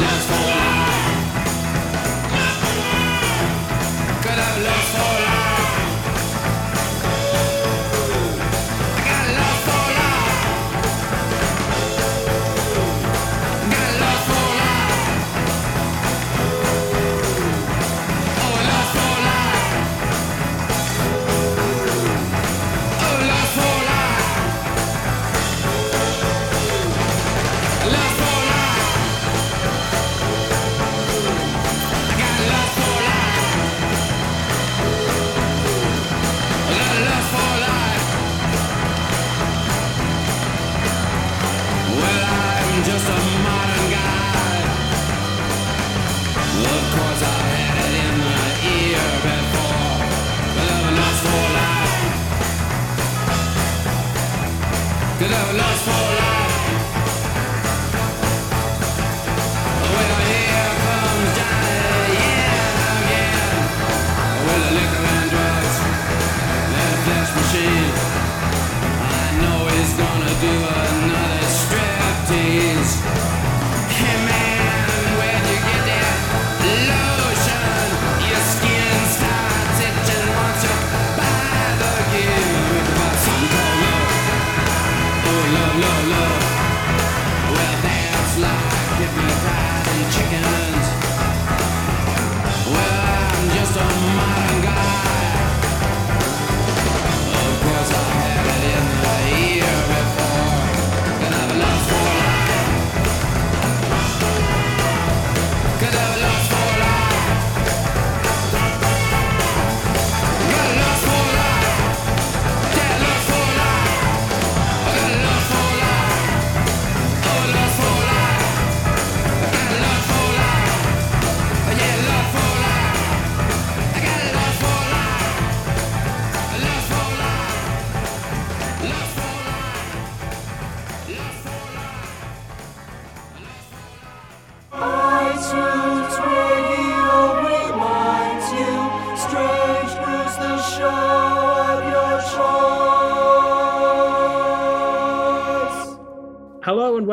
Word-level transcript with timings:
Could 0.00 0.39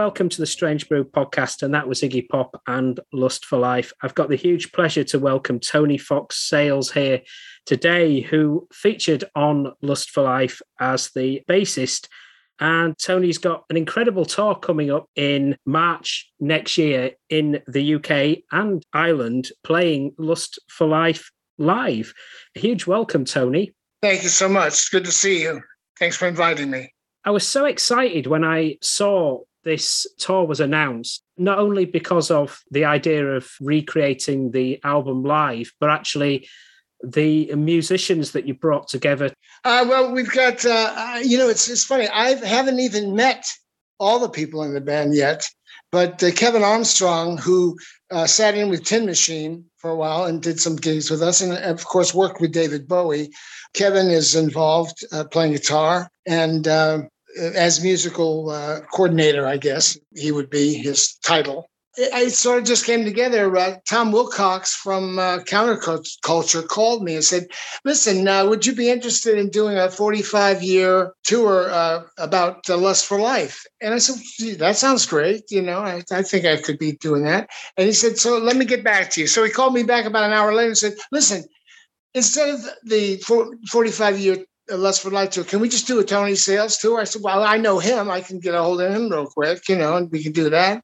welcome 0.07 0.29
to 0.29 0.39
the 0.39 0.47
Strange 0.47 0.87
Brew 0.87 1.03
podcast. 1.03 1.61
And 1.61 1.73
that 1.73 1.85
was 1.85 1.99
Iggy 1.99 2.29
Pop 2.29 2.61
and 2.65 2.97
Lust 3.11 3.43
for 3.43 3.59
Life. 3.59 3.91
I've 4.01 4.15
got 4.15 4.29
the 4.29 4.37
huge 4.37 4.71
pleasure 4.71 5.03
to 5.03 5.19
welcome 5.19 5.59
Tony 5.59 5.97
Fox 5.97 6.47
Sales 6.47 6.89
here 6.89 7.19
today, 7.65 8.21
who 8.21 8.69
featured 8.71 9.25
on 9.35 9.73
Lust 9.81 10.11
for 10.11 10.23
Life 10.23 10.61
as 10.79 11.11
the 11.13 11.41
bassist. 11.49 12.07
And 12.57 12.97
Tony's 12.97 13.37
got 13.37 13.65
an 13.69 13.75
incredible 13.75 14.23
tour 14.23 14.55
coming 14.55 14.89
up 14.89 15.09
in 15.17 15.57
March 15.65 16.31
next 16.39 16.77
year 16.77 17.11
in 17.29 17.61
the 17.67 17.95
UK 17.95 18.43
and 18.49 18.81
Ireland, 18.93 19.49
playing 19.65 20.13
Lust 20.17 20.57
for 20.69 20.87
Life 20.87 21.29
live. 21.57 22.13
A 22.55 22.61
huge 22.61 22.87
welcome, 22.87 23.25
Tony. 23.25 23.73
Thank 24.01 24.23
you 24.23 24.29
so 24.29 24.47
much. 24.47 24.67
It's 24.67 24.87
good 24.87 25.03
to 25.03 25.11
see 25.11 25.41
you. 25.41 25.59
Thanks 25.99 26.15
for 26.15 26.29
inviting 26.29 26.71
me. 26.71 26.93
I 27.25 27.31
was 27.31 27.45
so 27.45 27.65
excited 27.65 28.25
when 28.25 28.45
I 28.45 28.77
saw 28.81 29.41
this 29.67 30.07
tour 30.17 30.45
was 30.45 30.61
announced, 30.61 31.23
not 31.37 31.59
only 31.59 31.83
because 31.83 32.31
of 32.31 32.63
the 32.71 32.85
idea 32.85 33.35
of 33.35 33.51
recreating 33.59 34.51
the 34.51 34.79
album 34.85 35.23
live, 35.23 35.73
but 35.81 35.89
actually 35.89 36.47
the 37.03 37.53
musicians 37.53 38.31
that 38.31 38.47
you 38.47 38.53
brought 38.53 38.87
together. 38.87 39.29
Uh, 39.65 39.85
well, 39.89 40.13
we've 40.13 40.31
got, 40.31 40.65
uh, 40.65 40.93
uh, 40.95 41.19
you 41.21 41.37
know, 41.37 41.49
it's, 41.49 41.69
it's 41.69 41.83
funny. 41.83 42.07
I 42.07 42.35
haven't 42.45 42.79
even 42.79 43.13
met 43.13 43.45
all 43.99 44.19
the 44.19 44.29
people 44.29 44.63
in 44.63 44.73
the 44.73 44.79
band 44.79 45.13
yet, 45.13 45.43
but 45.91 46.23
uh, 46.23 46.31
Kevin 46.31 46.63
Armstrong, 46.63 47.37
who 47.37 47.77
uh, 48.09 48.25
sat 48.25 48.55
in 48.55 48.69
with 48.69 48.85
Tin 48.85 49.05
Machine 49.05 49.65
for 49.75 49.89
a 49.89 49.97
while 49.97 50.23
and 50.23 50.41
did 50.41 50.61
some 50.61 50.77
gigs 50.77 51.11
with 51.11 51.21
us, 51.21 51.41
and 51.41 51.51
of 51.51 51.83
course 51.83 52.13
worked 52.13 52.39
with 52.39 52.53
David 52.53 52.87
Bowie. 52.87 53.31
Kevin 53.73 54.09
is 54.09 54.33
involved 54.33 55.03
uh, 55.11 55.25
playing 55.25 55.51
guitar 55.51 56.09
and 56.25 56.69
as 57.37 57.83
musical 57.83 58.49
uh, 58.49 58.81
coordinator, 58.91 59.45
I 59.45 59.57
guess 59.57 59.97
he 60.15 60.31
would 60.31 60.49
be 60.49 60.73
his 60.73 61.15
title. 61.23 61.69
It, 61.97 62.13
it 62.13 62.33
sort 62.33 62.59
of 62.59 62.65
just 62.65 62.85
came 62.85 63.03
together. 63.03 63.55
Uh, 63.55 63.77
Tom 63.87 64.11
Wilcox 64.11 64.75
from 64.75 65.17
uh, 65.19 65.39
Counterculture 65.39 66.67
called 66.67 67.03
me 67.03 67.15
and 67.15 67.23
said, 67.23 67.47
"Listen, 67.83 68.27
uh, 68.27 68.45
would 68.45 68.65
you 68.65 68.73
be 68.73 68.89
interested 68.89 69.37
in 69.37 69.49
doing 69.49 69.77
a 69.77 69.89
45 69.89 70.61
year 70.63 71.13
tour 71.23 71.69
uh, 71.69 72.03
about 72.17 72.69
uh, 72.69 72.77
Lust 72.77 73.05
for 73.05 73.19
Life?" 73.19 73.65
And 73.81 73.93
I 73.93 73.97
said, 73.97 74.21
"Gee, 74.37 74.53
"That 74.53 74.77
sounds 74.77 75.05
great. 75.05 75.49
You 75.49 75.61
know, 75.61 75.79
I, 75.79 76.03
I 76.11 76.21
think 76.21 76.45
I 76.45 76.57
could 76.57 76.79
be 76.79 76.93
doing 76.93 77.23
that." 77.23 77.49
And 77.77 77.87
he 77.87 77.93
said, 77.93 78.17
"So 78.17 78.37
let 78.37 78.55
me 78.55 78.65
get 78.65 78.83
back 78.83 79.09
to 79.11 79.21
you." 79.21 79.27
So 79.27 79.43
he 79.43 79.51
called 79.51 79.73
me 79.73 79.83
back 79.83 80.05
about 80.05 80.25
an 80.25 80.33
hour 80.33 80.53
later 80.53 80.69
and 80.69 80.77
said, 80.77 80.95
"Listen." 81.11 81.43
Instead 82.13 82.49
of 82.49 82.61
the 82.85 83.17
45 83.17 84.17
year 84.17 84.37
Lust 84.69 85.01
for 85.01 85.09
Life 85.09 85.31
tour, 85.31 85.43
can 85.43 85.59
we 85.59 85.69
just 85.69 85.87
do 85.87 85.99
a 85.99 86.03
Tony 86.03 86.35
Sales 86.35 86.77
tour? 86.77 86.99
I 86.99 87.05
said, 87.05 87.21
Well, 87.23 87.43
I 87.43 87.57
know 87.57 87.79
him. 87.79 88.09
I 88.09 88.21
can 88.21 88.39
get 88.39 88.55
a 88.55 88.61
hold 88.61 88.81
of 88.81 88.93
him 88.93 89.09
real 89.09 89.27
quick, 89.27 89.67
you 89.69 89.77
know, 89.77 89.95
and 89.95 90.11
we 90.11 90.23
can 90.23 90.33
do 90.33 90.49
that. 90.49 90.83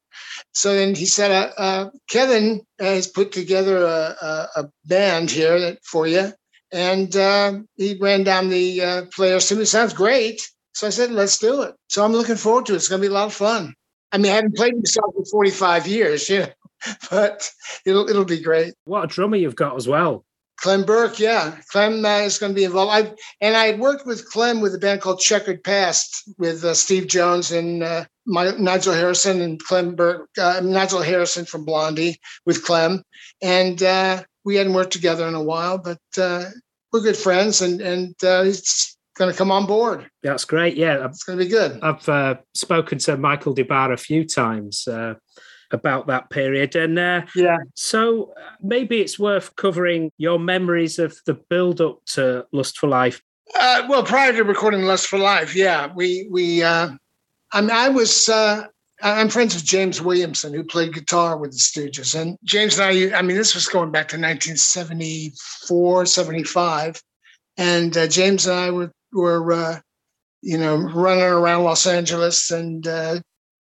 So 0.53 0.73
then 0.73 0.95
he 0.95 1.05
said, 1.05 1.31
uh, 1.31 1.51
uh, 1.57 1.89
Kevin 2.09 2.61
has 2.79 3.07
put 3.07 3.31
together 3.31 3.83
a, 3.83 4.15
a, 4.21 4.47
a 4.57 4.69
band 4.85 5.31
here 5.31 5.59
that, 5.59 5.83
for 5.83 6.07
you. 6.07 6.31
And 6.71 7.15
uh, 7.15 7.59
he 7.75 7.97
ran 7.99 8.23
down 8.23 8.49
the 8.49 8.81
uh, 8.81 9.01
players 9.13 9.47
to 9.47 9.55
me. 9.55 9.65
Sounds 9.65 9.93
great. 9.93 10.41
So 10.73 10.87
I 10.87 10.89
said, 10.89 11.11
let's 11.11 11.37
do 11.37 11.61
it. 11.61 11.75
So 11.87 12.03
I'm 12.03 12.13
looking 12.13 12.35
forward 12.35 12.65
to 12.67 12.73
it. 12.73 12.77
It's 12.77 12.89
going 12.89 13.01
to 13.01 13.07
be 13.07 13.11
a 13.11 13.15
lot 13.15 13.27
of 13.27 13.33
fun. 13.33 13.73
I 14.11 14.17
mean, 14.17 14.31
I 14.31 14.35
haven't 14.35 14.55
played 14.55 14.75
myself 14.75 15.13
for 15.15 15.25
45 15.25 15.87
years, 15.87 16.29
you 16.29 16.39
know, 16.39 16.47
but 17.11 17.49
it'll, 17.85 18.09
it'll 18.09 18.25
be 18.25 18.41
great. 18.41 18.73
What 18.85 19.03
a 19.03 19.07
drummer 19.07 19.37
you've 19.37 19.55
got 19.55 19.75
as 19.75 19.87
well. 19.87 20.25
Clem 20.63 20.85
Burke, 20.85 21.19
yeah, 21.19 21.57
Clem 21.73 22.05
uh, 22.05 22.19
is 22.19 22.37
going 22.37 22.53
to 22.53 22.55
be 22.55 22.63
involved. 22.63 22.93
I've 22.93 23.13
and 23.41 23.53
I 23.53 23.65
had 23.65 23.79
worked 23.81 24.05
with 24.05 24.29
Clem 24.31 24.61
with 24.61 24.73
a 24.73 24.77
band 24.77 25.01
called 25.01 25.19
Checkered 25.19 25.61
Past 25.61 26.23
with 26.37 26.63
uh, 26.63 26.73
Steve 26.73 27.07
Jones 27.07 27.51
and 27.51 27.83
uh, 27.83 28.05
my, 28.25 28.51
Nigel 28.51 28.93
Harrison 28.93 29.41
and 29.41 29.61
Clem 29.61 29.93
Burke, 29.93 30.29
uh, 30.39 30.61
Nigel 30.63 31.01
Harrison 31.01 31.43
from 31.43 31.65
Blondie 31.65 32.17
with 32.45 32.63
Clem, 32.63 33.03
and 33.41 33.83
uh, 33.83 34.23
we 34.45 34.55
hadn't 34.55 34.73
worked 34.73 34.93
together 34.93 35.27
in 35.27 35.35
a 35.35 35.43
while, 35.43 35.77
but 35.77 35.99
uh, 36.17 36.45
we're 36.93 37.01
good 37.01 37.17
friends, 37.17 37.61
and 37.61 37.81
and 37.81 38.15
he's 38.21 38.95
going 39.17 39.29
to 39.29 39.37
come 39.37 39.51
on 39.51 39.65
board. 39.65 40.09
That's 40.21 40.45
great. 40.45 40.77
Yeah, 40.77 41.05
it's 41.05 41.23
going 41.23 41.39
to 41.39 41.43
be 41.43 41.51
good. 41.51 41.81
I've 41.81 42.39
spoken 42.53 42.99
to 42.99 43.17
Michael 43.17 43.53
DeBar 43.53 43.91
a 43.91 43.97
few 43.97 44.25
times 44.25 44.87
about 45.73 46.07
that 46.07 46.29
period. 46.29 46.75
And 46.75 46.97
uh, 46.97 47.23
yeah, 47.35 47.57
so 47.75 48.33
uh, 48.37 48.51
maybe 48.61 49.01
it's 49.01 49.19
worth 49.19 49.55
covering 49.55 50.11
your 50.17 50.39
memories 50.39 50.99
of 50.99 51.17
the 51.25 51.33
build 51.33 51.81
up 51.81 52.05
to 52.13 52.45
Lust 52.51 52.77
for 52.77 52.87
Life. 52.87 53.21
Uh, 53.59 53.85
well, 53.89 54.03
prior 54.03 54.31
to 54.33 54.43
recording 54.43 54.83
Lust 54.83 55.07
for 55.07 55.19
Life, 55.19 55.55
yeah, 55.55 55.91
we 55.93 56.27
we. 56.29 56.63
Uh, 56.63 56.89
I 57.51 57.61
mean, 57.61 57.71
I 57.71 57.89
was. 57.89 58.29
Uh, 58.29 58.67
I'm 59.01 59.27
friends 59.27 59.53
with 59.53 59.65
James 59.65 60.01
Williamson, 60.01 60.53
who 60.53 60.63
played 60.63 60.93
guitar 60.93 61.37
with 61.37 61.51
the 61.51 61.57
Stooges. 61.57 62.19
And 62.19 62.37
James 62.45 62.79
and 62.79 63.13
I, 63.13 63.17
I 63.17 63.21
mean, 63.21 63.35
this 63.35 63.53
was 63.53 63.67
going 63.67 63.91
back 63.91 64.07
to 64.09 64.15
1974, 64.15 66.05
75. 66.05 67.03
And 67.57 67.97
uh, 67.97 68.07
James 68.07 68.47
and 68.47 68.55
I 68.55 68.71
were, 68.71 68.93
were 69.11 69.51
uh, 69.51 69.79
you 70.41 70.57
know, 70.57 70.77
running 70.77 71.23
around 71.23 71.65
Los 71.65 71.85
Angeles 71.85 72.49
and, 72.49 72.87
uh, 72.87 73.19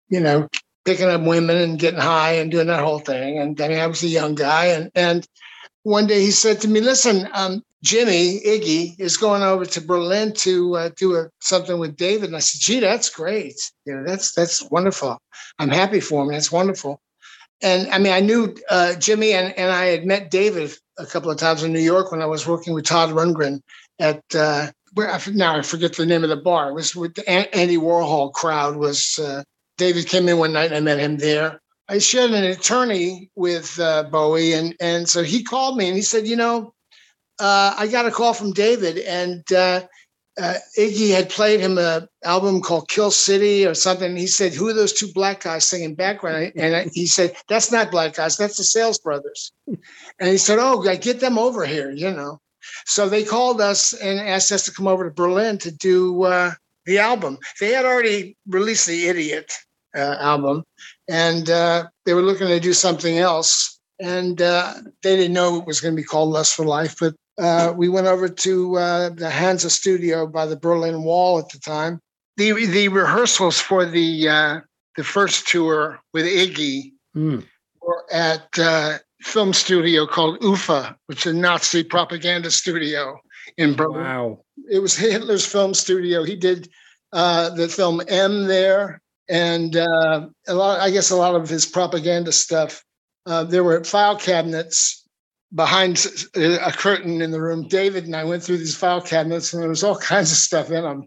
you 0.10 0.20
know, 0.20 0.50
picking 0.90 1.08
up 1.08 1.22
women 1.22 1.56
and 1.56 1.78
getting 1.78 2.00
high 2.00 2.32
and 2.32 2.50
doing 2.50 2.66
that 2.66 2.84
whole 2.84 2.98
thing. 2.98 3.38
And 3.38 3.62
I 3.62 3.68
mean, 3.68 3.80
I 3.80 3.86
was 3.86 4.02
a 4.02 4.08
young 4.08 4.34
guy. 4.34 4.66
And, 4.66 4.90
and 4.96 5.28
one 5.84 6.08
day 6.08 6.20
he 6.22 6.32
said 6.32 6.60
to 6.62 6.68
me, 6.68 6.82
listen, 6.82 7.30
um, 7.36 7.64
Jimmy 7.84 8.40
Iggy 8.44 9.00
is 9.00 9.16
going 9.16 9.44
over 9.44 9.68
to 9.68 9.82
Berlin 9.82 10.34
to 10.38 10.78
uh, 10.78 10.90
do 10.96 11.16
a, 11.16 11.30
something 11.42 11.78
with 11.78 11.96
David. 11.96 12.30
And 12.30 12.36
I 12.36 12.40
said, 12.40 12.60
gee, 12.60 12.80
that's 12.80 13.08
great. 13.08 13.54
You 13.86 13.98
know, 13.98 14.04
that's, 14.04 14.34
that's 14.34 14.68
wonderful. 14.72 15.22
I'm 15.60 15.70
happy 15.70 16.00
for 16.00 16.24
him. 16.24 16.32
That's 16.32 16.52
wonderful. 16.52 17.00
And 17.62 17.88
I 17.92 18.00
mean, 18.00 18.14
I 18.14 18.22
knew 18.22 18.56
uh, 18.72 18.96
Jimmy 18.96 19.34
and, 19.34 19.56
and 19.60 19.72
I 19.72 19.86
had 19.86 20.08
met 20.08 20.32
David 20.32 20.72
a 20.98 21.06
couple 21.06 21.30
of 21.30 21.38
times 21.38 21.62
in 21.62 21.72
New 21.72 21.82
York 21.82 22.12
when 22.12 22.24
I 22.24 22.26
was 22.26 22.48
working 22.48 22.74
with 22.74 22.86
Todd 22.86 23.12
Rundgren 23.12 23.62
at, 24.00 24.24
uh, 24.34 24.72
where 24.96 25.12
I, 25.12 25.22
now 25.34 25.56
I 25.56 25.62
forget 25.62 25.94
the 25.94 26.08
name 26.08 26.24
of 26.24 26.30
the 26.30 26.36
bar. 26.36 26.70
It 26.70 26.74
was 26.74 26.96
with 26.96 27.14
the 27.14 27.30
Andy 27.30 27.78
Warhol 27.78 28.34
crowd 28.34 28.76
was 28.76 29.20
uh, 29.20 29.44
David 29.80 30.08
came 30.08 30.28
in 30.28 30.38
one 30.38 30.54
night 30.54 30.72
and 30.72 30.76
I 30.76 30.82
met 30.82 31.00
him 31.00 31.18
there. 31.18 31.62
I 31.88 31.98
shared 31.98 32.32
an 32.32 32.44
attorney 32.44 33.32
with 33.36 33.80
uh, 33.80 34.04
Bowie, 34.04 34.54
and 34.54 34.76
and 34.80 35.10
so 35.10 35.24
he 35.24 35.42
called 35.42 35.78
me 35.78 35.88
and 35.88 35.96
he 35.96 36.04
said, 36.04 36.28
you 36.28 36.36
know, 36.36 36.76
uh, 37.40 37.74
I 37.76 37.88
got 37.88 38.06
a 38.06 38.12
call 38.12 38.34
from 38.36 38.52
David, 38.52 39.00
and 39.00 39.42
uh, 39.52 39.82
uh 40.40 40.56
Iggy 40.78 41.16
had 41.16 41.30
played 41.30 41.62
him 41.62 41.80
a 41.80 42.08
album 42.24 42.62
called 42.62 42.90
Kill 42.90 43.10
City 43.10 43.66
or 43.66 43.74
something. 43.74 44.16
He 44.16 44.28
said, 44.28 44.54
who 44.54 44.68
are 44.68 44.74
those 44.74 44.94
two 44.94 45.12
black 45.14 45.42
guys 45.42 45.68
singing 45.68 45.96
background? 45.96 46.52
And 46.56 46.92
he 46.94 47.08
said, 47.08 47.36
that's 47.48 47.72
not 47.72 47.90
black 47.90 48.14
guys, 48.14 48.38
that's 48.38 48.58
the 48.58 48.64
Sales 48.64 49.00
Brothers. 49.00 49.52
And 49.66 50.30
he 50.30 50.38
said, 50.38 50.60
oh, 50.60 50.84
get 50.84 51.22
them 51.22 51.40
over 51.40 51.66
here, 51.66 51.90
you 51.90 52.12
know. 52.12 52.40
So 52.86 53.10
they 53.10 53.24
called 53.24 53.62
us 53.62 53.94
and 53.94 54.20
asked 54.20 54.52
us 54.52 54.66
to 54.66 54.72
come 54.72 54.88
over 54.88 55.06
to 55.06 55.16
Berlin 55.16 55.58
to 55.60 55.72
do 55.72 56.24
uh, 56.24 56.52
the 56.86 57.00
album. 57.00 57.40
They 57.60 57.72
had 57.72 57.86
already 57.86 58.36
released 58.46 58.86
The 58.86 59.08
Idiot 59.08 59.52
uh, 59.96 60.18
album, 60.20 60.64
and 61.08 61.50
uh, 61.50 61.86
they 62.06 62.14
were 62.14 62.22
looking 62.22 62.48
to 62.48 62.60
do 62.60 62.74
something 62.74 63.18
else, 63.18 63.80
and 64.00 64.42
uh, 64.42 64.74
they 65.04 65.16
didn't 65.16 65.34
know 65.34 65.58
it 65.58 65.66
was 65.66 65.82
going 65.82 65.96
to 65.96 66.02
be 66.02 66.06
called 66.06 66.30
Lust 66.30 66.56
for 66.56 66.66
Life. 66.66 66.96
But 67.00 67.16
uh, 67.38 67.74
we 67.76 67.90
went 67.90 68.08
over 68.08 68.30
to 68.30 68.78
uh, 68.78 69.10
the 69.10 69.30
Hansa 69.30 69.70
studio 69.70 70.28
by 70.28 70.46
the 70.46 70.58
Berlin 70.58 71.04
Wall 71.04 71.40
at 71.40 71.50
the 71.50 71.60
time. 71.60 72.00
The 72.38 72.52
the 72.66 72.88
rehearsals 72.88 73.60
for 73.60 73.86
the 73.86 74.28
uh, 74.28 74.60
the 74.96 75.04
first 75.04 75.48
tour 75.48 76.00
with 76.14 76.26
Iggy 76.26 76.94
mm. 77.16 77.46
were 77.82 78.06
at 78.12 78.56
film 79.22 79.54
studio 79.54 80.06
called 80.06 80.38
UFA, 80.42 80.96
which 81.08 81.26
is 81.26 81.34
a 81.34 81.38
Nazi 81.38 81.84
propaganda 81.84 82.52
studio 82.52 83.20
in 83.58 83.76
Berlin. 83.76 84.04
Wow. 84.04 84.40
It 84.72 84.80
was 84.80 84.96
Hitler's 84.96 85.46
film 85.46 85.74
studio. 85.74 86.24
He 86.24 86.36
did 86.36 86.70
uh, 87.12 87.50
the 87.50 87.68
film 87.68 88.02
M 88.08 88.46
there, 88.46 89.02
and 89.30 89.76
uh, 89.78 90.28
a 90.48 90.54
lot. 90.54 90.80
I 90.80 90.90
guess 90.90 91.12
a 91.12 91.16
lot 91.16 91.36
of 91.36 91.48
his 91.48 91.66
propaganda 91.66 92.32
stuff. 92.32 92.84
Uh, 93.26 93.44
there 93.44 93.64
were 93.64 93.84
file 93.84 94.18
cabinets 94.18 95.06
behind 95.54 96.06
a 96.36 96.72
curtain 96.72 97.22
in 97.22 97.32
the 97.32 97.42
room. 97.42 97.68
David 97.68 98.06
and 98.06 98.16
I 98.16 98.24
went 98.24 98.44
through 98.44 98.58
these 98.58 98.76
file 98.76 99.02
cabinets, 99.02 99.54
and 99.54 99.62
there 99.62 99.70
was 99.70 99.84
all 99.84 99.98
kinds 100.14 100.32
of 100.32 100.38
stuff 100.38 100.72
in 100.72 100.84
them. 100.84 101.06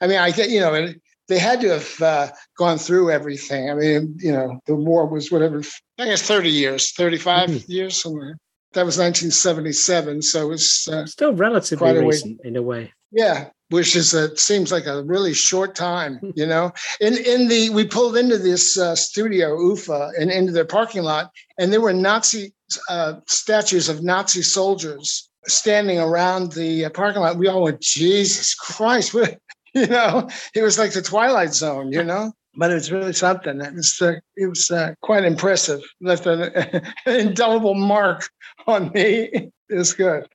I 0.00 0.06
mean, 0.06 0.18
I 0.18 0.30
get 0.32 0.50
you 0.50 0.60
know, 0.60 0.92
they 1.28 1.38
had 1.38 1.60
to 1.60 1.68
have 1.68 2.02
uh, 2.02 2.30
gone 2.58 2.78
through 2.78 3.10
everything. 3.10 3.70
I 3.70 3.74
mean, 3.74 4.16
you 4.18 4.32
know, 4.32 4.60
the 4.66 4.74
war 4.74 5.06
was 5.06 5.30
whatever. 5.30 5.62
I 5.98 6.06
guess 6.06 6.22
thirty 6.22 6.50
years, 6.50 6.92
35 6.92 7.50
mm-hmm. 7.50 7.72
years 7.72 8.02
somewhere. 8.02 8.36
That 8.72 8.86
was 8.86 8.98
1977, 8.98 10.22
so 10.22 10.46
it 10.46 10.48
was 10.48 10.88
uh, 10.92 11.04
still 11.04 11.34
relatively 11.34 11.92
recent 11.98 12.40
in 12.44 12.54
a 12.54 12.62
way. 12.62 12.92
Yeah, 13.10 13.48
which 13.70 13.96
is 13.96 14.14
a 14.14 14.36
seems 14.36 14.70
like 14.70 14.86
a 14.86 15.02
really 15.04 15.32
short 15.32 15.74
time, 15.74 16.20
you 16.34 16.46
know. 16.46 16.72
In 17.00 17.16
in 17.16 17.48
the 17.48 17.70
we 17.70 17.86
pulled 17.86 18.16
into 18.16 18.38
this 18.38 18.78
uh, 18.78 18.94
studio 18.94 19.58
UFA 19.58 20.10
and 20.18 20.30
into 20.30 20.52
their 20.52 20.64
parking 20.64 21.02
lot, 21.02 21.30
and 21.58 21.72
there 21.72 21.80
were 21.80 21.92
Nazi 21.92 22.52
uh, 22.88 23.14
statues 23.26 23.88
of 23.88 24.02
Nazi 24.02 24.42
soldiers 24.42 25.28
standing 25.46 25.98
around 25.98 26.52
the 26.52 26.84
uh, 26.84 26.90
parking 26.90 27.22
lot. 27.22 27.38
We 27.38 27.48
all 27.48 27.62
went, 27.62 27.80
Jesus 27.80 28.54
Christ, 28.54 29.14
you 29.74 29.86
know, 29.86 30.28
it 30.54 30.62
was 30.62 30.78
like 30.78 30.92
the 30.92 31.02
Twilight 31.02 31.54
Zone, 31.54 31.92
you 31.92 32.04
know. 32.04 32.32
But 32.56 32.72
it 32.72 32.74
was 32.74 32.90
really 32.90 33.12
something. 33.12 33.60
It 33.60 33.74
was 33.74 34.02
uh, 34.02 34.14
it 34.36 34.46
was 34.46 34.70
uh, 34.70 34.94
quite 35.02 35.24
impressive. 35.24 35.80
Left 36.00 36.26
an 36.26 36.82
indelible 37.06 37.74
mark 37.74 38.28
on 38.66 38.90
me. 38.92 39.30
It 39.68 39.74
was 39.74 39.94
good. 39.94 40.26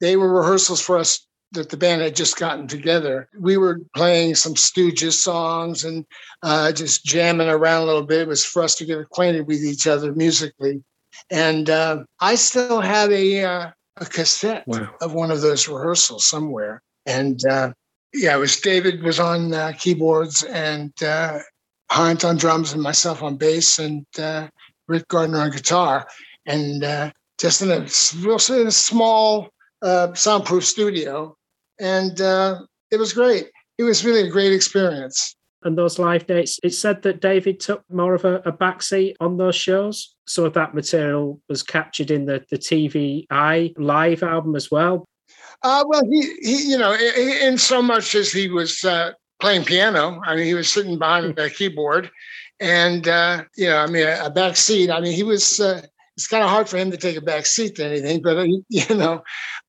They 0.00 0.16
were 0.16 0.30
rehearsals 0.30 0.82
for 0.82 0.98
us 0.98 1.26
that 1.54 1.70
the 1.70 1.76
band 1.76 2.02
had 2.02 2.14
just 2.14 2.38
gotten 2.38 2.66
together. 2.66 3.28
We 3.38 3.56
were 3.56 3.80
playing 3.96 4.34
some 4.34 4.54
Stooges 4.54 5.14
songs 5.14 5.84
and 5.84 6.04
uh, 6.42 6.72
just 6.72 7.04
jamming 7.04 7.48
around 7.48 7.82
a 7.82 7.86
little 7.86 8.06
bit. 8.06 8.22
It 8.22 8.28
was 8.28 8.44
for 8.44 8.62
us 8.62 8.74
to 8.76 8.84
get 8.84 8.98
acquainted 8.98 9.46
with 9.46 9.62
each 9.62 9.86
other 9.86 10.12
musically. 10.12 10.82
And 11.30 11.70
uh, 11.70 12.04
I 12.20 12.34
still 12.34 12.80
have 12.80 13.10
a, 13.10 13.44
uh, 13.44 13.70
a 13.96 14.04
cassette 14.04 14.64
wow. 14.66 14.90
of 15.00 15.14
one 15.14 15.30
of 15.30 15.40
those 15.40 15.68
rehearsals 15.68 16.26
somewhere. 16.26 16.82
And 17.06 17.44
uh, 17.46 17.72
yeah, 18.12 18.36
it 18.36 18.40
was 18.40 18.60
David 18.60 19.02
was 19.02 19.18
on 19.18 19.54
uh, 19.54 19.72
keyboards 19.78 20.42
and 20.44 20.92
uh, 21.02 21.38
Hunt 21.90 22.24
on 22.24 22.36
drums 22.36 22.72
and 22.72 22.82
myself 22.82 23.22
on 23.22 23.36
bass 23.36 23.78
and 23.78 24.04
Rick 24.88 25.06
Gardiner 25.08 25.38
on 25.38 25.50
guitar. 25.50 26.08
And 26.46 27.12
just 27.38 27.62
in 27.62 27.70
a 27.70 27.86
real 28.26 28.38
in 28.60 28.66
a 28.66 28.70
small 28.70 29.50
uh, 29.82 30.14
soundproof 30.14 30.64
studio 30.64 31.36
and 31.80 32.20
uh, 32.20 32.60
it 32.90 32.98
was 32.98 33.12
great. 33.12 33.50
It 33.78 33.82
was 33.82 34.04
really 34.04 34.28
a 34.28 34.30
great 34.30 34.52
experience. 34.52 35.36
And 35.64 35.78
those 35.78 35.98
live 35.98 36.26
dates, 36.26 36.60
it 36.62 36.74
said 36.74 37.02
that 37.02 37.22
David 37.22 37.58
took 37.58 37.82
more 37.90 38.14
of 38.14 38.26
a, 38.26 38.36
a 38.44 38.52
backseat 38.52 39.14
on 39.18 39.38
those 39.38 39.56
shows. 39.56 40.14
Some 40.26 40.44
of 40.44 40.52
that 40.52 40.74
material 40.74 41.40
was 41.48 41.62
captured 41.62 42.10
in 42.10 42.26
the, 42.26 42.44
the 42.50 42.58
TV 42.58 43.26
live 43.78 44.22
album 44.22 44.56
as 44.56 44.70
well. 44.70 45.08
Uh, 45.62 45.82
well, 45.88 46.02
he, 46.10 46.34
he, 46.42 46.70
you 46.70 46.78
know, 46.78 46.92
in, 46.92 47.48
in 47.48 47.58
so 47.58 47.80
much 47.80 48.14
as 48.14 48.30
he 48.30 48.50
was 48.50 48.84
uh, 48.84 49.12
playing 49.40 49.64
piano, 49.64 50.20
I 50.26 50.36
mean, 50.36 50.44
he 50.44 50.52
was 50.52 50.70
sitting 50.70 50.98
behind 50.98 51.36
the 51.36 51.48
keyboard, 51.48 52.10
and 52.60 53.08
uh, 53.08 53.44
you 53.56 53.68
know, 53.68 53.78
I 53.78 53.86
mean, 53.86 54.06
a, 54.06 54.26
a 54.26 54.30
back 54.30 54.56
seat. 54.56 54.90
I 54.90 55.00
mean, 55.00 55.14
he 55.14 55.22
was. 55.22 55.60
Uh, 55.60 55.82
it's 56.16 56.28
kind 56.28 56.44
of 56.44 56.50
hard 56.50 56.68
for 56.68 56.76
him 56.76 56.92
to 56.92 56.96
take 56.96 57.16
a 57.16 57.20
back 57.20 57.44
seat 57.44 57.74
to 57.76 57.84
anything, 57.84 58.22
but 58.22 58.36
uh, 58.36 58.46
you 58.68 58.94
know, 58.94 59.22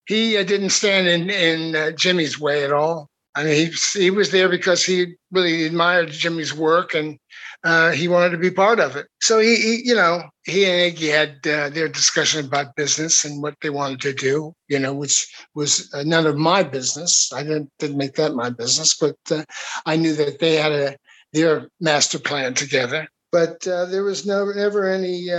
he 0.06 0.38
uh, 0.38 0.44
didn't 0.44 0.70
stand 0.70 1.08
in 1.08 1.30
in 1.30 1.76
uh, 1.76 1.92
Jimmy's 1.92 2.40
way 2.40 2.64
at 2.64 2.72
all. 2.72 3.10
I 3.36 3.44
mean, 3.44 3.56
he 3.56 4.00
he 4.00 4.12
was 4.12 4.32
there 4.32 4.48
because 4.48 4.84
he 4.84 5.16
really 5.32 5.66
admired 5.66 6.10
Jimmy's 6.12 6.54
work 6.54 6.94
and 6.94 7.20
uh, 7.64 7.92
he 7.92 8.08
wanted 8.08 8.30
to 8.30 8.38
be 8.38 8.52
part 8.52 8.80
of 8.80 8.96
it. 8.96 9.08
So 9.20 9.40
he, 9.40 9.56
he 9.56 9.82
you 9.84 9.96
know, 9.96 10.24
he 10.44 10.66
and 10.66 10.96
Iggy 10.96 11.10
had 11.12 11.48
uh, 11.48 11.70
their 11.70 11.90
discussion 11.90 12.46
about 12.46 12.76
business 12.76 13.26
and 13.26 13.42
what 13.42 13.56
they 13.62 13.70
wanted 13.70 14.02
to 14.02 14.14
do. 14.14 14.54
You 14.70 14.80
know, 14.80 14.94
which 14.94 15.28
was 15.54 15.92
uh, 15.94 16.04
none 16.04 16.28
of 16.28 16.38
my 16.38 16.64
business. 16.64 17.32
I 17.34 17.44
didn't 17.44 17.70
didn't 17.80 17.98
make 17.98 18.16
that 18.16 18.36
my 18.36 18.50
business, 18.50 18.96
but 18.96 19.18
uh, 19.32 19.44
I 19.86 19.98
knew 19.98 20.14
that 20.16 20.40
they 20.40 20.56
had 20.56 20.72
a 20.72 20.96
their 21.34 21.68
master 21.82 22.20
plan 22.20 22.54
together. 22.54 23.08
But 23.32 23.62
there 23.64 24.04
was 24.04 24.26
no 24.26 24.46
never 24.46 24.88
any 24.88 25.30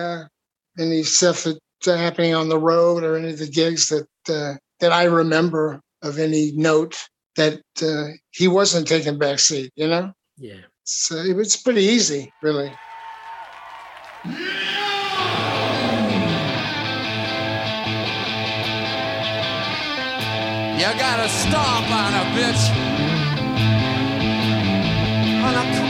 any 0.78 1.02
stuff 1.02 1.44
that 1.44 1.58
happening 1.86 2.34
on 2.34 2.48
the 2.48 2.58
road 2.58 3.04
or 3.04 3.16
any 3.16 3.30
of 3.30 3.38
the 3.38 3.46
gigs 3.46 3.88
that 3.88 4.06
uh, 4.28 4.54
that 4.80 4.92
I 4.92 5.04
remember 5.04 5.80
of 6.02 6.18
any 6.18 6.52
note 6.54 6.96
that 7.36 7.60
uh, 7.82 8.08
he 8.30 8.48
wasn't 8.48 8.88
taking 8.88 9.18
back 9.18 9.38
seat. 9.38 9.70
You 9.76 9.88
know. 9.88 10.12
Yeah. 10.36 10.60
So 10.84 11.16
it 11.16 11.36
was 11.36 11.56
pretty 11.56 11.82
easy, 11.82 12.32
really. 12.42 12.72
You 20.76 20.92
gotta 20.98 21.28
stomp 21.28 21.90
on 21.90 22.14
a 22.14 22.24
bitch. 22.36 22.96
Now 25.56 25.62
come 25.62 25.70
on, 25.70 25.72
honey. 25.72 25.85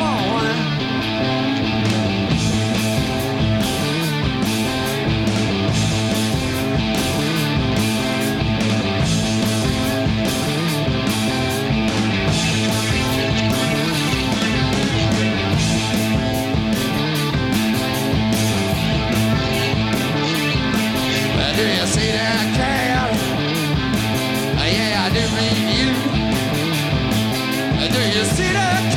Do 21.57 21.63
you 21.63 21.87
see 21.87 22.11
that 22.13 22.47
cat? 22.57 23.11
Uh, 24.61 24.65
Yeah, 24.77 25.05
I 25.05 25.09
do 25.17 25.23
mean 25.37 25.69
you. 25.79 25.91
Uh, 27.81 27.89
Do 27.95 28.01
you 28.19 28.25
see 28.37 28.53
that 28.53 28.83
cat? 28.95 28.96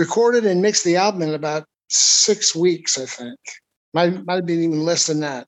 Recorded 0.00 0.46
and 0.46 0.62
mixed 0.62 0.84
the 0.84 0.96
album 0.96 1.22
in 1.22 1.34
about 1.34 1.64
six 1.88 2.56
weeks, 2.56 2.98
I 2.98 3.06
think. 3.06 3.38
Might 3.94 4.24
might 4.24 4.36
have 4.36 4.46
been 4.46 4.64
even 4.64 4.84
less 4.84 5.06
than 5.06 5.20
that. 5.20 5.46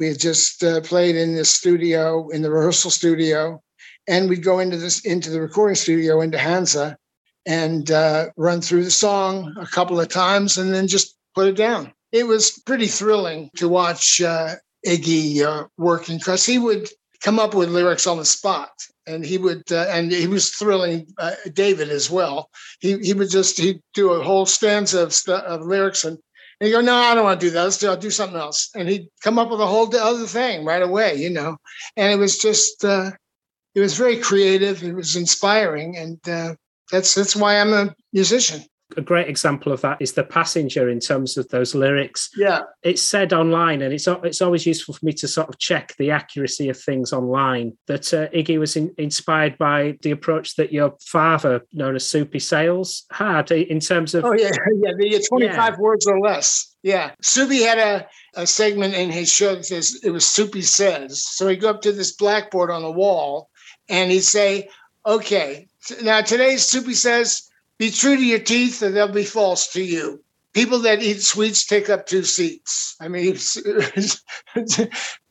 We 0.00 0.08
had 0.08 0.18
just 0.18 0.62
uh, 0.64 0.80
played 0.80 1.16
in 1.16 1.36
the 1.36 1.44
studio, 1.44 2.28
in 2.30 2.42
the 2.42 2.50
rehearsal 2.50 2.90
studio, 2.90 3.62
and 4.08 4.28
we'd 4.28 4.42
go 4.42 4.58
into 4.58 4.76
this 4.76 5.00
into 5.04 5.30
the 5.30 5.40
recording 5.40 5.76
studio 5.76 6.20
into 6.20 6.38
Hansa 6.38 6.96
and 7.46 7.90
uh, 7.90 8.26
run 8.36 8.60
through 8.60 8.84
the 8.84 8.90
song 8.90 9.54
a 9.60 9.66
couple 9.66 10.00
of 10.00 10.08
times 10.08 10.58
and 10.58 10.74
then 10.74 10.86
just 10.88 11.16
put 11.34 11.48
it 11.48 11.56
down. 11.56 11.92
It 12.10 12.26
was 12.26 12.50
pretty 12.66 12.86
thrilling 12.86 13.50
to 13.56 13.68
watch 13.68 14.20
uh, 14.20 14.56
Iggy 14.86 15.42
uh, 15.42 15.66
working 15.78 16.18
because 16.18 16.44
he 16.44 16.58
would 16.58 16.88
come 17.20 17.38
up 17.38 17.54
with 17.54 17.70
lyrics 17.70 18.06
on 18.06 18.18
the 18.18 18.24
spot 18.24 18.70
and 19.06 19.24
he 19.24 19.38
would 19.38 19.70
uh, 19.72 19.86
and 19.90 20.12
he 20.12 20.26
was 20.26 20.50
thrilling 20.50 21.06
uh, 21.18 21.32
David 21.52 21.90
as 21.90 22.10
well. 22.10 22.48
He 22.80 22.98
he 22.98 23.14
would 23.14 23.30
just 23.30 23.58
he'd 23.58 23.80
do 23.94 24.12
a 24.12 24.22
whole 24.22 24.46
stanza 24.46 25.02
of, 25.02 25.16
of 25.28 25.62
lyrics 25.62 26.04
and 26.04 26.18
and 26.60 26.68
he'd 26.68 26.74
go, 26.74 26.80
no, 26.80 26.94
I 26.94 27.16
don't 27.16 27.24
want 27.24 27.40
to 27.40 27.46
do 27.46 27.50
that. 27.50 27.64
Let's 27.64 27.78
do, 27.78 27.88
I'll 27.88 27.96
do 27.96 28.08
something 28.08 28.38
else. 28.38 28.70
And 28.76 28.88
he'd 28.88 29.08
come 29.20 29.36
up 29.36 29.50
with 29.50 29.60
a 29.60 29.66
whole 29.66 29.92
other 29.96 30.26
thing 30.26 30.64
right 30.64 30.80
away, 30.82 31.16
you 31.16 31.28
know. 31.28 31.56
And 31.96 32.12
it 32.12 32.16
was 32.16 32.38
just, 32.38 32.84
uh, 32.84 33.10
it 33.74 33.80
was 33.80 33.96
very 33.96 34.18
creative. 34.18 34.82
It 34.84 34.94
was 34.94 35.16
inspiring, 35.16 35.96
and 35.96 36.28
uh, 36.28 36.54
that's 36.90 37.14
that's 37.14 37.34
why 37.34 37.60
I'm 37.60 37.72
a 37.72 37.94
musician. 38.12 38.62
A 38.96 39.02
great 39.02 39.28
example 39.28 39.72
of 39.72 39.80
that 39.82 40.00
is 40.00 40.12
the 40.12 40.24
passenger 40.24 40.88
in 40.88 41.00
terms 41.00 41.36
of 41.36 41.48
those 41.48 41.74
lyrics. 41.74 42.30
Yeah. 42.36 42.62
It's 42.82 43.02
said 43.02 43.32
online, 43.32 43.82
and 43.82 43.92
it's 43.92 44.06
it's 44.06 44.42
always 44.42 44.66
useful 44.66 44.94
for 44.94 45.04
me 45.04 45.12
to 45.14 45.28
sort 45.28 45.48
of 45.48 45.58
check 45.58 45.94
the 45.98 46.10
accuracy 46.10 46.68
of 46.68 46.78
things 46.78 47.12
online. 47.12 47.76
That 47.86 48.12
uh, 48.12 48.28
Iggy 48.28 48.58
was 48.58 48.76
in, 48.76 48.94
inspired 48.98 49.58
by 49.58 49.98
the 50.02 50.10
approach 50.10 50.56
that 50.56 50.72
your 50.72 50.94
father, 51.00 51.62
known 51.72 51.96
as 51.96 52.08
Soupy 52.08 52.38
Sales, 52.38 53.04
had 53.10 53.50
in 53.50 53.80
terms 53.80 54.14
of 54.14 54.24
Oh 54.24 54.32
yeah, 54.32 54.50
yeah. 54.76 54.92
The 54.96 55.26
25 55.28 55.78
words 55.78 56.06
or 56.06 56.20
less. 56.20 56.72
Yeah. 56.82 57.12
Soupy 57.22 57.62
had 57.62 57.78
a, 57.78 58.08
a 58.34 58.46
segment 58.46 58.94
in 58.94 59.10
his 59.10 59.32
show 59.32 59.54
that 59.54 59.66
says 59.66 60.00
it 60.02 60.10
was 60.10 60.26
Soupy 60.26 60.62
says. 60.62 61.22
So 61.22 61.48
he'd 61.48 61.60
go 61.60 61.70
up 61.70 61.82
to 61.82 61.92
this 61.92 62.12
blackboard 62.12 62.70
on 62.70 62.82
the 62.82 62.90
wall 62.90 63.50
and 63.88 64.10
he'd 64.10 64.20
say, 64.20 64.68
Okay, 65.06 65.68
now 66.02 66.20
today's 66.20 66.64
Soupy 66.64 66.94
says, 66.94 67.48
be 67.78 67.90
true 67.90 68.16
to 68.16 68.24
your 68.24 68.38
teeth 68.38 68.82
or 68.82 68.90
they'll 68.90 69.08
be 69.12 69.24
false 69.24 69.72
to 69.72 69.82
you. 69.82 70.22
People 70.54 70.80
that 70.80 71.02
eat 71.02 71.22
sweets 71.22 71.64
take 71.66 71.88
up 71.88 72.06
two 72.06 72.24
seats. 72.24 72.94
I 73.00 73.08
mean, 73.08 73.34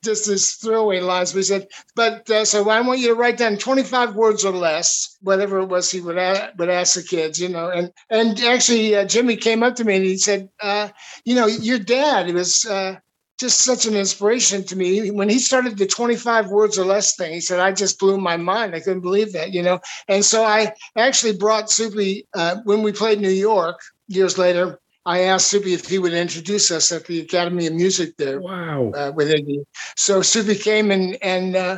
just 0.04 0.26
this 0.28 0.56
throwaway 0.56 1.00
lines. 1.00 1.34
We 1.34 1.44
said, 1.44 1.68
but 1.96 2.30
uh, 2.30 2.44
so 2.46 2.68
I 2.70 2.82
want 2.82 3.00
you 3.00 3.10
to 3.10 3.16
write 3.16 3.38
down 3.38 3.58
25 3.58 4.16
words 4.16 4.44
or 4.44 4.52
less, 4.52 5.18
whatever 5.22 5.60
it 5.60 5.68
was 5.68 5.92
he 5.92 6.02
would, 6.02 6.18
a- 6.18 6.52
would 6.58 6.70
ask 6.70 6.96
the 6.96 7.04
kids, 7.04 7.40
you 7.40 7.50
know. 7.50 7.70
And 7.70 7.92
and 8.10 8.40
actually, 8.42 8.96
uh, 8.96 9.06
Jimmy 9.06 9.36
came 9.38 9.64
up 9.64 9.76
to 9.76 9.84
me 9.86 9.96
and 9.98 10.06
he 10.06 10.18
said, 10.18 10.50
uh, 10.62 10.90
you 11.24 11.36
know, 11.36 11.46
your 11.48 11.80
dad 11.80 12.34
was 12.34 12.66
uh, 12.66 12.96
just 13.42 13.62
such 13.62 13.88
an 13.88 13.96
inspiration 13.96 14.64
to 14.66 14.76
me. 14.76 15.10
When 15.10 15.28
he 15.28 15.40
started 15.40 15.78
the 15.78 15.88
25 15.88 16.50
words 16.50 16.78
or 16.78 16.86
less 16.86 17.16
thing, 17.16 17.34
he 17.34 17.42
said, 17.42 17.60
I 17.60 17.72
just 17.72 18.00
blew 18.00 18.18
my 18.18 18.38
mind. 18.38 18.76
I 18.76 18.80
couldn't 18.80 19.02
believe 19.02 19.34
that, 19.34 19.52
you 19.52 19.64
know. 19.64 19.80
And 20.08 20.24
so 20.24 20.46
I 20.46 20.74
actually 20.96 21.36
brought 21.36 21.72
Soupy 21.72 22.28
uh, 22.36 22.58
when 22.66 22.84
we 22.84 22.92
played 22.92 23.20
New 23.20 23.30
York 23.30 23.82
years 24.08 24.38
later. 24.38 24.80
I 25.08 25.22
asked 25.22 25.48
Soupy 25.48 25.74
if 25.74 25.90
he 25.90 25.98
would 25.98 26.14
introduce 26.14 26.70
us 26.70 26.92
at 26.92 27.06
the 27.06 27.20
Academy 27.22 27.66
of 27.66 27.74
Music 27.74 28.16
there 28.18 28.40
wow. 28.40 28.92
uh, 28.92 29.12
with 29.16 29.30
Iggy. 29.30 29.66
So 29.98 30.22
Soupy 30.22 30.56
came 30.56 30.92
and 30.92 31.18
and 31.24 31.56
uh, 31.56 31.78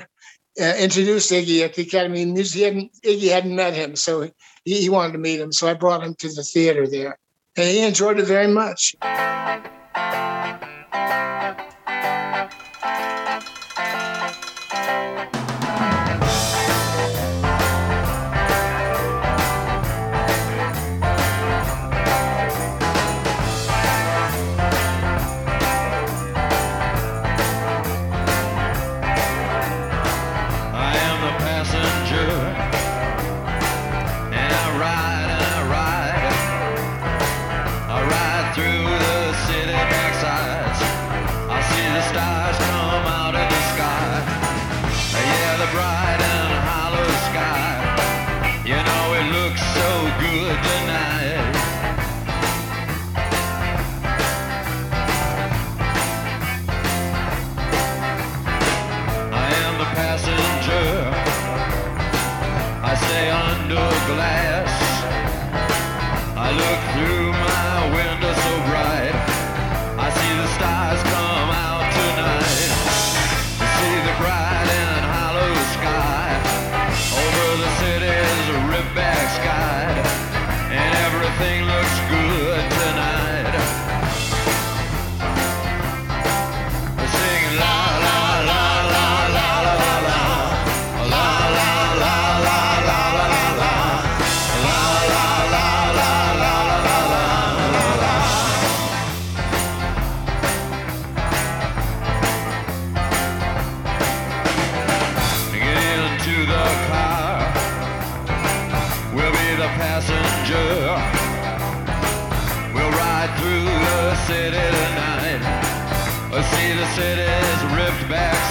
uh, 0.59 0.73
introduced 0.77 1.31
Iggy 1.31 1.63
at 1.63 1.75
the 1.75 1.83
Academy 1.83 2.23
of 2.23 2.29
Music. 2.29 2.57
He 2.57 2.63
hadn't, 2.63 2.91
Iggy 3.05 3.31
hadn't 3.31 3.55
met 3.55 3.73
him, 3.73 3.95
so 3.95 4.29
he, 4.65 4.81
he 4.81 4.89
wanted 4.89 5.13
to 5.13 5.19
meet 5.19 5.39
him. 5.39 5.53
So 5.53 5.69
I 5.69 5.75
brought 5.75 6.03
him 6.03 6.13
to 6.15 6.27
the 6.27 6.43
theater 6.43 6.87
there, 6.87 7.17
and 7.55 7.69
he 7.69 7.83
enjoyed 7.83 8.19
it 8.19 8.27
very 8.27 8.49
much. 8.49 8.95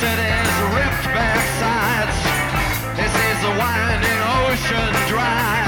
City's 0.00 0.54
ripped 0.76 1.06
back 1.10 1.42
sides. 1.58 2.18
He 3.00 3.06
sees 3.16 3.38
the 3.42 3.52
winding 3.58 4.20
ocean 4.46 4.92
drive. 5.08 5.67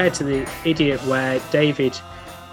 Compared 0.00 0.14
to 0.14 0.24
the 0.24 0.50
idiot 0.64 0.98
where 1.04 1.38
david 1.52 1.94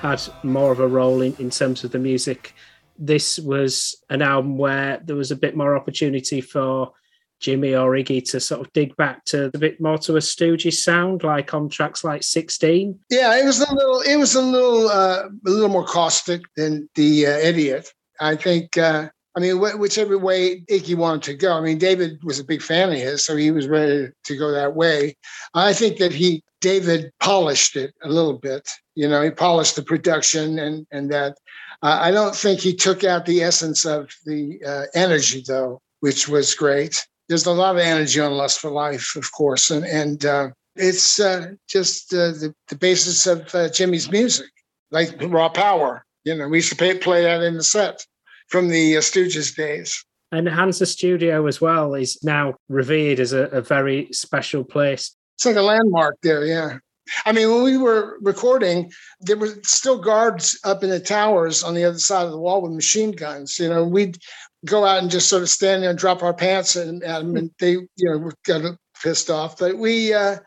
had 0.02 0.22
more 0.44 0.70
of 0.74 0.82
a 0.82 0.88
role 0.88 1.22
in, 1.22 1.34
in 1.40 1.50
terms 1.50 1.82
of 1.86 1.92
the 1.94 1.98
music 1.98 2.54
this 3.00 3.40
was 3.40 3.96
an 4.10 4.22
album 4.22 4.58
where 4.58 5.00
there 5.06 5.16
was 5.16 5.32
a 5.32 5.36
bit 5.36 5.56
more 5.56 5.74
opportunity 5.78 6.42
for 6.42 6.92
jimmy 7.40 7.74
or 7.74 7.92
iggy 7.92 8.22
to 8.22 8.42
sort 8.42 8.60
of 8.60 8.74
dig 8.74 8.94
back 8.98 9.24
to 9.24 9.46
a 9.54 9.58
bit 9.58 9.80
more 9.80 9.98
to 9.98 10.18
a 10.18 10.20
stooges 10.20 10.74
sound 10.74 11.24
like 11.24 11.54
on 11.54 11.70
tracks 11.70 12.04
like 12.04 12.22
16 12.22 13.00
Yeah, 13.10 13.40
it 13.40 13.46
was 13.46 13.62
a 13.62 13.74
little. 13.74 14.02
It 14.02 14.18
was 14.18 14.36
a 14.36 14.42
little. 14.42 14.90
Uh, 14.90 15.28
a 15.28 15.50
little 15.50 15.70
more 15.70 15.86
caustic 15.86 16.42
than 16.58 16.90
the 16.96 17.28
uh, 17.28 17.38
idiot. 17.38 17.94
I 18.20 18.36
think. 18.36 18.78
Uh, 18.78 19.08
I 19.38 19.39
mean, 19.39 19.58
wh- 19.58 19.80
whichever 19.80 20.17
way 20.17 20.62
Iggy 20.62 20.95
wanted 20.95 21.21
to 21.23 21.36
go. 21.36 21.54
I 21.54 21.62
mean, 21.62 21.78
David 21.78 22.23
was 22.23 22.39
a 22.39 22.43
big 22.43 22.63
fan 22.63 22.89
of 22.89 22.97
his, 22.97 23.23
so 23.23 23.36
he 23.36 23.52
was 23.52 23.67
ready 23.67 24.10
to 24.23 24.36
go 24.36 24.52
that 24.52 24.76
way. 24.76 25.15
I 25.54 25.73
think 25.73 26.00
that 26.00 26.12
he, 26.12 26.43
David, 26.60 27.12
polished 27.19 27.76
it 27.76 27.93
a 28.04 28.10
little 28.10 28.39
bit. 28.39 28.67
You 28.95 29.08
know, 29.08 29.21
he 29.21 29.30
polished 29.30 29.76
the 29.76 29.84
production 29.84 30.58
and 30.58 30.88
and 30.91 31.12
that. 31.12 31.38
Uh, 31.84 32.00
I 32.02 32.10
don't 32.10 32.36
think 32.36 32.60
he 32.60 32.73
took 32.73 33.04
out 33.04 33.28
the 33.28 33.43
essence 33.43 33.86
of 33.86 34.10
the 34.26 34.60
uh, 34.65 34.86
energy, 34.95 35.43
though, 35.47 35.80
which 36.00 36.28
was 36.28 36.56
great. 36.56 37.06
There's 37.30 37.45
a 37.45 37.52
lot 37.52 37.76
of 37.76 37.82
energy 37.82 38.19
on 38.19 38.32
Lust 38.32 38.60
for 38.60 38.71
Life, 38.71 39.15
of 39.15 39.32
course, 39.34 39.69
and 39.69 39.86
and 39.86 40.26
uh, 40.26 40.50
it's 40.76 41.19
uh, 41.19 41.52
just 41.69 42.12
uh, 42.12 42.32
the, 42.32 42.56
the 42.69 42.76
basis 42.76 43.28
of 43.28 43.54
uh, 43.54 43.69
Jimmy's 43.69 44.10
music, 44.10 44.50
like 44.89 45.15
raw 45.28 45.50
power. 45.50 46.04
You 46.23 46.34
know, 46.34 46.47
we 46.47 46.58
used 46.58 46.71
to 46.71 46.76
play, 46.76 46.97
play 46.97 47.21
that 47.21 47.43
in 47.43 47.56
the 47.56 47.63
set 47.63 48.04
from 48.48 48.70
the 48.70 48.98
uh, 48.98 49.02
Stooges 49.02 49.56
days. 49.56 50.04
and 50.32 50.48
hansa 50.48 50.86
studio 50.86 51.48
as 51.48 51.62
well 51.62 51.94
is 51.94 52.18
now 52.24 52.54
revered 52.70 53.20
as 53.20 53.34
a, 53.34 53.44
a 53.48 53.62
very 53.62 54.08
special 54.12 54.64
place 54.64 55.16
It's 55.36 55.46
like 55.46 55.56
a 55.56 55.62
landmark 55.62 56.16
there. 56.24 56.46
Yeah. 56.46 56.80
I 57.26 57.32
mean, 57.32 57.50
when 57.50 57.64
we 57.64 57.78
were 57.78 58.18
recording, 58.22 58.92
there 59.22 59.38
were 59.38 59.54
still 59.64 60.00
guards 60.00 60.60
up 60.64 60.84
in 60.84 60.90
the 60.90 61.00
towers 61.00 61.64
on 61.64 61.74
the 61.74 61.86
other 61.86 62.00
side 62.00 62.26
of 62.26 62.32
the 62.32 62.40
wall 62.40 62.62
with 62.62 62.74
machine 62.74 63.12
guns. 63.12 63.60
You 63.60 63.70
know, 63.70 63.86
we'd 63.86 64.18
go 64.66 64.84
out 64.84 65.02
and 65.02 65.10
just 65.12 65.30
sort 65.30 65.44
of 65.44 65.50
stand 65.50 65.84
there 65.84 65.92
and 65.92 66.00
drop 66.00 66.22
our 66.22 66.34
pants 66.34 66.76
and, 66.76 67.02
at 67.04 67.20
them, 67.20 67.38
and 67.38 67.52
they, 67.60 67.72
you 67.72 67.88
know, 68.04 68.32
got 68.46 68.78
pissed 69.02 69.30
off. 69.30 69.58
But 69.58 69.78
we, 69.78 70.14
uh, 70.14 70.38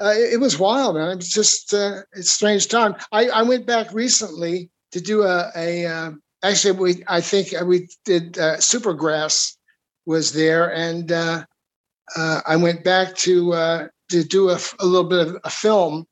uh, 0.00 0.14
it, 0.16 0.34
it 0.34 0.40
was 0.40 0.58
wild, 0.58 0.96
man. 0.96 1.10
It 1.10 1.16
was 1.16 1.28
just 1.30 1.74
uh, 1.74 2.00
a 2.14 2.22
strange 2.22 2.68
time. 2.68 2.94
I, 3.12 3.28
I 3.28 3.42
went 3.42 3.66
back 3.66 3.92
recently 3.92 4.70
to 4.92 5.00
do 5.00 5.22
a, 5.22 5.50
a 5.54 5.84
uh, 5.86 6.10
actually 6.42 6.72
we 6.78 7.04
I 7.06 7.20
think 7.20 7.48
we 7.64 7.88
did 8.04 8.38
uh, 8.38 8.56
Supergrass 8.56 9.56
was 10.06 10.32
there, 10.32 10.72
and 10.72 11.10
uh, 11.12 11.44
uh, 12.16 12.40
I 12.46 12.56
went 12.56 12.84
back 12.84 13.14
to 13.16 13.52
uh, 13.52 13.88
to 14.10 14.24
do 14.24 14.50
a 14.50 14.58
little 14.80 15.08
bit 15.08 15.26
of 15.28 15.36
a 15.44 15.50
film, 15.50 16.06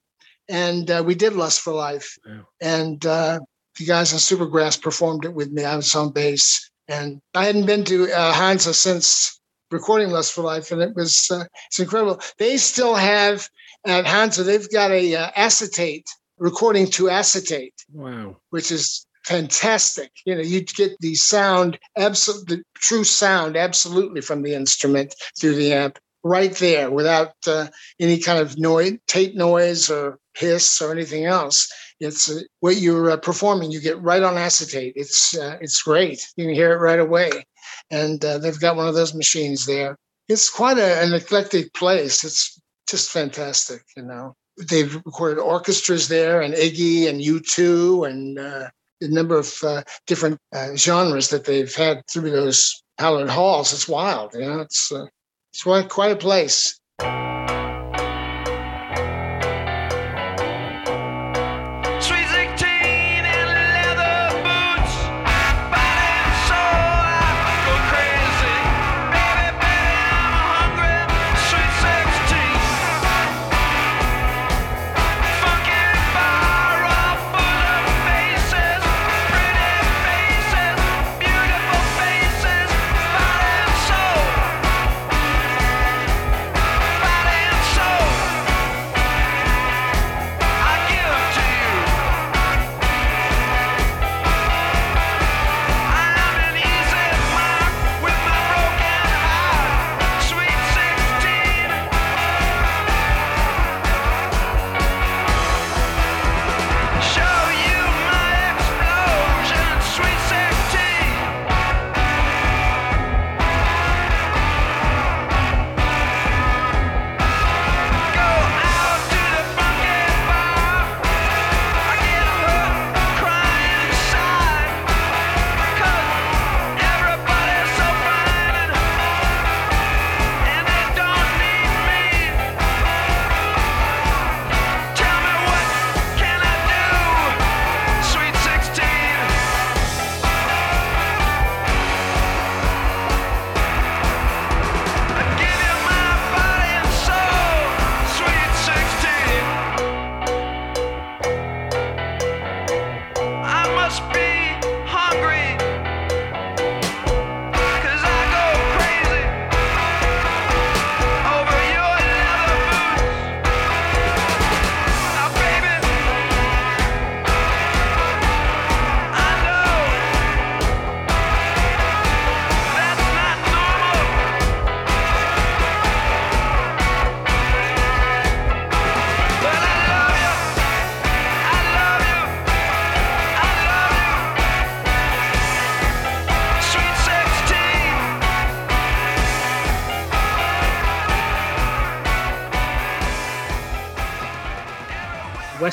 and 0.49 0.91
uh, 0.91 1.03
we 1.05 1.15
did 1.15 1.33
Lust 1.35 1.61
for 1.61 1.73
Life, 1.73 2.17
Wow. 2.27 2.47
and 2.61 3.05
uh, 3.07 3.41
the 3.79 3.87
guys 3.87 4.13
on 4.13 4.19
Supergrass 4.19 4.81
performed 4.81 5.25
it 5.25 5.35
with 5.35 5.51
me. 5.53 5.65
I 5.65 5.77
was 5.77 5.95
on 5.95 6.13
bass, 6.13 6.71
and 6.89 7.21
I 7.35 7.45
hadn't 7.47 7.67
been 7.67 7.85
to 7.85 8.11
uh, 8.13 8.33
Hansa 8.33 8.75
since 8.75 9.41
recording 9.71 10.11
Lust 10.11 10.33
for 10.35 10.43
Life, 10.43 10.71
and 10.73 10.83
it 10.83 10.95
was 10.95 11.29
uh, 11.31 11.45
it's 11.69 11.81
incredible. 11.81 12.21
They 12.39 12.57
still 12.59 12.95
have 12.95 13.49
at 13.87 14.05
Hansa 14.07 14.43
they've 14.43 14.71
got 14.71 14.91
a 14.91 15.15
uh, 15.15 15.31
acetate 15.37 16.07
recording 16.39 16.87
to 16.87 17.09
acetate 17.09 17.73
wow 17.93 18.37
which 18.51 18.71
is 18.71 19.06
fantastic. 19.27 20.11
You 20.25 20.37
know, 20.37 20.41
you 20.41 20.63
get 20.63 20.97
the 21.01 21.15
sound, 21.17 21.79
absolute, 21.97 22.47
the 22.47 22.63
true 22.77 23.05
sound, 23.05 23.57
absolutely 23.57 24.21
from 24.21 24.43
the 24.43 24.55
instrument 24.55 25.15
through 25.39 25.57
the 25.57 25.73
amp, 25.73 25.99
right 26.23 26.53
there, 26.57 26.91
without 26.91 27.35
uh, 27.47 27.67
any 28.01 28.19
kind 28.19 28.39
of 28.39 28.59
noise, 28.59 28.99
tape 29.07 29.35
noise, 29.35 29.91
or 29.91 30.19
hiss, 30.35 30.81
or 30.81 30.93
anything 30.93 31.25
else. 31.25 31.71
It's 31.99 32.31
uh, 32.31 32.41
what 32.61 32.77
you're 32.77 33.11
uh, 33.11 33.17
performing. 33.17 33.73
You 33.73 33.81
get 33.81 34.01
right 34.01 34.23
on 34.23 34.39
acetate. 34.39 34.93
It's 34.97 35.37
uh, 35.37 35.59
it's 35.61 35.83
great. 35.83 36.25
You 36.37 36.47
can 36.47 36.55
hear 36.55 36.73
it 36.73 36.81
right 36.81 37.01
away, 37.01 37.31
and 37.91 38.25
uh, 38.25 38.39
they've 38.39 38.61
got 38.61 38.77
one 38.77 38.89
of 38.89 38.95
those 38.95 39.15
machines 39.15 39.67
there. 39.67 39.97
It's 40.29 40.51
quite 40.51 40.79
a, 40.79 41.03
an 41.03 41.15
eclectic 41.15 41.73
place. 41.75 42.25
It's 42.25 42.61
just 42.89 43.11
fantastic. 43.11 43.83
You 43.97 44.05
know 44.05 44.37
they've 44.71 44.97
recorded 45.05 45.39
orchestras 45.39 46.09
there 46.09 46.41
and 46.41 46.55
Iggy 46.55 47.09
and 47.09 47.21
U2 47.21 48.09
and 48.09 48.39
uh, 48.39 48.71
a 49.01 49.09
number 49.09 49.39
of 49.39 49.55
uh, 49.63 49.83
different 50.07 50.39
uh, 50.55 50.75
genres 50.77 51.29
that 51.31 51.45
they've 51.45 51.75
had 51.75 52.03
through 52.11 52.31
those 52.31 52.83
hallowed 52.99 53.29
halls. 53.29 53.73
It's 53.73 53.89
wild, 53.89 54.35
you 54.35 54.41
know. 54.41 54.61
It's 54.61 54.91
uh, 54.93 55.07
it's 55.53 55.63
quite 55.63 55.89
quite 55.89 56.13
a 56.13 56.17
place. 56.17 56.79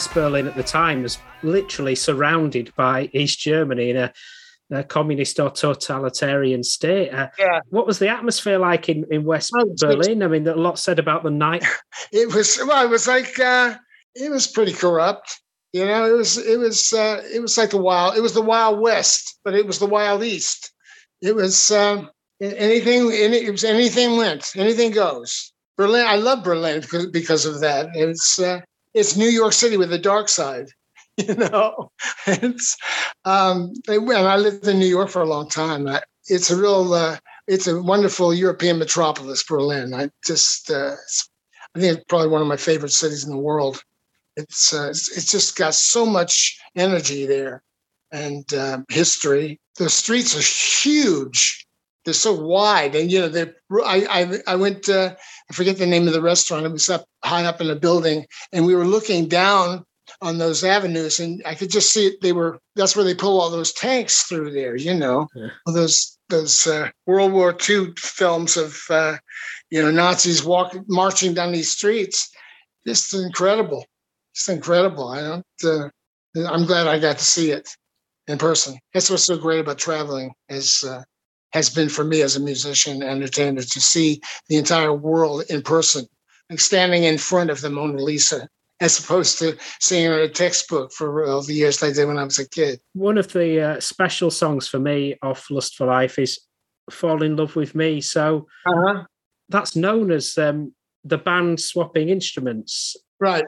West 0.04 0.16
Berlin 0.16 0.48
at 0.48 0.56
the 0.58 0.64
time 0.64 1.02
was 1.02 1.18
literally 1.44 1.96
surrounded 1.96 2.76
by 2.76 3.10
East 3.14 3.40
Germany 3.40 3.92
in 3.92 3.96
a, 3.96 4.14
a 4.70 4.84
communist 4.84 5.40
or 5.40 5.50
totalitarian 5.50 6.62
state. 6.62 7.14
Uh, 7.14 7.30
Yeah. 7.40 7.62
What 7.70 7.88
was 7.88 8.00
the 8.00 8.10
atmosphere 8.10 8.60
like 8.60 8.90
in, 8.90 9.06
in 9.10 9.24
West 9.24 9.54
it's- 9.58 9.80
Berlin? 9.80 10.22
I 10.22 10.28
mean, 10.28 10.46
a 10.46 10.56
lot 10.56 10.78
said 10.78 11.00
about 11.00 11.24
the 11.24 11.30
night. 11.30 11.64
it 12.12 12.34
was 12.36 12.60
well 12.68 12.86
it 12.86 12.90
was 12.90 13.08
like 13.08 13.40
uh 13.40 13.76
it 14.14 14.30
was 14.30 14.46
pretty 14.46 14.74
corrupt 14.74 15.40
you 15.72 15.86
know 15.86 16.04
it 16.06 16.18
was 16.18 16.38
it 16.38 16.60
was 16.60 16.92
uh 16.92 17.22
it 17.34 17.42
was 17.42 17.58
like 17.58 17.70
the 17.70 17.78
wild 17.78 18.18
it 18.18 18.22
was 18.22 18.34
the 18.34 18.42
wild 18.42 18.82
west 18.82 19.40
but 19.46 19.54
it 19.56 19.66
was 19.66 19.80
the 19.80 19.86
wild 19.88 20.22
east 20.22 20.74
it 21.22 21.34
was 21.34 21.72
um 21.72 22.10
anything 22.42 23.10
any, 23.14 23.38
it 23.38 23.52
was 23.52 23.64
anything 23.64 24.18
went 24.18 24.52
anything 24.58 24.92
goes 24.92 25.54
berlin 25.78 26.06
i 26.06 26.16
love 26.16 26.44
berlin 26.44 26.82
because, 26.82 27.08
because 27.08 27.46
of 27.46 27.60
that 27.62 27.88
it's 27.96 28.38
uh 28.40 28.60
it's 28.94 29.16
new 29.16 29.30
york 29.30 29.54
city 29.54 29.78
with 29.78 29.90
the 29.90 29.98
dark 29.98 30.30
side 30.30 30.68
you 31.18 31.36
know 31.36 31.92
it's 32.26 32.78
um 33.26 33.74
and 33.88 34.12
i 34.12 34.36
lived 34.36 34.68
in 34.68 34.80
new 34.80 34.86
york 34.86 35.10
for 35.10 35.22
a 35.22 35.28
long 35.28 35.48
time 35.48 35.88
I, 35.88 36.02
it's 36.28 36.50
a 36.50 36.58
real 36.58 36.94
uh 36.94 37.18
it's 37.48 37.68
a 37.68 37.82
wonderful 37.82 38.34
european 38.34 38.80
metropolis 38.80 39.44
berlin 39.44 39.94
i 39.94 40.10
just 40.26 40.72
uh 40.72 40.96
I 41.76 41.80
think 41.80 41.98
it's 41.98 42.06
probably 42.08 42.28
one 42.28 42.42
of 42.42 42.48
my 42.48 42.58
favorite 42.58 42.92
cities 42.92 43.24
in 43.24 43.32
the 43.32 43.38
world. 43.38 43.84
It's 44.36 44.74
uh, 44.74 44.90
it's, 44.90 45.16
it's 45.16 45.32
just 45.32 45.56
got 45.58 45.74
so 45.74 46.06
much 46.06 46.60
energy 46.76 47.26
there 47.26 47.64
and 48.12 48.52
uh, 48.54 48.80
history. 48.90 49.60
The 49.78 49.90
streets 49.90 50.36
are 50.38 50.88
huge. 50.88 51.66
They're 52.06 52.14
so 52.14 52.34
wide, 52.34 52.96
and 52.96 53.12
you 53.12 53.20
know, 53.22 53.30
they. 53.30 53.44
I 53.86 54.06
I 54.10 54.54
I 54.54 54.56
went. 54.56 54.90
Uh, 54.90 55.16
I 55.50 55.54
forget 55.54 55.78
the 55.78 55.86
name 55.86 56.08
of 56.08 56.14
the 56.14 56.22
restaurant. 56.22 56.66
It 56.66 56.72
was 56.72 56.90
up 56.90 57.06
high 57.24 57.46
up 57.46 57.62
in 57.62 57.70
a 57.70 57.76
building, 57.76 58.26
and 58.52 58.66
we 58.66 58.76
were 58.76 58.86
looking 58.86 59.28
down 59.28 59.84
on 60.22 60.38
those 60.38 60.64
avenues, 60.66 61.20
and 61.20 61.42
I 61.46 61.56
could 61.56 61.70
just 61.72 61.92
see 61.92 62.08
it. 62.08 62.22
They 62.22 62.34
were. 62.34 62.60
That's 62.76 62.96
where 62.96 63.06
they 63.06 63.16
pull 63.16 63.40
all 63.40 63.50
those 63.50 63.72
tanks 63.72 64.24
through 64.24 64.52
there. 64.52 64.76
You 64.76 64.94
know, 64.96 65.28
Yeah. 65.34 65.48
those 65.68 66.18
those 66.30 66.68
uh, 66.68 66.90
World 67.08 67.32
War 67.32 67.56
II 67.70 67.94
films 67.98 68.58
of 68.58 68.82
uh, 68.90 69.16
you 69.70 69.82
know 69.82 69.92
Nazis 69.92 70.44
walking 70.44 70.84
marching 70.90 71.34
down 71.34 71.54
these 71.54 71.72
streets. 71.72 72.30
Just 72.86 73.14
incredible. 73.14 73.86
It's 74.34 74.50
incredible. 74.50 75.08
I 75.08 75.22
don't. 75.22 75.46
Uh, 75.64 75.88
I'm 76.50 76.66
glad 76.66 76.88
I 76.88 77.00
got 77.00 77.18
to 77.20 77.26
see 77.26 77.52
it 77.52 77.70
in 78.28 78.38
person. 78.38 78.78
That's 78.94 79.10
what's 79.10 79.24
so 79.26 79.38
great 79.38 79.60
about 79.62 79.78
traveling 79.78 80.34
is 80.50 80.84
uh, 80.84 81.04
has 81.54 81.70
been 81.70 81.90
for 81.90 82.04
me 82.04 82.22
as 82.22 82.36
a 82.36 82.40
musician 82.40 83.02
entertainer 83.04 83.62
to 83.62 83.80
see 83.82 84.20
the 84.50 84.58
entire 84.58 84.94
world 84.94 85.44
in 85.50 85.62
person, 85.62 86.06
like 86.50 86.60
standing 86.60 87.04
in 87.04 87.18
front 87.18 87.50
of 87.50 87.62
the 87.62 87.70
Mona 87.70 88.02
Lisa, 88.02 88.48
as 88.82 89.00
opposed 89.00 89.38
to 89.40 89.56
seeing 89.80 90.08
her 90.08 90.20
in 90.20 90.30
a 90.30 90.34
textbook 90.34 90.92
for 90.92 91.26
all 91.26 91.42
the 91.44 91.54
years 91.54 91.82
I 91.84 91.92
did 91.94 92.08
when 92.08 92.18
I 92.18 92.24
was 92.24 92.40
a 92.40 92.50
kid. 92.50 92.80
One 92.94 93.18
of 93.18 93.32
the 93.32 93.62
uh, 93.62 93.80
special 93.80 94.32
songs 94.32 94.68
for 94.68 94.80
me 94.80 95.16
off 95.22 95.50
Lust 95.52 95.76
for 95.76 95.88
Life 95.88 96.20
is 96.20 96.40
Fall 96.92 97.24
in 97.24 97.36
Love 97.36 97.56
with 97.56 97.76
Me. 97.76 98.02
So 98.02 98.48
Uh-huh. 98.66 99.04
that's 99.50 99.76
known 99.76 100.12
as 100.12 100.38
um, 100.38 100.74
the 101.06 101.18
band 101.18 101.60
swapping 101.60 102.10
instruments. 102.10 102.98
Right. 103.20 103.46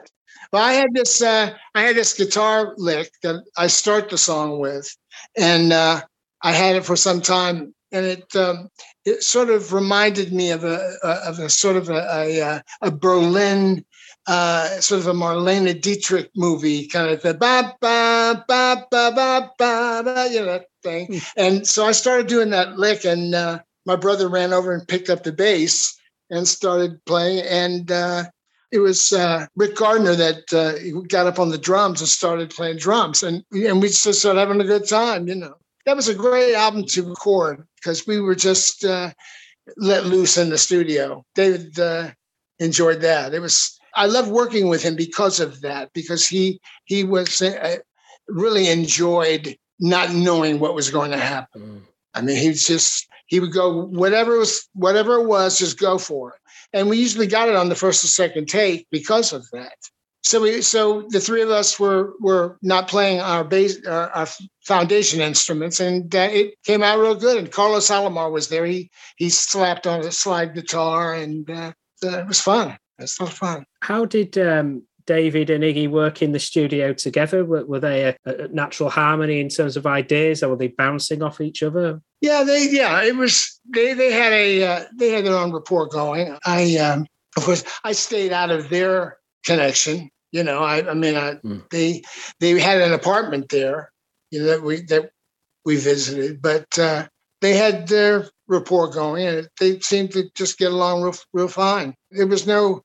Well, 0.52 0.62
I 0.62 0.72
had 0.74 0.90
this 0.94 1.20
uh, 1.22 1.54
I 1.74 1.82
had 1.82 1.96
this 1.96 2.14
guitar 2.14 2.74
lick 2.76 3.10
that 3.22 3.42
I 3.56 3.66
start 3.66 4.10
the 4.10 4.18
song 4.18 4.58
with, 4.60 4.88
and 5.36 5.72
uh, 5.72 6.00
I 6.42 6.52
had 6.52 6.76
it 6.76 6.84
for 6.84 6.96
some 6.96 7.20
time, 7.20 7.74
and 7.96 8.06
it 8.06 8.36
um, 8.36 8.68
it 9.04 9.22
sort 9.22 9.50
of 9.50 9.72
reminded 9.72 10.32
me 10.32 10.50
of 10.50 10.64
a 10.64 10.78
of 11.02 11.38
a 11.38 11.48
sort 11.48 11.76
of 11.76 11.88
a 11.88 12.06
a, 12.12 12.40
uh, 12.40 12.60
a 12.82 12.90
Berlin. 12.90 13.84
Uh, 14.28 14.80
sort 14.80 15.00
of 15.00 15.06
a 15.06 15.12
Marlene 15.12 15.80
Dietrich 15.80 16.32
movie, 16.34 16.88
kind 16.88 17.08
of 17.08 17.22
the 17.22 17.32
ba 17.32 17.76
ba 17.80 18.44
ba 18.48 18.84
ba 18.90 19.12
ba 19.14 19.52
ba, 19.56 20.02
ba 20.04 20.28
you 20.28 20.40
know 20.40 20.46
that 20.46 20.66
thing. 20.82 21.20
And 21.36 21.64
so 21.64 21.86
I 21.86 21.92
started 21.92 22.26
doing 22.26 22.50
that 22.50 22.76
lick, 22.76 23.04
and 23.04 23.36
uh, 23.36 23.60
my 23.84 23.94
brother 23.94 24.28
ran 24.28 24.52
over 24.52 24.72
and 24.72 24.86
picked 24.88 25.10
up 25.10 25.22
the 25.22 25.30
bass 25.30 25.96
and 26.28 26.46
started 26.48 27.04
playing. 27.04 27.46
And 27.46 27.92
uh, 27.92 28.24
it 28.72 28.80
was 28.80 29.12
uh, 29.12 29.46
Rick 29.54 29.76
Gardiner 29.76 30.16
that 30.16 30.52
uh, 30.52 31.02
got 31.06 31.26
up 31.26 31.38
on 31.38 31.50
the 31.50 31.58
drums 31.58 32.00
and 32.00 32.08
started 32.08 32.50
playing 32.50 32.78
drums, 32.78 33.22
and 33.22 33.44
and 33.52 33.80
we 33.80 33.88
just 33.88 34.18
started 34.18 34.40
having 34.40 34.60
a 34.60 34.64
good 34.64 34.88
time. 34.88 35.28
You 35.28 35.36
know, 35.36 35.54
that 35.84 35.96
was 35.96 36.08
a 36.08 36.14
great 36.14 36.54
album 36.54 36.84
to 36.84 37.08
record 37.08 37.64
because 37.86 38.04
we 38.04 38.20
were 38.20 38.34
just 38.34 38.84
uh, 38.84 39.12
let 39.76 40.06
loose 40.06 40.36
in 40.36 40.50
the 40.50 40.58
studio. 40.58 41.24
David 41.36 41.78
uh, 41.78 42.10
enjoyed 42.58 43.00
that. 43.02 43.32
It 43.32 43.38
was 43.38 43.78
I 43.94 44.06
loved 44.06 44.30
working 44.30 44.68
with 44.68 44.82
him 44.82 44.96
because 44.96 45.38
of 45.38 45.60
that 45.60 45.92
because 45.94 46.26
he 46.26 46.60
he 46.86 47.04
was 47.04 47.40
uh, 47.40 47.76
really 48.26 48.68
enjoyed 48.68 49.56
not 49.78 50.12
knowing 50.12 50.58
what 50.58 50.74
was 50.74 50.90
going 50.90 51.12
to 51.12 51.16
happen. 51.16 51.86
I 52.14 52.22
mean, 52.22 52.36
he 52.36 52.48
was 52.48 52.64
just 52.64 53.06
he 53.26 53.38
would 53.38 53.52
go 53.52 53.84
whatever 53.84 54.36
was 54.38 54.68
whatever 54.74 55.20
it 55.20 55.26
was, 55.26 55.56
just 55.56 55.78
go 55.78 55.96
for 55.96 56.30
it. 56.30 56.40
And 56.72 56.88
we 56.88 56.98
usually 56.98 57.28
got 57.28 57.48
it 57.48 57.54
on 57.54 57.68
the 57.68 57.76
first 57.76 58.02
or 58.02 58.08
second 58.08 58.48
take 58.48 58.88
because 58.90 59.32
of 59.32 59.48
that. 59.52 59.78
So 60.26 60.40
we 60.40 60.60
so 60.60 61.02
the 61.10 61.20
three 61.20 61.40
of 61.40 61.50
us 61.50 61.78
were 61.78 62.14
were 62.18 62.58
not 62.60 62.88
playing 62.88 63.20
our 63.20 63.44
bass 63.44 63.78
our, 63.86 64.10
our 64.10 64.26
foundation 64.64 65.20
instruments, 65.20 65.78
and 65.78 66.12
uh, 66.12 66.28
it 66.32 66.54
came 66.64 66.82
out 66.82 66.98
real 66.98 67.14
good. 67.14 67.36
And 67.36 67.52
Carlos 67.52 67.88
Alomar 67.90 68.32
was 68.32 68.48
there. 68.48 68.66
He 68.66 68.90
he 69.18 69.30
slapped 69.30 69.86
on 69.86 70.00
a 70.00 70.10
slide 70.10 70.52
guitar, 70.52 71.14
and 71.14 71.48
uh, 71.48 71.72
it 72.02 72.26
was 72.26 72.40
fun. 72.40 72.76
It 72.98 73.08
was 73.20 73.30
fun. 73.30 73.66
How 73.82 74.04
did 74.04 74.36
um, 74.36 74.82
David 75.06 75.48
and 75.48 75.62
Iggy 75.62 75.88
work 75.88 76.22
in 76.22 76.32
the 76.32 76.40
studio 76.40 76.92
together? 76.92 77.44
Were, 77.44 77.64
were 77.64 77.78
they 77.78 78.06
a, 78.06 78.16
a 78.24 78.48
natural 78.48 78.90
harmony 78.90 79.38
in 79.38 79.48
terms 79.48 79.76
of 79.76 79.86
ideas, 79.86 80.42
or 80.42 80.48
were 80.48 80.56
they 80.56 80.74
bouncing 80.76 81.22
off 81.22 81.40
each 81.40 81.62
other? 81.62 82.02
Yeah, 82.20 82.42
they 82.42 82.68
yeah, 82.68 83.00
it 83.04 83.14
was 83.14 83.60
they 83.72 83.94
they 83.94 84.10
had 84.10 84.32
a 84.32 84.64
uh, 84.64 84.84
they 84.98 85.10
had 85.10 85.24
their 85.24 85.36
own 85.36 85.52
rapport 85.52 85.86
going. 85.86 86.36
I 86.44 86.78
um 86.78 87.06
of 87.36 87.44
course 87.44 87.62
I 87.84 87.92
stayed 87.92 88.32
out 88.32 88.50
of 88.50 88.70
their 88.70 89.18
connection. 89.44 90.10
You 90.32 90.42
know, 90.44 90.62
I 90.62 90.88
I 90.90 90.94
mean 90.94 91.16
I, 91.16 91.34
Mm. 91.44 91.68
they 91.70 92.02
they 92.40 92.58
had 92.60 92.80
an 92.80 92.92
apartment 92.92 93.48
there, 93.50 93.92
you 94.30 94.40
know, 94.40 94.46
that 94.46 94.62
we 94.62 94.82
that 94.82 95.10
we 95.64 95.76
visited, 95.76 96.42
but 96.42 96.66
uh 96.78 97.06
they 97.40 97.54
had 97.56 97.88
their 97.88 98.28
rapport 98.48 98.88
going 98.90 99.26
and 99.26 99.48
they 99.60 99.80
seemed 99.80 100.12
to 100.12 100.30
just 100.34 100.58
get 100.58 100.72
along 100.72 101.02
real, 101.02 101.14
real 101.32 101.48
fine. 101.48 101.94
There 102.10 102.26
was 102.26 102.46
no 102.46 102.82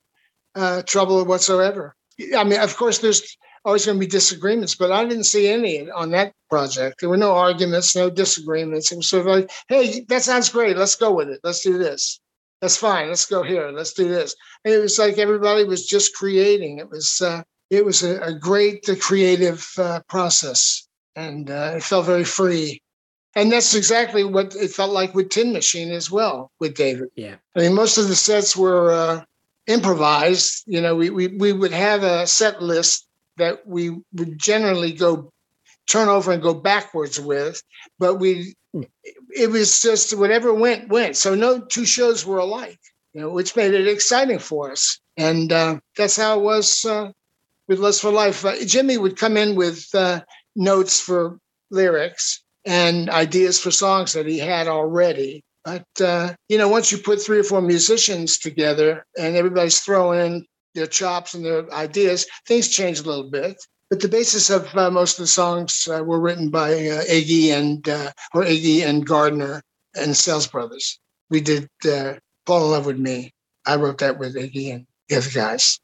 uh 0.55 0.81
trouble 0.83 1.23
whatsoever. 1.25 1.95
I 2.37 2.43
mean, 2.43 2.59
of 2.59 2.75
course 2.77 2.99
there's 2.99 3.23
always 3.65 3.85
going 3.85 3.97
to 3.97 4.05
be 4.05 4.09
disagreements, 4.09 4.75
but 4.75 4.91
I 4.91 5.05
didn't 5.05 5.25
see 5.25 5.47
any 5.47 5.89
on 5.89 6.11
that 6.11 6.33
project. 6.49 6.99
There 6.99 7.09
were 7.09 7.17
no 7.17 7.33
arguments, 7.33 7.95
no 7.95 8.09
disagreements. 8.09 8.91
It 8.91 8.97
was 8.97 9.09
sort 9.09 9.21
of 9.21 9.27
like, 9.27 9.51
hey, 9.69 10.03
that 10.09 10.23
sounds 10.23 10.49
great. 10.49 10.77
Let's 10.77 10.95
go 10.95 11.13
with 11.13 11.29
it. 11.29 11.39
Let's 11.43 11.61
do 11.63 11.77
this. 11.77 12.19
That's 12.61 12.77
fine. 12.77 13.07
Let's 13.09 13.25
go 13.25 13.41
here. 13.41 13.71
Let's 13.71 13.93
do 13.93 14.07
this. 14.07 14.35
And 14.63 14.73
it 14.73 14.79
was 14.79 14.99
like 14.99 15.17
everybody 15.17 15.63
was 15.63 15.87
just 15.87 16.15
creating. 16.15 16.77
It 16.77 16.89
was 16.89 17.21
uh, 17.21 17.43
it 17.69 17.83
was 17.83 18.03
a, 18.03 18.19
a 18.21 18.33
great 18.33 18.87
uh, 18.87 18.95
creative 18.95 19.67
uh, 19.77 20.01
process, 20.07 20.87
and 21.15 21.49
uh, 21.49 21.73
it 21.77 21.83
felt 21.83 22.05
very 22.05 22.23
free. 22.23 22.81
And 23.33 23.51
that's 23.51 23.73
exactly 23.73 24.23
what 24.23 24.55
it 24.55 24.71
felt 24.71 24.91
like 24.91 25.15
with 25.15 25.29
Tin 25.29 25.53
Machine 25.53 25.91
as 25.91 26.11
well 26.11 26.51
with 26.59 26.75
David. 26.75 27.09
Yeah. 27.15 27.35
I 27.55 27.59
mean, 27.59 27.73
most 27.73 27.97
of 27.97 28.09
the 28.09 28.15
sets 28.15 28.55
were 28.57 28.91
uh, 28.91 29.23
improvised. 29.67 30.63
You 30.67 30.81
know, 30.81 30.95
we, 30.95 31.09
we 31.09 31.27
we 31.27 31.53
would 31.53 31.71
have 31.71 32.03
a 32.03 32.27
set 32.27 32.61
list 32.61 33.07
that 33.37 33.65
we 33.65 33.89
would 34.13 34.37
generally 34.37 34.91
go 34.91 35.31
turn 35.87 36.09
over 36.09 36.31
and 36.31 36.43
go 36.43 36.53
backwards 36.53 37.19
with, 37.19 37.63
but 37.97 38.15
we 38.15 38.53
it 39.35 39.49
was 39.49 39.81
just 39.81 40.17
whatever 40.17 40.53
went 40.53 40.89
went. 40.89 41.17
So 41.17 41.35
no 41.35 41.59
two 41.59 41.85
shows 41.85 42.25
were 42.25 42.39
alike, 42.39 42.79
you 43.13 43.21
know, 43.21 43.29
which 43.29 43.55
made 43.55 43.73
it 43.73 43.87
exciting 43.87 44.39
for 44.39 44.71
us. 44.71 44.99
And 45.17 45.51
uh, 45.51 45.79
that's 45.97 46.17
how 46.17 46.39
it 46.39 46.43
was 46.43 46.85
uh, 46.85 47.11
with 47.67 47.79
Lust 47.79 48.01
for 48.01 48.11
Life. 48.11 48.45
Uh, 48.45 48.63
Jimmy 48.65 48.97
would 48.97 49.17
come 49.17 49.37
in 49.37 49.55
with 49.55 49.87
uh, 49.93 50.21
notes 50.55 50.99
for 50.99 51.37
lyrics 51.69 52.43
and 52.65 53.09
ideas 53.09 53.59
for 53.59 53.71
songs 53.71 54.13
that 54.13 54.25
he 54.25 54.37
had 54.37 54.67
already. 54.67 55.43
But 55.63 55.87
uh, 56.01 56.33
you 56.49 56.57
know, 56.57 56.67
once 56.67 56.91
you 56.91 56.97
put 56.97 57.21
three 57.21 57.39
or 57.39 57.43
four 57.43 57.61
musicians 57.61 58.37
together 58.37 59.05
and 59.17 59.35
everybody's 59.35 59.79
throwing 59.79 60.19
in 60.19 60.45
their 60.73 60.87
chops 60.87 61.33
and 61.33 61.45
their 61.45 61.71
ideas, 61.73 62.25
things 62.47 62.69
change 62.69 62.99
a 62.99 63.03
little 63.03 63.29
bit. 63.29 63.57
But 63.91 63.99
the 63.99 64.07
basis 64.07 64.49
of 64.49 64.73
uh, 64.73 64.89
most 64.89 65.19
of 65.19 65.23
the 65.23 65.27
songs 65.27 65.85
uh, 65.91 66.01
were 66.01 66.21
written 66.21 66.49
by 66.49 66.71
uh, 66.71 67.03
Iggy 67.03 67.49
and 67.51 67.87
uh, 67.89 68.13
or 68.33 68.45
Iggy 68.45 68.85
and 68.85 69.05
Gardiner 69.05 69.61
and 69.93 70.15
Sales 70.15 70.47
Brothers. 70.47 70.97
We 71.29 71.41
did 71.41 71.69
uh, 71.85 72.13
"Fall 72.45 72.67
in 72.67 72.71
Love 72.71 72.85
with 72.85 72.97
Me." 72.97 73.33
I 73.65 73.75
wrote 73.75 73.97
that 73.97 74.17
with 74.17 74.37
Iggy 74.37 74.73
and 74.73 74.87
the 75.09 75.17
other 75.17 75.29
guys. 75.29 75.77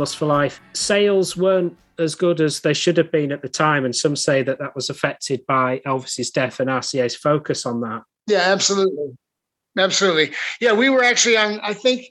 Lust 0.00 0.16
for 0.16 0.26
Life. 0.26 0.60
Sales 0.72 1.36
weren't 1.36 1.76
as 1.98 2.14
good 2.14 2.40
as 2.40 2.60
they 2.60 2.72
should 2.72 2.96
have 2.96 3.12
been 3.12 3.30
at 3.30 3.42
the 3.42 3.48
time, 3.48 3.84
and 3.84 3.94
some 3.94 4.16
say 4.16 4.42
that 4.42 4.58
that 4.58 4.74
was 4.74 4.90
affected 4.90 5.44
by 5.46 5.80
Elvis's 5.86 6.30
death 6.30 6.58
and 6.58 6.70
RCA's 6.70 7.14
focus 7.14 7.66
on 7.66 7.80
that. 7.82 8.02
Yeah, 8.26 8.44
absolutely. 8.46 9.16
Absolutely. 9.78 10.34
Yeah, 10.60 10.72
we 10.72 10.90
were 10.90 11.04
actually 11.04 11.36
on, 11.36 11.60
I 11.60 11.74
think, 11.74 12.06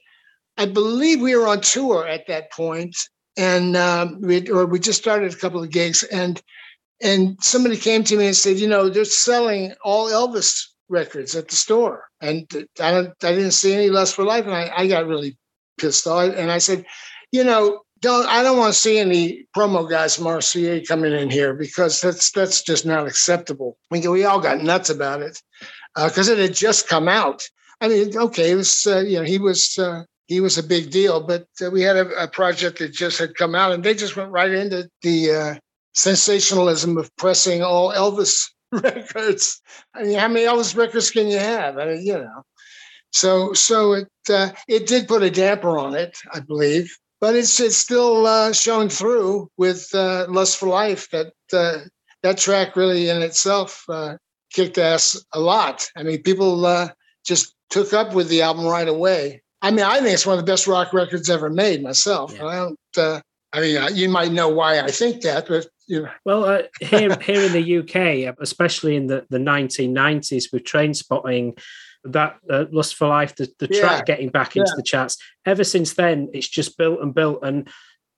I 0.58 0.66
believe 0.66 1.22
we 1.22 1.36
were 1.36 1.48
on 1.48 1.62
tour 1.62 2.08
at 2.08 2.28
that 2.28 2.52
point, 2.52 2.96
and 3.38 3.76
um, 3.76 4.22
we 4.22 4.50
or 4.50 4.66
we 4.66 4.80
just 4.80 5.02
started 5.02 5.34
a 5.34 5.38
couple 5.38 5.64
of 5.64 5.72
gigs, 5.72 6.04
and 6.04 6.42
and 7.02 7.38
somebody 7.42 7.78
came 7.78 8.04
to 8.04 8.18
me 8.18 8.28
and 8.28 8.36
said, 8.36 8.58
you 8.58 8.68
know, 8.68 8.90
they're 8.90 9.06
selling 9.06 9.74
all 9.84 10.10
Elvis 10.10 10.68
records 10.90 11.36
at 11.36 11.48
the 11.48 11.56
store, 11.56 12.08
and 12.22 12.46
I 12.82 12.92
don't, 12.92 13.24
I 13.24 13.34
didn't 13.34 13.52
see 13.52 13.74
any 13.74 13.90
Lust 13.90 14.16
for 14.16 14.26
Life, 14.26 14.46
and 14.46 14.54
I, 14.54 14.72
I 14.76 14.88
got 14.88 15.08
really 15.08 15.38
pissed 15.80 16.06
off, 16.08 16.34
and 16.36 16.52
I 16.52 16.58
said, 16.58 16.86
you 17.32 17.44
know, 17.44 17.82
don't 18.02 18.28
I 18.28 18.44
don't 18.44 18.58
want 18.58 18.74
to 18.74 18.80
see 18.80 18.98
any 18.98 19.46
promo 19.56 19.90
guys 19.90 20.16
from 20.16 20.26
RCA 20.26 20.88
coming 20.88 21.14
in 21.14 21.30
here 21.30 21.54
because 21.54 22.02
that's 22.02 22.32
that's 22.32 22.62
just 22.62 22.86
not 22.86 23.08
acceptable. 23.08 23.78
We 23.92 24.08
we 24.08 24.24
all 24.26 24.40
got 24.40 24.64
nuts 24.64 24.90
about 24.90 25.22
it 25.22 25.42
because 25.96 26.30
it 26.30 26.38
had 26.38 26.54
just 26.54 26.88
come 26.88 27.08
out. 27.08 27.44
I 27.82 27.88
mean, 27.88 28.18
okay, 28.18 28.52
it 28.52 28.56
was 28.56 28.88
uh, 28.88 29.00
you 29.00 29.20
know 29.20 29.26
he 29.26 29.38
was 29.38 29.78
uh, 29.78 30.04
he 30.28 30.40
was 30.40 30.58
a 30.58 30.64
big 30.64 30.92
deal, 30.92 31.22
but 31.22 31.48
uh, 31.62 31.70
we 31.72 31.82
had 31.82 31.98
a, 31.98 32.24
a 32.24 32.28
project 32.28 32.80
that 32.80 32.94
just 32.94 33.20
had 33.20 33.36
come 33.36 33.56
out, 33.56 33.72
and 33.72 33.84
they 33.84 33.94
just 33.94 34.16
went 34.16 34.32
right 34.32 34.52
into 34.52 34.90
the 35.02 35.32
uh, 35.32 35.56
sensationalism 35.94 36.98
of 36.98 37.14
pressing 37.18 37.64
all 37.64 37.92
Elvis 37.92 38.50
records. 38.72 39.62
I 39.94 40.04
mean, 40.04 40.18
how 40.18 40.28
many 40.28 40.46
Elvis 40.46 40.76
records 40.76 41.12
can 41.12 41.28
you 41.28 41.40
have? 41.40 41.78
I 41.78 41.86
mean, 41.86 42.06
you 42.06 42.14
know. 42.14 42.44
So 43.12 43.54
so 43.54 43.94
it 43.94 44.08
uh, 44.30 44.52
it 44.68 44.88
did 44.88 45.08
put 45.08 45.24
a 45.24 45.32
damper 45.32 45.78
on 45.78 45.96
it, 45.96 46.18
I 46.32 46.40
believe, 46.40 46.96
but 47.22 47.36
it's 47.36 47.60
it's 47.60 47.78
still 47.78 48.26
uh, 48.26 48.54
showing 48.54 48.90
through 48.90 49.50
with 49.58 49.90
uh, 49.94 50.26
Lust 50.30 50.58
for 50.58 50.70
Life. 50.70 51.10
That 51.12 51.34
uh, 51.54 51.80
that 52.24 52.38
track 52.38 52.76
really 52.76 53.10
in 53.10 53.22
itself 53.22 53.84
uh, 53.90 54.18
kicked 54.52 54.78
ass 54.78 55.24
a 55.34 55.40
lot. 55.40 55.90
I 55.96 56.04
mean, 56.04 56.22
people 56.24 56.66
uh, 56.66 56.90
just 57.26 57.56
took 57.70 57.94
up 57.94 58.14
with 58.14 58.30
the 58.30 58.42
album 58.42 58.66
right 58.66 58.88
away. 58.88 59.42
I 59.62 59.72
mean, 59.72 59.86
I 59.86 60.00
think 60.00 60.14
it's 60.14 60.26
one 60.26 60.40
of 60.40 60.46
the 60.46 60.50
best 60.50 60.68
rock 60.68 60.94
records 60.94 61.30
ever 61.30 61.50
made 61.50 61.84
myself. 61.84 62.34
Yeah. 62.34 62.46
I 62.46 62.56
don't. 62.56 62.80
Uh, 62.98 63.22
I 63.52 63.62
mean, 63.62 63.78
uh, 63.78 63.90
you 63.90 64.10
might 64.10 64.32
know 64.32 64.48
why 64.48 64.80
I 64.80 64.92
think 64.92 65.22
that, 65.22 65.48
but 65.48 65.68
you 65.88 66.04
know, 66.04 66.10
Well, 66.24 66.46
uh, 66.46 66.62
here 66.82 67.16
here 67.22 67.42
in 67.42 67.52
the 67.54 67.80
UK, 67.80 68.36
especially 68.40 68.96
in 68.96 69.08
the, 69.08 69.26
the 69.30 69.40
1990s, 69.40 70.54
with 70.54 70.64
Trainspotting, 70.64 71.60
that 72.04 72.38
uh, 72.50 72.66
Lust 72.72 72.96
for 72.96 73.08
Life, 73.08 73.36
the, 73.36 73.50
the 73.60 73.68
Yeah. 73.70 73.80
track 73.80 74.06
getting 74.06 74.30
back 74.30 74.56
into 74.56 74.70
Yeah. 74.72 74.76
the 74.78 74.84
charts. 74.84 75.18
Ever 75.46 75.64
since 75.64 75.94
then, 75.94 76.30
it's 76.34 76.48
just 76.48 76.78
built 76.78 77.02
and 77.02 77.14
built. 77.14 77.40
And 77.44 77.68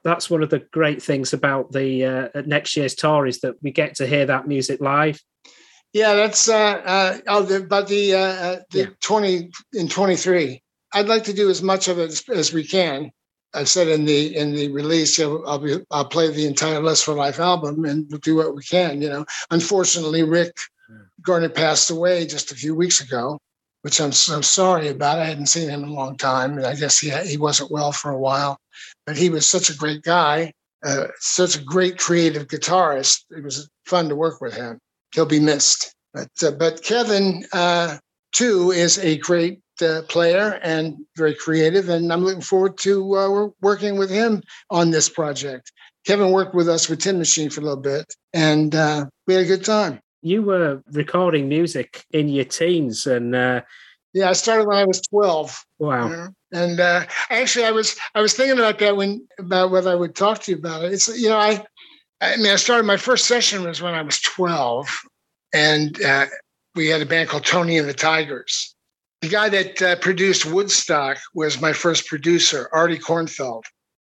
that's 0.03 0.29
one 0.29 0.43
of 0.43 0.49
the 0.49 0.59
great 0.71 1.01
things 1.01 1.34
about 1.34 1.71
the 1.71 2.05
uh, 2.05 2.41
next 2.45 2.75
year's 2.77 2.95
tour 2.95 3.25
is 3.27 3.39
that 3.41 3.55
we 3.61 3.71
get 3.71 3.95
to 3.95 4.07
hear 4.07 4.25
that 4.25 4.47
music 4.47 4.82
live. 4.82 5.19
Yeah, 5.93 6.13
that's 6.13 6.47
uh, 6.47 6.82
uh 6.86 7.17
oh, 7.27 7.43
the, 7.43 7.61
but 7.61 7.88
the 7.88 8.15
uh, 8.15 8.19
uh, 8.19 8.59
the 8.71 8.79
Yeah. 8.79 8.86
twenty 9.01 9.51
in 9.73 9.88
twenty 9.89 10.15
three. 10.15 10.63
I'd 10.93 11.07
like 11.07 11.23
to 11.25 11.34
do 11.34 11.49
as 11.49 11.61
much 11.61 11.88
of 11.88 11.99
it 11.99 12.11
as, 12.11 12.23
as 12.29 12.53
we 12.53 12.63
can. 12.65 13.11
I 13.53 13.65
said 13.65 13.89
in 13.89 14.05
the 14.05 14.36
in 14.36 14.55
the 14.55 14.71
release, 14.71 15.19
know, 15.19 15.43
I'll 15.45 15.59
be 15.59 15.77
I'll 15.91 16.05
play 16.05 16.32
the 16.32 16.47
entire 16.47 16.82
Lust 16.82 17.03
for 17.03 17.13
Life 17.13 17.39
album 17.39 17.84
and 17.84 18.07
we'll 18.09 18.19
do 18.19 18.36
what 18.38 18.55
we 18.55 18.63
can. 18.63 19.01
You 19.01 19.09
know, 19.09 19.25
unfortunately, 19.49 20.23
Rick 20.23 20.55
Gardiner 21.21 21.53
passed 21.53 21.91
away 21.91 22.25
just 22.25 22.51
a 22.51 22.55
few 22.55 22.73
weeks 22.73 23.01
ago, 23.01 23.39
which 23.82 23.99
I'm 23.99 24.11
so 24.11 24.41
sorry 24.41 24.89
about. 24.89 25.19
I 25.19 25.25
hadn't 25.25 25.47
seen 25.47 25.69
him 25.69 25.84
in 25.84 25.89
a 25.89 25.93
long 25.93 26.17
time, 26.17 26.63
I 26.63 26.75
guess 26.75 26.99
he 26.99 27.09
he 27.09 27.38
wasn't 27.38 27.71
well 27.71 27.91
for 27.91 28.11
a 28.11 28.19
while. 28.19 28.57
But 29.05 29.17
he 29.17 29.29
was 29.29 29.47
such 29.47 29.69
a 29.69 29.77
great 29.77 30.03
guy, 30.03 30.53
uh, 30.86 31.07
such 31.19 31.55
a 31.55 31.63
great 31.63 31.97
creative 31.97 32.47
guitarist. 32.47 33.25
It 33.32 33.43
was 33.43 33.69
fun 33.86 34.09
to 34.09 34.15
work 34.15 34.41
with 34.41 34.53
him 34.53 34.79
he'll 35.13 35.25
be 35.25 35.39
missed. 35.39 35.93
But 36.13 36.29
uh, 36.43 36.51
but 36.51 36.84
Kevin 36.84 37.45
uh, 37.53 37.97
too 38.34 38.71
is 38.71 38.97
a 38.99 39.17
great 39.17 39.61
uh, 39.82 40.01
player 40.07 40.59
and 40.63 40.97
very 41.15 41.34
creative, 41.34 41.89
and 41.89 42.11
I'm 42.11 42.23
looking 42.23 42.41
forward 42.41 42.77
to 42.79 43.15
uh, 43.15 43.47
working 43.61 43.97
with 43.97 44.09
him 44.09 44.43
on 44.69 44.91
this 44.91 45.09
project. 45.09 45.71
Kevin 46.05 46.32
worked 46.32 46.55
with 46.55 46.67
us 46.67 46.89
with 46.89 46.99
Tin 46.99 47.17
Machine 47.17 47.49
for 47.49 47.61
a 47.61 47.63
little 47.63 47.82
bit, 47.82 48.13
and 48.34 48.75
uh, 48.75 49.05
we 49.27 49.36
had 49.36 49.43
a 49.43 49.47
good 49.47 49.63
time. 49.63 49.99
You 50.22 50.43
were 50.43 50.84
recording 50.91 51.49
music 51.49 52.05
in 52.11 52.30
your 52.30 52.45
teens, 52.45 53.07
and 53.07 53.36
uh, 53.36 53.61
Yeah, 54.13 54.30
I 54.30 54.34
started 54.34 54.67
when 54.67 54.78
I 54.78 54.86
was 54.86 55.01
12. 55.01 55.65
wow, 55.80 56.09
you 56.09 56.15
know, 56.15 56.28
And 56.53 56.80
uh, 56.80 57.05
actually, 57.30 57.65
I 57.65 57.72
was 57.72 57.95
I 58.13 58.22
was 58.22 58.34
thinking 58.34 58.59
about 58.59 58.80
that 58.80 58.95
when 58.95 59.28
about 59.39 59.72
whether 59.72 59.89
I 59.89 59.95
would 59.95 60.15
talk 60.15 60.39
to 60.43 60.51
you 60.51 60.57
about 60.57 60.84
it. 60.84 60.93
It's 60.93 61.07
you 61.19 61.30
know 61.30 61.38
I 61.38 61.63
I 62.22 62.38
mean 62.38 62.51
I 62.51 62.57
started 62.57 62.86
my 62.86 62.97
first 62.97 63.26
session 63.26 63.63
was 63.63 63.82
when 63.82 63.95
I 63.95 64.01
was 64.03 64.22
twelve, 64.22 64.88
and 65.53 66.01
uh, 66.03 66.26
we 66.76 66.88
had 66.88 67.01
a 67.01 67.05
band 67.05 67.30
called 67.30 67.45
Tony 67.45 67.78
and 67.78 67.89
the 67.89 67.93
Tigers. 67.93 68.76
The 69.22 69.30
guy 69.30 69.49
that 69.49 69.82
uh, 69.82 69.95
produced 69.97 70.45
Woodstock 70.45 71.17
was 71.36 71.61
my 71.61 71.74
first 71.74 72.07
producer, 72.07 72.69
Artie 72.74 72.97
Kornfeld, 72.97 73.63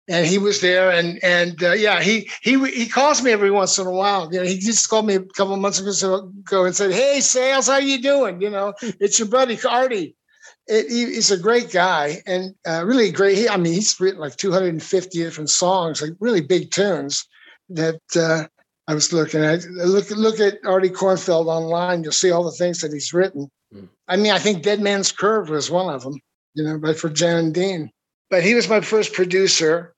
and 0.09 0.27
he 0.27 0.39
was 0.39 0.61
there. 0.61 0.91
And 0.91 1.23
and 1.23 1.63
uh, 1.63 1.73
yeah, 1.73 2.03
he 2.03 2.31
he 2.43 2.59
he 2.71 2.87
calls 2.87 3.23
me 3.23 3.33
every 3.33 3.51
once 3.51 3.79
in 3.79 3.87
a 3.87 3.93
while. 3.93 4.33
You 4.33 4.41
know, 4.41 4.47
he 4.47 4.59
just 4.59 4.89
called 4.89 5.07
me 5.07 5.15
a 5.15 5.21
couple 5.21 5.55
of 5.55 5.61
months 5.61 5.79
ago 5.81 6.65
and 6.65 6.77
said, 6.77 6.93
"Hey, 6.93 7.21
Sales, 7.21 7.67
how 7.67 7.79
you 7.79 8.01
doing? 8.01 8.41
You 8.41 8.51
know, 8.51 8.75
it's 8.81 9.19
your 9.19 9.29
buddy 9.29 9.59
Artie." 9.69 10.17
it, 10.67 10.91
he, 10.91 11.07
he's 11.07 11.31
a 11.31 11.39
great 11.39 11.71
guy 11.71 12.23
and 12.27 12.55
uh, 12.69 12.85
really 12.85 13.11
great. 13.11 13.37
He, 13.37 13.49
I 13.49 13.57
mean, 13.57 13.73
he's 13.73 13.99
written 14.01 14.21
like 14.21 14.37
250 14.37 15.19
different 15.19 15.51
songs, 15.51 16.03
like 16.03 16.13
really 16.21 16.41
big 16.41 16.71
tunes 16.71 17.25
that 17.71 18.01
uh, 18.17 18.45
I 18.89 18.95
was 18.95 19.13
looking 19.13 19.43
at. 19.43 19.65
Look, 19.65 20.11
look 20.11 20.41
at 20.41 20.59
Artie 20.65 20.91
Kornfeld 20.91 21.47
online. 21.47 22.03
You'll 22.03 22.13
see 22.13 22.31
all 22.31 22.45
the 22.45 22.53
things 22.53 22.81
that 22.81 22.93
he's 22.93 23.13
written. 23.13 23.51
Mm. 23.73 23.89
I 24.09 24.17
mean, 24.17 24.33
I 24.33 24.39
think 24.39 24.63
Dead 24.63 24.81
Man's 24.81 25.13
Curve 25.13 25.49
was 25.49 25.71
one 25.71 25.93
of 25.93 26.03
them, 26.03 26.19
you 26.55 26.65
know, 26.65 26.79
but 26.79 26.99
for 26.99 27.09
Jan 27.09 27.37
and 27.37 27.55
Dean. 27.55 27.91
But 28.29 28.43
he 28.43 28.55
was 28.55 28.69
my 28.69 28.81
first 28.81 29.13
producer. 29.13 29.95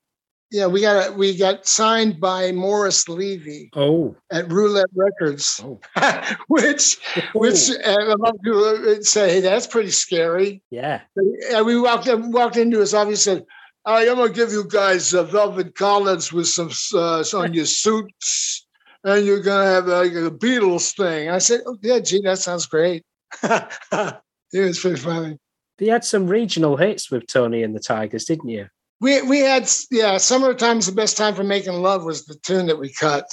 Yeah, 0.51 0.67
we 0.67 0.81
got 0.81 1.09
a, 1.11 1.13
we 1.13 1.37
got 1.37 1.67
signed 1.67 2.19
by 2.21 2.53
Morris 2.53 3.07
Levy 3.07 3.69
oh, 3.77 4.17
at 4.33 4.51
Roulette 4.51 4.89
Records, 4.95 5.61
Oh. 5.63 5.79
which 6.49 6.97
which 7.35 7.71
uh, 7.71 8.15
a 8.15 8.17
lot 8.17 8.35
of 8.35 8.41
people 8.43 8.61
would 8.61 9.05
say, 9.05 9.29
hey, 9.31 9.41
that's 9.41 9.67
pretty 9.67 9.91
scary. 9.91 10.63
yeah, 10.71 11.03
And 11.51 11.67
we 11.67 11.79
walked 11.79 12.07
in, 12.07 12.31
walked 12.33 12.57
into 12.57 12.79
his 12.81 12.95
office 12.95 13.27
and 13.27 13.39
said, 13.41 13.47
"All 13.85 13.95
right, 13.97 14.09
I'm 14.09 14.17
gonna 14.17 14.33
give 14.33 14.51
you 14.51 14.65
guys 14.69 15.13
uh, 15.13 15.25
velvet 15.25 15.75
collars 15.75 16.33
with 16.33 16.47
some 16.49 16.71
uh, 16.95 17.23
on 17.35 17.53
your 17.53 17.67
suits, 17.67 18.67
and 19.05 19.27
you're 19.27 19.43
gonna 19.43 19.69
have 19.71 19.87
like 19.87 20.13
a 20.13 20.31
Beatles 20.31 20.97
thing." 20.97 21.29
I 21.29 21.39
said, 21.39 21.61
"Oh 21.67 21.77
yeah, 21.83 21.99
gee, 21.99 22.23
that 22.23 22.39
sounds 22.39 22.65
great." 22.65 23.05
it 23.43 24.15
was 24.55 24.79
pretty 24.81 24.97
funny. 24.97 25.37
you 25.79 25.91
had 25.91 26.05
some 26.05 26.27
regional 26.27 26.77
hits 26.79 27.11
with 27.11 27.27
Tony 27.27 27.63
and 27.63 27.75
the 27.77 27.81
Tigers, 27.81 28.25
didn't 28.25 28.49
you? 28.49 28.69
We 29.01 29.23
we 29.23 29.41
had 29.41 29.69
yeah, 29.91 30.17
summer 30.19 30.55
times 30.55 30.87
the 30.87 30.93
best 30.93 31.17
time 31.17 31.35
for 31.35 31.45
making 31.45 31.75
love 31.83 32.05
was 32.05 32.25
the 32.25 32.35
tune 32.37 32.67
that 32.67 32.79
we 32.79 32.93
cut. 32.93 33.27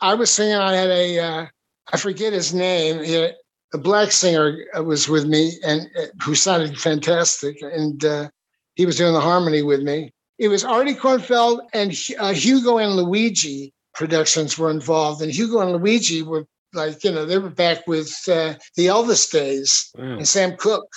I 0.00 0.14
was 0.14 0.30
singing. 0.30 0.56
I 0.56 0.74
had 0.74 0.90
a 0.90 1.18
uh, 1.20 1.46
I 1.92 1.96
forget 1.96 2.32
his 2.32 2.52
name. 2.52 3.02
He, 3.04 3.30
a 3.74 3.78
black 3.78 4.12
singer 4.12 4.58
uh, 4.76 4.82
was 4.82 5.08
with 5.08 5.26
me 5.26 5.52
and 5.64 5.88
uh, 5.98 6.06
who 6.22 6.34
sounded 6.34 6.76
fantastic, 6.78 7.62
and 7.62 8.04
uh, 8.04 8.28
he 8.74 8.84
was 8.84 8.96
doing 8.96 9.14
the 9.14 9.20
harmony 9.20 9.62
with 9.62 9.82
me. 9.82 10.12
It 10.38 10.48
was 10.48 10.64
Artie 10.64 10.94
Kornfeld 10.94 11.60
and 11.72 11.96
uh, 12.18 12.32
Hugo 12.34 12.78
and 12.78 12.96
Luigi 12.96 13.72
productions 13.94 14.58
were 14.58 14.70
involved, 14.70 15.22
and 15.22 15.32
Hugo 15.32 15.60
and 15.60 15.72
Luigi 15.72 16.22
were 16.22 16.44
like 16.74 17.04
you 17.04 17.12
know 17.12 17.24
they 17.24 17.38
were 17.38 17.50
back 17.50 17.86
with 17.86 18.10
uh, 18.28 18.54
the 18.76 18.86
Elvis 18.86 19.30
days 19.30 19.90
Wow. 19.96 20.16
and 20.18 20.26
Sam 20.28 20.56
Cooke 20.56 20.92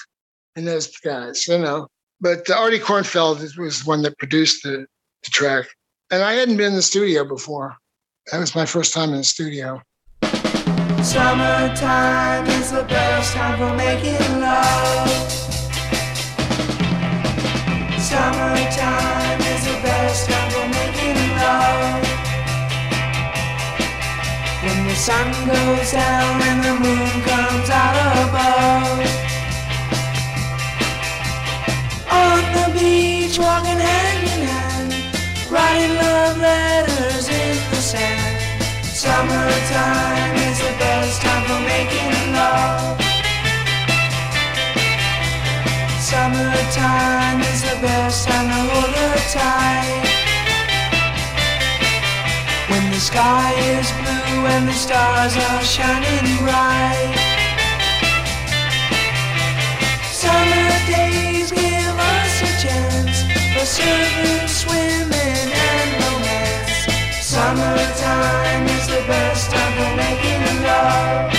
and 0.55 0.67
those 0.67 0.87
guys, 0.97 1.47
you 1.47 1.59
know. 1.59 1.87
But 2.21 2.49
Artie 2.49 2.79
Kornfeld 2.79 3.57
was 3.57 3.79
the 3.79 3.85
one 3.85 4.01
that 4.03 4.17
produced 4.17 4.63
the, 4.63 4.85
the 5.23 5.31
track, 5.31 5.65
and 6.11 6.23
I 6.23 6.33
hadn't 6.33 6.57
been 6.57 6.67
in 6.67 6.75
the 6.75 6.81
studio 6.81 7.25
before. 7.25 7.75
That 8.31 8.39
was 8.39 8.55
my 8.55 8.65
first 8.65 8.93
time 8.93 9.11
in 9.11 9.17
the 9.17 9.23
studio. 9.23 9.81
Summertime 11.03 12.47
is 12.47 12.71
the 12.71 12.83
best 12.83 13.33
time 13.33 13.59
for 13.59 13.75
making 13.75 14.39
love. 14.39 15.09
Summertime 17.99 19.41
is 19.41 19.65
the 19.65 19.79
best 19.83 20.29
time 20.29 20.49
for 20.51 20.67
making 20.69 21.19
love. 21.37 22.01
When 24.63 24.87
the 24.87 24.95
sun 24.95 25.31
goes 25.45 25.91
down 25.91 26.41
and 26.41 26.63
the 26.63 26.73
moon 26.83 27.21
comes 27.23 27.69
out 27.69 27.94
beach, 33.35 33.39
walking 33.39 33.79
hand 33.79 34.23
in 34.23 34.47
hand, 34.47 34.93
writing 35.51 35.95
love 35.95 36.37
letters 36.37 37.27
in 37.27 37.55
the 37.71 37.75
sand. 37.75 38.63
Summertime 38.83 40.35
is 40.49 40.59
the 40.59 40.73
best 40.79 41.21
time 41.21 41.43
for 41.47 41.59
making 41.67 42.33
love. 42.33 43.01
Summertime 45.99 47.41
is 47.41 47.61
the 47.61 47.77
best 47.81 48.27
time 48.27 48.47
to 48.47 48.73
hold 48.73 48.95
her 48.95 49.17
tight. 49.31 50.05
When 52.69 52.91
the 52.91 52.99
sky 52.99 53.53
is 53.77 53.91
blue 53.91 54.45
and 54.53 54.67
the 54.67 54.73
stars 54.73 55.35
are 55.37 55.63
shining 55.63 56.37
bright. 56.39 57.15
Summer 60.11 60.85
days 60.87 61.34
for 63.65 64.47
swimming, 64.47 65.09
and 65.11 66.03
romance. 66.03 67.25
Summertime 67.25 68.65
is 68.67 68.87
the 68.87 69.03
best 69.07 69.49
time 69.49 69.73
for 69.73 69.95
making 69.95 70.63
love. 70.63 71.34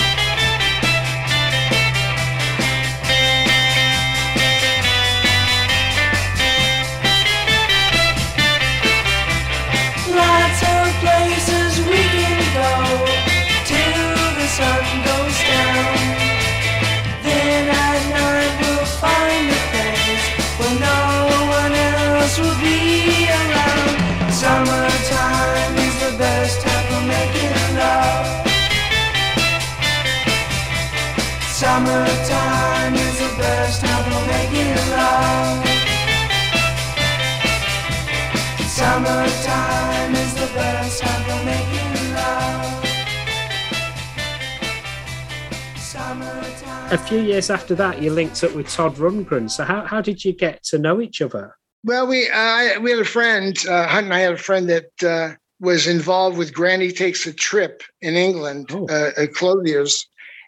A 46.89 46.97
few 46.97 47.19
years 47.19 47.49
after 47.49 47.75
that, 47.75 48.01
you 48.01 48.11
linked 48.11 48.41
up 48.45 48.55
with 48.55 48.69
Todd 48.69 48.95
Rundgren. 48.95 49.51
So 49.51 49.65
how, 49.65 49.85
how 49.85 49.99
did 49.99 50.23
you 50.23 50.31
get 50.31 50.63
to 50.65 50.77
know 50.77 51.01
each 51.01 51.21
other? 51.21 51.53
Well, 51.83 52.07
we 52.07 52.29
uh, 52.29 52.79
we 52.79 52.91
had 52.91 52.99
a 52.99 53.05
friend, 53.05 53.57
uh, 53.67 53.87
Hunt 53.87 54.05
and 54.05 54.13
I 54.13 54.19
had 54.19 54.33
a 54.33 54.37
friend 54.37 54.69
that 54.69 55.03
uh, 55.03 55.35
was 55.59 55.85
involved 55.85 56.37
with 56.37 56.53
Granny 56.53 56.91
Takes 56.91 57.27
a 57.27 57.33
Trip 57.33 57.83
in 58.01 58.15
England, 58.15 58.69
Oh. 58.71 58.87
uh, 58.89 59.11
at 59.17 59.33
Clothiers. 59.33 60.07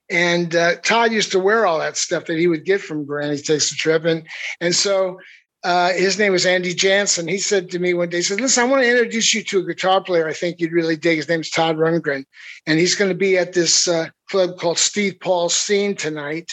And 0.10 0.56
uh, 0.56 0.78
Todd 0.78 1.12
used 1.12 1.32
to 1.34 1.40
wear 1.40 1.66
all 1.66 1.80
that 1.80 1.98
stuff 1.98 2.26
that 2.26 2.38
he 2.40 2.48
would 2.48 2.64
get 2.66 2.80
from 2.82 3.06
Granny 3.06 3.38
Takes 3.38 3.72
a 3.74 3.76
Trip. 3.76 4.06
And, 4.06 4.26
and 4.62 4.74
so 4.74 5.20
uh, 5.64 5.92
his 5.92 6.18
name 6.18 6.32
was 6.32 6.46
Andy 6.46 6.74
Jansen. 6.74 7.28
He 7.28 7.38
said 7.38 7.70
to 7.72 7.80
me 7.80 7.94
one 7.94 8.10
day, 8.10 8.18
he 8.18 8.24
said, 8.24 8.40
Listen, 8.40 8.64
I 8.64 8.68
want 8.68 8.82
to 8.84 8.90
introduce 8.90 9.34
you 9.34 9.44
to 9.44 9.60
a 9.60 9.66
guitar 9.66 10.02
player 10.02 10.28
I 10.28 10.34
think 10.34 10.60
you'd 10.60 10.72
really 10.72 10.96
dig. 10.96 11.18
His 11.18 11.28
name's 11.28 11.50
Todd 11.50 11.78
Rundgren. 11.78 12.26
And 12.66 12.80
he's 12.80 12.96
going 12.96 13.10
to 13.10 13.16
be 13.16 13.38
at 13.38 13.54
this 13.54 13.88
uh, 13.88 14.08
club 14.30 14.58
called 14.58 14.78
Steve 14.78 15.20
Paul's 15.20 15.54
Scene 15.54 15.96
tonight. 15.96 16.52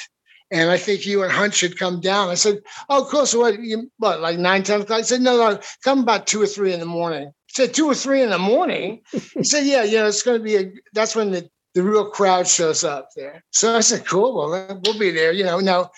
And 0.51 0.71
I 0.71 0.77
think 0.77 1.07
you 1.07 1.23
and 1.23 1.33
Hunt 1.33 1.55
should 1.55 1.79
come 1.79 2.01
down. 2.01 2.31
I 2.31 2.35
said, 2.35 2.61
Oh, 2.89 3.07
cool. 3.09 3.27
So 3.27 3.41
what, 3.41 3.61
you, 3.61 3.91
what 3.99 4.21
like 4.21 4.39
nine, 4.39 4.65
10 4.65 4.83
o'clock? 4.83 4.99
I 4.99 5.03
said, 5.03 5.21
No, 5.21 5.37
no, 5.37 5.61
come 5.85 6.01
about 6.01 6.27
two 6.27 6.43
or 6.43 6.47
three 6.47 6.73
in 6.73 6.81
the 6.81 6.87
morning. 6.87 7.33
Said, 7.49 7.75
Two 7.75 7.87
or 7.87 7.95
three 7.95 8.23
in 8.23 8.31
the 8.31 8.39
morning? 8.39 9.03
he 9.13 9.45
said, 9.45 9.67
Yeah, 9.67 9.85
you 9.85 9.99
know, 9.99 10.07
it's 10.07 10.23
going 10.23 10.39
to 10.39 10.45
be 10.45 10.57
a, 10.57 10.73
that's 10.95 11.15
when 11.15 11.31
the, 11.31 11.49
the 11.75 11.83
real 11.85 12.11
crowd 12.11 12.49
shows 12.49 12.83
up 12.83 13.11
there. 13.15 13.45
So 13.51 13.77
I 13.77 13.81
said, 13.81 14.05
Cool. 14.05 14.35
Well, 14.35 14.81
we'll 14.85 14.99
be 14.99 15.11
there. 15.13 15.33
You 15.33 15.45
know, 15.45 15.61
now 15.61 15.91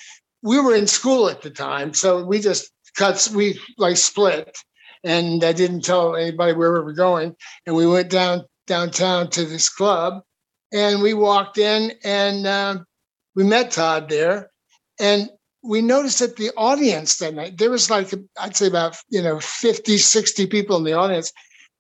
we 0.43 0.61
were 0.61 0.75
in 0.75 0.87
school 0.87 1.29
at 1.29 1.43
the 1.43 1.51
time. 1.51 1.95
So 1.95 2.25
we 2.25 2.41
just 2.41 2.71
cut, 2.99 3.31
we 3.35 3.61
like 3.79 3.97
split. 3.97 4.57
And 5.05 5.45
I 5.45 5.53
didn't 5.53 5.83
tell 5.83 6.17
anybody 6.17 6.53
where 6.53 6.73
we 6.73 6.81
were 6.81 6.93
going. 6.93 7.37
And 7.67 7.77
we 7.77 7.87
went 7.87 8.11
down 8.11 8.45
downtown 8.67 9.31
to 9.31 9.45
this 9.47 9.71
club 9.71 10.23
and 10.73 11.01
we 11.01 11.15
walked 11.15 11.57
in 11.57 11.93
and 12.05 12.47
um, 12.47 12.85
we 13.35 13.45
met 13.45 13.71
Todd 13.71 14.09
there. 14.09 14.51
And 15.01 15.31
we 15.63 15.81
noticed 15.81 16.19
that 16.19 16.37
the 16.37 16.51
audience 16.57 17.19
that 17.19 17.35
night, 17.35 17.59
there 17.59 17.71
was 17.71 17.91
like, 17.91 18.13
I'd 18.39 18.57
say 18.57 18.67
about, 18.67 18.97
you 19.09 19.23
know, 19.23 19.41
50, 19.41 19.97
60 19.99 20.47
people 20.47 20.77
in 20.77 20.85
the 20.85 20.93
audience. 20.93 21.33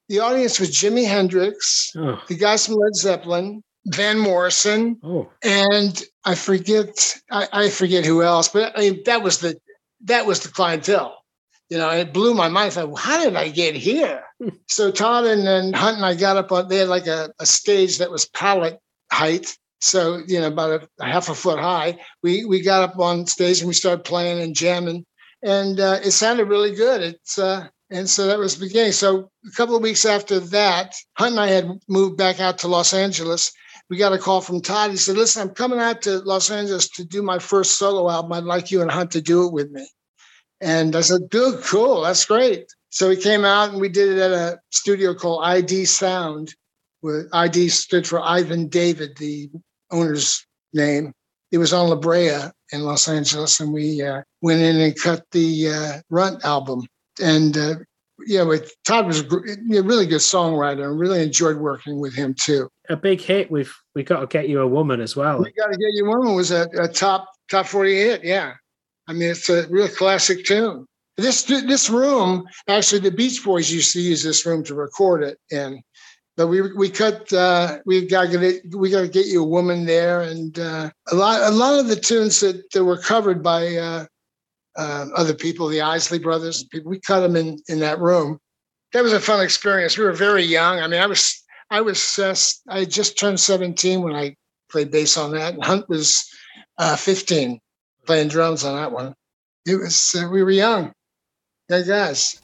The 0.09 0.21
audience 0.21 0.59
was 0.59 0.71
Jimi 0.71 1.07
Hendrix, 1.07 1.93
Oh, 1.97 2.21
the 2.29 2.37
guys 2.37 2.67
from 2.67 2.77
Led 2.77 2.97
Zeppelin, 2.97 3.63
Van 3.87 4.19
Morrison, 4.19 4.99
oh, 5.05 5.31
and 5.43 6.03
I 6.25 6.35
forget, 6.35 7.15
I, 7.31 7.49
I 7.53 7.69
forget 7.69 8.07
who 8.07 8.23
else, 8.23 8.49
but 8.49 8.77
I 8.77 8.81
mean, 8.81 9.03
that 9.05 9.23
was 9.23 9.41
the, 9.41 9.59
that 10.05 10.27
was 10.27 10.41
the 10.41 10.49
clientele, 10.49 11.25
you 11.69 11.79
know, 11.79 11.91
it 11.91 12.13
blew 12.13 12.35
my 12.35 12.49
mind. 12.49 12.69
I 12.69 12.71
thought, 12.71 12.99
how 12.99 13.23
did 13.23 13.37
I 13.37 13.49
get 13.49 13.75
here? 13.75 14.23
so 14.69 14.91
Todd 14.91 15.27
and 15.27 15.47
then 15.47 15.73
Hunt 15.73 15.97
and 15.97 16.07
I 16.07 16.15
got 16.15 16.37
up 16.37 16.53
on, 16.53 16.69
they 16.69 16.79
had 16.79 16.89
like 16.89 17.07
a, 17.07 17.31
a 17.39 17.47
stage 17.47 17.99
that 17.99 18.11
was 18.11 18.27
pallet 18.27 18.79
height. 19.13 19.57
So, 19.81 20.23
you 20.27 20.41
know, 20.41 20.49
about 20.49 20.83
a, 20.83 20.89
a 21.01 21.07
half 21.07 21.29
a 21.29 21.35
foot 21.35 21.61
high. 21.61 21.99
We, 22.23 22.45
we 22.45 22.63
got 22.63 22.89
up 22.89 22.99
on 22.99 23.27
stage 23.27 23.61
and 23.61 23.69
we 23.69 23.75
started 23.75 24.05
playing 24.05 24.41
and 24.41 24.55
jamming 24.55 25.05
and 25.43 25.79
uh, 25.79 25.99
it 26.03 26.11
sounded 26.13 26.49
really 26.49 26.75
good. 26.75 27.03
It's, 27.03 27.39
uh, 27.39 27.69
and 27.91 28.09
so 28.09 28.27
that 28.27 28.39
was 28.39 28.57
the 28.57 28.67
beginning. 28.67 28.93
So 28.93 29.31
a 29.47 29.51
couple 29.53 29.77
of 29.77 29.83
weeks 29.83 30.05
after 30.05 30.41
that, 30.41 30.95
Hunt 31.17 31.33
and 31.33 31.41
I 31.41 31.49
had 31.49 31.71
moved 31.89 32.19
back 32.19 32.41
out 32.41 32.59
to 32.59 32.69
Los 32.69 32.93
Angeles 32.93 33.53
we 33.91 33.97
got 33.97 34.13
a 34.13 34.19
call 34.19 34.41
from 34.41 34.61
Todd. 34.61 34.91
He 34.91 34.97
said, 34.97 35.17
Listen, 35.17 35.43
I'm 35.49 35.55
coming 35.55 35.79
out 35.79 36.03
to 36.03 36.19
Los 36.21 36.51
Angeles 36.51 36.89
to 36.91 37.05
do 37.05 37.23
my 37.23 37.39
first 37.39 37.79
solo 37.79 38.11
album. 38.11 38.33
I'd 38.33 38.45
like 38.45 38.71
you 38.71 38.83
and 38.83 38.91
Hunt 38.91 39.11
to 39.13 39.23
do 39.23 39.47
it 39.47 39.53
with 39.53 39.71
me. 39.71 39.89
And 40.61 40.95
I 40.95 41.01
said, 41.01 41.31
Dude, 41.31 41.63
cool. 41.63 42.03
That's 42.03 42.25
great. 42.25 42.67
So 42.91 43.11
he 43.11 43.17
came 43.17 43.45
out 43.45 43.71
and 43.71 43.81
we 43.81 43.89
did 43.89 44.11
it 44.11 44.19
at 44.19 44.33
a 44.33 44.59
studio 44.71 45.15
called 45.15 45.45
ID 45.45 45.85
Sound, 45.85 46.55
where 47.01 47.29
ID 47.33 47.69
stood 47.69 48.07
for 48.07 48.21
Ivan 48.21 48.69
David, 48.69 49.17
the 49.17 49.51
owner's 49.91 50.45
name. 50.73 51.13
It 51.51 51.59
was 51.59 51.73
on 51.73 51.89
La 51.89 51.97
Brea 51.97 52.51
in 52.73 52.83
Los 52.83 53.09
Angeles. 53.09 53.61
And 53.61 53.73
we 53.73 54.03
uh, 54.03 54.23
went 54.43 54.61
in 54.61 54.81
and 54.81 55.01
cut 55.01 55.25
the 55.33 55.69
uh, 55.69 56.01
Runt 56.11 56.45
album. 56.45 56.87
And 57.23 57.57
uh, 57.57 57.75
yeah, 58.27 58.45
but 58.45 58.71
Todd 58.87 59.07
was 59.07 59.21
a 59.21 59.27
really 59.27 60.07
good 60.07 60.21
songwriter 60.21 60.85
and 60.85 60.99
really 60.99 61.23
enjoyed 61.23 61.57
working 61.57 62.01
with 62.01 62.15
him 62.15 62.35
too. 62.35 62.69
a 62.89 62.97
big 62.97 63.21
hit. 63.21 63.51
We've 63.51 63.75
we 63.95 64.03
got 64.03 64.21
to 64.21 64.27
get 64.27 64.49
you 64.49 64.61
a 64.61 64.67
woman 64.67 65.01
as 65.01 65.17
well. 65.17 65.39
We 65.39 65.53
Got 65.53 65.73
to 65.73 65.79
Get 65.79 65.95
You 65.95 66.07
a 66.07 66.17
Woman 66.17 66.35
was 66.35 66.51
a, 66.51 66.69
a 66.79 66.89
top 66.89 67.29
top 67.51 67.67
40 67.67 67.95
hit. 67.95 68.25
Yeah. 68.25 68.55
I 69.07 69.13
mean, 69.13 69.31
it's 69.31 69.49
a 69.49 69.67
real 69.69 69.89
classic 69.89 70.45
tune. 70.45 70.87
This 71.17 71.45
this 71.45 71.91
room, 71.91 72.47
actually, 72.69 73.01
the 73.01 73.11
Beach 73.11 73.45
Boys 73.45 73.71
used 73.71 73.93
to 73.93 74.01
use 74.01 74.23
this 74.23 74.47
room 74.47 74.63
to 74.65 74.75
record 74.75 75.23
it 75.23 75.39
in. 75.51 75.83
But 76.37 76.47
we 76.47 76.73
we 76.75 76.89
cut 76.89 77.33
uh, 77.33 77.79
we 77.87 78.07
got 78.07 78.31
to 78.31 78.39
get 78.39 78.75
we 78.77 78.91
got 78.91 79.01
to 79.01 79.09
get 79.09 79.27
you 79.27 79.43
a 79.43 79.49
woman 79.49 79.85
there, 79.85 80.21
and 80.21 80.57
uh, 80.59 80.91
a 81.11 81.15
lot 81.15 81.41
a 81.43 81.51
lot 81.51 81.81
of 81.81 81.89
the 81.89 81.97
tunes 81.97 82.39
that, 82.41 82.71
that 82.71 82.85
were 82.85 82.99
covered 82.99 83.43
by 83.43 83.77
uh, 83.77 84.07
uh, 84.79 85.07
other 85.15 85.35
people, 85.35 85.69
the 85.69 85.81
Isley 85.81 86.21
Brothers, 86.21 86.65
we 86.85 87.01
cut 87.01 87.21
them 87.21 87.37
in 87.37 87.59
in 87.69 87.81
that 87.81 87.99
room. 87.99 88.39
That 88.93 89.03
was 89.03 89.13
a 89.13 89.21
fun 89.21 89.43
experience. 89.43 89.99
We 89.99 90.05
were 90.05 90.13
very 90.13 90.45
young. 90.45 90.79
I 90.79 90.87
mean, 90.87 91.01
I 91.01 91.07
was 91.07 91.43
I 91.71 91.81
was 91.81 92.19
uh, 92.19 92.35
I 92.69 92.85
just 92.85 93.19
turned 93.19 93.41
17 93.41 94.03
when 94.03 94.15
I 94.15 94.37
played 94.71 94.91
bass 94.91 95.17
on 95.17 95.33
that. 95.33 95.55
And 95.55 95.65
Hunt 95.65 95.89
was 95.89 96.25
uh, 96.79 96.97
15 96.97 97.59
playing 98.07 98.29
drums 98.29 98.65
on 98.65 98.77
that 98.77 98.93
one. 98.93 99.15
It 99.67 99.77
was 99.77 100.15
uh, 100.17 100.29
we 100.31 100.43
were 100.43 100.51
young, 100.51 100.93
young 101.69 101.87
guys. 101.87 102.41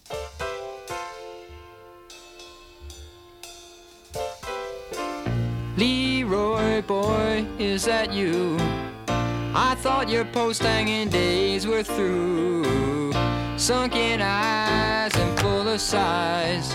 Leroy 5.76 6.82
boy, 6.82 7.46
is 7.58 7.84
that 7.84 8.12
you? 8.12 8.73
Thought 9.84 10.08
your 10.08 10.24
post 10.24 10.62
hanging 10.62 11.10
days 11.10 11.66
were 11.66 11.82
through. 11.82 13.12
Sunken 13.58 14.22
eyes 14.22 15.14
and 15.14 15.38
full 15.38 15.68
of 15.68 15.78
sighs. 15.78 16.74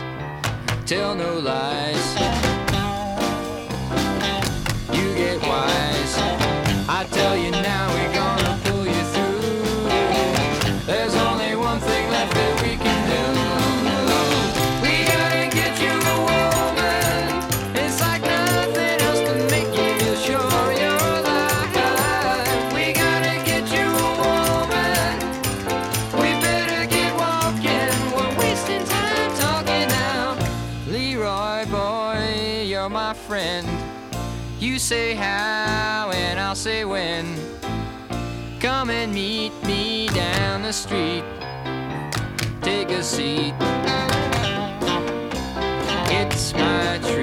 Tell 0.86 1.16
no 1.16 1.40
lies. 1.40 2.06
You 4.94 5.16
get 5.16 5.42
wise. 5.42 6.14
I 6.88 7.08
tell 7.10 7.36
you 7.36 7.50
now, 7.50 8.09
friend. 33.30 33.68
You 34.60 34.80
say 34.80 35.14
how 35.14 36.10
and 36.12 36.40
I'll 36.40 36.56
say 36.56 36.84
when. 36.84 37.38
Come 38.60 38.90
and 38.90 39.14
meet 39.14 39.54
me 39.68 40.08
down 40.08 40.64
the 40.64 40.74
street. 40.74 41.24
Take 42.64 42.90
a 42.90 43.04
seat. 43.04 43.54
It's 46.10 46.54
my 46.56 47.00
treat. 47.04 47.19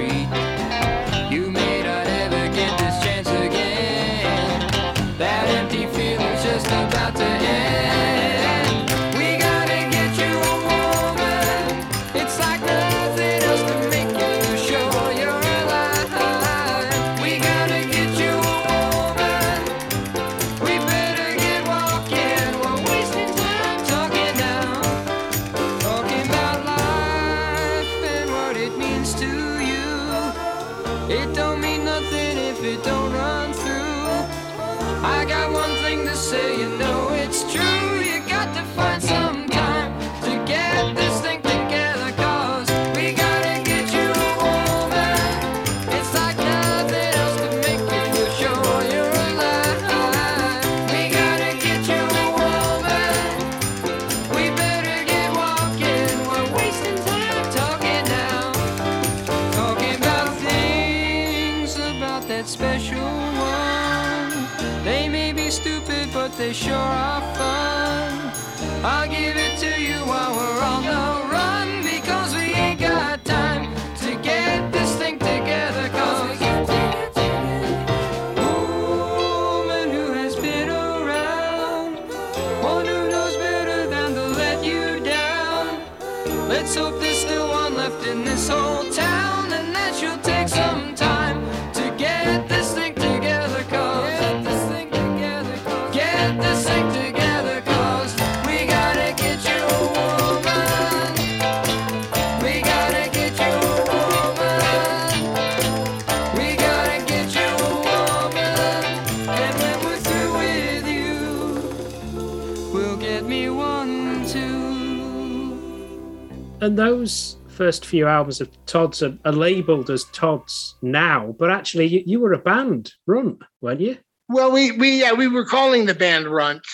And 116.67 116.77
those 116.77 117.37
first 117.47 117.85
few 117.85 118.07
albums 118.07 118.41
of 118.41 118.49
Todd's 118.65 119.01
are, 119.01 119.17
are 119.23 119.31
labeled 119.31 119.89
as 119.89 120.03
Todd's 120.11 120.75
now, 120.81 121.33
but 121.39 121.49
actually 121.49 121.85
you, 121.85 122.03
you 122.05 122.19
were 122.19 122.33
a 122.33 122.37
band, 122.37 122.91
Runt, 123.05 123.41
weren't 123.61 123.79
you? 123.79 123.97
Well, 124.27 124.51
we 124.51 124.73
we 124.73 124.99
yeah 124.99 125.13
we 125.13 125.29
were 125.29 125.45
calling 125.45 125.85
the 125.85 125.93
band 125.93 126.27
Runt, 126.27 126.67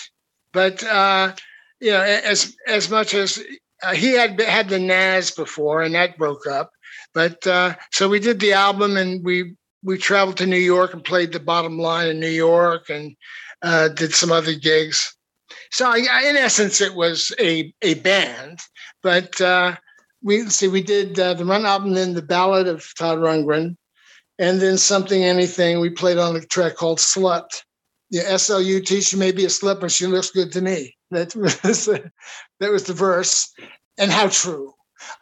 but 0.52 0.82
uh, 0.82 1.36
you 1.78 1.92
know 1.92 2.00
as 2.00 2.56
as 2.66 2.90
much 2.90 3.14
as 3.14 3.40
uh, 3.84 3.94
he 3.94 4.14
had 4.14 4.40
had 4.40 4.68
the 4.68 4.80
Nazz 4.80 5.30
before 5.30 5.80
and 5.80 5.94
that 5.94 6.18
broke 6.18 6.48
up, 6.48 6.72
but 7.14 7.46
uh, 7.46 7.76
so 7.92 8.08
we 8.08 8.18
did 8.18 8.40
the 8.40 8.52
album 8.52 8.96
and 8.96 9.24
we 9.24 9.54
we 9.84 9.96
traveled 9.96 10.38
to 10.38 10.46
New 10.46 10.56
York 10.56 10.92
and 10.92 11.04
played 11.04 11.30
the 11.30 11.38
Bottom 11.38 11.78
Line 11.78 12.08
in 12.08 12.18
New 12.18 12.26
York 12.26 12.90
and 12.90 13.14
uh, 13.62 13.90
did 13.90 14.12
some 14.12 14.32
other 14.32 14.54
gigs. 14.54 15.16
So 15.70 15.86
I, 15.88 16.24
in 16.26 16.36
essence, 16.36 16.80
it 16.80 16.96
was 16.96 17.32
a 17.38 17.72
a 17.82 17.94
band, 17.94 18.58
but 19.00 19.40
uh, 19.40 19.76
we 20.24 20.48
see 20.48 20.66
we 20.68 20.82
did 20.82 21.20
uh, 21.20 21.34
the 21.34 21.44
Runt 21.44 21.66
album, 21.66 21.92
then 21.92 22.14
the 22.14 22.22
Ballad 22.22 22.66
of 22.66 22.84
Todd 22.98 23.18
Rundgren, 23.18 23.76
and 24.38 24.60
then 24.60 24.78
something 24.78 25.22
anything 25.22 25.78
we 25.78 25.90
played 25.90 26.18
on 26.18 26.34
a 26.34 26.40
track 26.40 26.74
called 26.74 26.98
slut. 26.98 27.46
Yeah 28.10 28.22
s-l-u-t 28.26 29.00
she 29.00 29.16
may 29.16 29.32
be 29.32 29.44
a 29.44 29.48
slut 29.48 29.80
but 29.80 29.92
she 29.92 30.06
looks 30.06 30.30
good 30.30 30.50
to 30.52 30.60
me. 30.60 30.96
That 31.10 31.34
was 31.36 31.84
that 32.60 32.72
was 32.72 32.84
the 32.84 32.92
verse 32.94 33.52
and 33.98 34.10
how 34.10 34.28
true. 34.28 34.72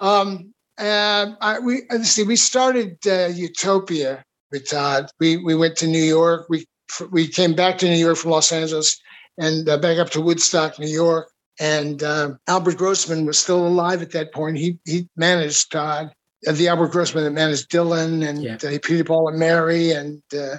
Um 0.00 0.54
and 0.78 1.36
I, 1.40 1.58
we 1.58 1.82
see 2.02 2.22
we 2.22 2.36
started 2.36 2.96
uh, 3.06 3.26
utopia 3.26 4.24
with 4.50 4.70
todd. 4.70 5.10
We 5.20 5.36
we 5.36 5.54
went 5.54 5.76
to 5.78 5.86
new 5.86 6.02
york. 6.02 6.46
We 6.48 6.66
we 7.10 7.26
came 7.26 7.54
back 7.54 7.78
to 7.78 7.88
new 7.88 7.96
york 7.96 8.18
from 8.18 8.32
los 8.32 8.52
angeles 8.52 9.00
and 9.38 9.68
uh, 9.68 9.78
back 9.78 9.98
up 9.98 10.10
to 10.10 10.20
woodstock 10.20 10.78
new 10.78 10.86
york 10.86 11.31
and 11.60 12.02
uh, 12.02 12.30
albert 12.48 12.76
grossman 12.76 13.26
was 13.26 13.38
still 13.38 13.66
alive 13.66 14.02
at 14.02 14.12
that 14.12 14.32
point 14.32 14.56
he 14.56 14.78
he 14.84 15.08
managed 15.16 15.70
todd 15.72 16.12
uh, 16.46 16.52
the 16.52 16.68
Albert 16.68 16.88
Grossman 16.88 17.24
that 17.24 17.30
managed 17.30 17.70
Dylan 17.70 18.26
and 18.28 18.42
Yeah. 18.42 18.54
uh, 18.54 18.78
Peter 18.82 19.04
Paul 19.04 19.28
and 19.28 19.38
Mary 19.38 19.92
and 19.92 20.22
uh, 20.36 20.56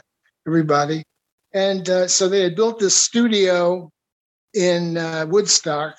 everybody. 0.47 1.03
And 1.53 1.87
uh, 1.89 2.07
so 2.07 2.27
they 2.29 2.41
had 2.41 2.55
built 2.55 2.79
this 2.79 2.95
studio 2.95 3.89
in 4.53 4.97
uh, 4.97 5.25
Woodstock, 5.29 5.95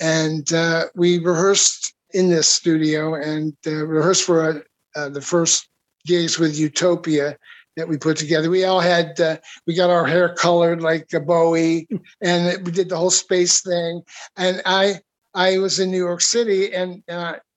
and 0.00 0.52
uh, 0.52 0.86
we 0.94 1.18
rehearsed 1.18 1.94
in 2.10 2.28
this 2.28 2.48
studio 2.48 3.14
and 3.14 3.54
uh, 3.66 3.86
rehearsed 3.86 4.24
for 4.24 4.64
the 4.94 5.20
first 5.20 5.68
gigs 6.06 6.38
with 6.38 6.56
Utopia 6.58 7.36
that 7.76 7.88
we 7.88 7.96
put 7.98 8.16
together. 8.16 8.50
We 8.50 8.64
all 8.64 8.80
had 8.80 9.20
uh, 9.20 9.38
we 9.66 9.74
got 9.74 9.90
our 9.90 10.06
hair 10.06 10.34
colored 10.34 10.80
like 10.82 11.06
a 11.12 11.20
Bowie, 11.20 11.88
and 12.20 12.46
it- 12.48 12.64
we 12.64 12.72
did 12.72 12.88
the 12.88 12.96
whole 12.96 13.10
space 13.10 13.62
thing. 13.62 14.02
And 14.36 14.62
I 14.66 15.00
I 15.34 15.58
was 15.58 15.80
in 15.80 15.90
New 15.90 15.98
York 15.98 16.20
City, 16.20 16.74
and 16.74 17.02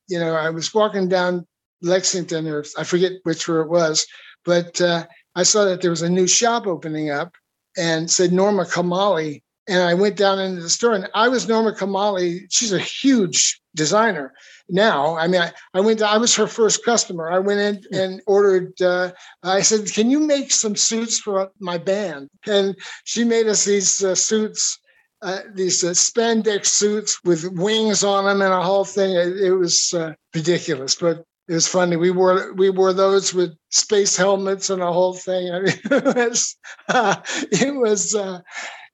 you 0.07 0.19
know 0.19 0.35
I 0.35 0.49
was 0.49 0.73
walking 0.73 1.07
down 1.09 1.45
Lexington, 1.81 2.47
or 2.47 2.63
I 2.77 2.83
forget 2.83 3.13
which 3.23 3.47
where 3.47 3.61
it 3.61 3.69
was, 3.69 4.05
but 4.45 4.79
uh, 4.81 5.05
I 5.35 5.43
saw 5.43 5.65
that 5.65 5.81
there 5.81 5.91
was 5.91 6.01
a 6.01 6.09
new 6.09 6.27
shop 6.27 6.65
opening 6.67 7.11
up 7.11 7.35
and 7.77 8.09
said 8.09 8.31
Norma 8.33 8.65
Kamali 8.65 9.43
and 9.67 9.81
I 9.81 9.93
went 9.93 10.15
down 10.15 10.39
into 10.39 10.61
the 10.61 10.69
store, 10.69 10.93
and 10.93 11.09
I 11.13 11.27
was 11.27 11.47
Norma 11.47 11.73
Kamali. 11.73 12.45
She's 12.49 12.73
a 12.73 12.79
huge 12.79 13.59
designer 13.75 14.33
now. 14.69 15.17
I 15.17 15.27
mean, 15.27 15.41
I, 15.41 15.51
I 15.73 15.81
went. 15.81 16.01
I 16.01 16.17
was 16.17 16.35
her 16.35 16.47
first 16.47 16.83
customer. 16.85 17.31
I 17.31 17.39
went 17.39 17.59
in 17.59 17.99
and 17.99 18.21
ordered. 18.27 18.81
Uh, 18.81 19.11
I 19.43 19.61
said, 19.61 19.91
"Can 19.91 20.09
you 20.09 20.19
make 20.19 20.51
some 20.51 20.75
suits 20.75 21.19
for 21.19 21.49
my 21.59 21.77
band?" 21.77 22.29
And 22.45 22.75
she 23.03 23.23
made 23.23 23.47
us 23.47 23.65
these 23.65 24.03
uh, 24.03 24.15
suits. 24.15 24.79
Uh, 25.23 25.39
these 25.55 25.83
uh, 25.83 25.89
spandex 25.91 26.67
suits 26.67 27.23
with 27.23 27.51
wings 27.53 28.03
on 28.03 28.25
them 28.25 28.39
and 28.39 28.53
a 28.53 28.61
whole 28.61 28.85
thing. 28.85 29.15
It, 29.15 29.41
it 29.41 29.53
was 29.53 29.91
uh, 29.91 30.13
ridiculous, 30.35 30.93
but 30.93 31.25
it 31.47 31.53
was 31.53 31.67
funny. 31.67 31.95
We 31.95 32.11
wore 32.11 32.53
we 32.53 32.69
wore 32.69 32.93
those 32.93 33.33
with 33.33 33.57
space 33.69 34.15
helmets 34.15 34.69
and 34.69 34.81
a 34.81 34.93
whole 34.93 35.13
thing. 35.13 35.51
I 35.51 35.59
mean, 35.61 35.73
it 35.91 36.15
was 36.15 36.55
uh, 36.89 37.15
it 37.51 37.75
was 37.75 38.13
uh, 38.13 38.41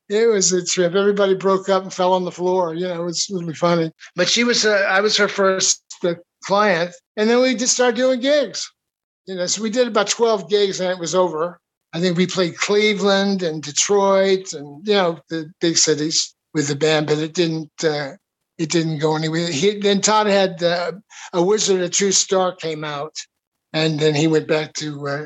it 0.09 0.27
was 0.27 0.51
a 0.51 0.65
trip. 0.65 0.95
Everybody 0.95 1.35
broke 1.35 1.69
up 1.69 1.83
and 1.83 1.93
fell 1.93 2.13
on 2.13 2.25
the 2.25 2.31
floor. 2.31 2.73
You 2.73 2.87
know, 2.87 3.01
it 3.01 3.05
was 3.05 3.29
really 3.31 3.53
funny. 3.53 3.91
But 4.15 4.29
she 4.29 4.43
was 4.43 4.65
uh, 4.65 4.85
I 4.89 5.01
was 5.01 5.17
her 5.17 5.27
first 5.27 5.83
uh, 6.03 6.15
client, 6.45 6.93
and 7.15 7.29
then 7.29 7.41
we 7.41 7.55
just 7.55 7.73
started 7.73 7.95
doing 7.95 8.19
gigs. 8.19 8.69
You 9.25 9.35
know, 9.35 9.45
so 9.45 9.61
we 9.61 9.69
did 9.69 9.87
about 9.87 10.07
twelve 10.07 10.49
gigs, 10.49 10.79
and 10.79 10.91
it 10.91 10.99
was 10.99 11.15
over. 11.15 11.59
I 11.93 11.99
think 11.99 12.17
we 12.17 12.27
played 12.27 12.57
Cleveland 12.57 13.43
and 13.43 13.61
Detroit, 13.63 14.53
and 14.53 14.85
you 14.85 14.93
know 14.93 15.19
the 15.29 15.51
big 15.61 15.77
cities 15.77 16.35
with 16.53 16.67
the 16.67 16.75
band, 16.75 17.07
but 17.07 17.19
it 17.19 17.33
didn't. 17.33 17.71
Uh, 17.83 18.13
it 18.59 18.69
didn't 18.69 18.99
go 18.99 19.15
anywhere. 19.15 19.47
He, 19.47 19.79
then 19.79 19.99
Todd 19.99 20.27
had 20.27 20.61
uh, 20.61 20.91
a 21.33 21.41
Wizard, 21.41 21.81
a 21.81 21.89
True 21.89 22.11
Star 22.11 22.55
came 22.55 22.83
out, 22.83 23.15
and 23.73 23.99
then 23.99 24.13
he 24.13 24.27
went 24.27 24.47
back 24.47 24.73
to 24.73 25.07
uh, 25.07 25.25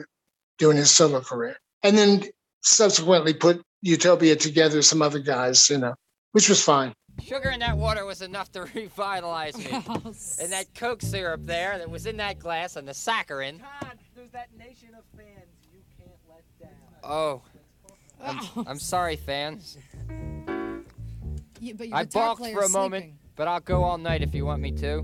doing 0.58 0.78
his 0.78 0.92
solo 0.92 1.20
career, 1.20 1.58
and 1.84 1.98
then 1.98 2.24
subsequently 2.62 3.34
put 3.34 3.62
Utopia 3.82 4.36
together 4.36 4.82
some 4.82 5.02
other 5.02 5.20
guys, 5.20 5.70
you 5.70 5.78
know, 5.78 5.94
which 6.32 6.50
was 6.50 6.64
fine. 6.64 6.94
Sugar 7.22 7.50
in 7.50 7.60
that 7.62 7.78
water 7.78 8.06
was 8.06 8.22
enough 8.22 8.52
to 8.52 8.62
revitalize 8.76 9.58
me. 9.58 9.72
and 9.72 10.52
that 10.52 10.66
Coke 10.76 11.02
syrup 11.02 11.42
there 11.44 11.78
that 11.78 11.90
was 11.90 12.06
in 12.06 12.18
that 12.18 12.40
glass 12.40 12.76
and 12.76 12.88
the 12.88 12.92
saccharin. 12.92 13.60
Todd, 13.60 13.98
there's 14.16 14.32
that 14.32 14.50
nation 14.58 14.90
of 14.98 15.04
fans 15.16 15.48
you 15.72 15.80
can't 15.98 16.12
let 16.30 16.44
down. 16.60 16.70
Oh, 17.04 17.42
I'm, 18.24 18.68
I'm 18.68 18.80
sorry, 18.80 19.16
fans. 19.16 19.78
Yeah, 21.60 21.74
but 21.76 21.88
I 21.92 22.04
guitar 22.04 22.36
balked 22.36 22.52
for 22.52 22.62
a 22.62 22.70
moment, 22.70 23.04
sleeping. 23.06 23.20
but 23.36 23.48
I'll 23.48 23.60
go 23.60 23.84
all 23.84 23.98
night 23.98 24.22
if 24.22 24.36
you 24.36 24.46
want 24.46 24.62
me 24.62 24.72
to. 24.74 25.02